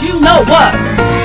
You 0.00 0.20
know 0.20 0.44
what? 0.44 1.23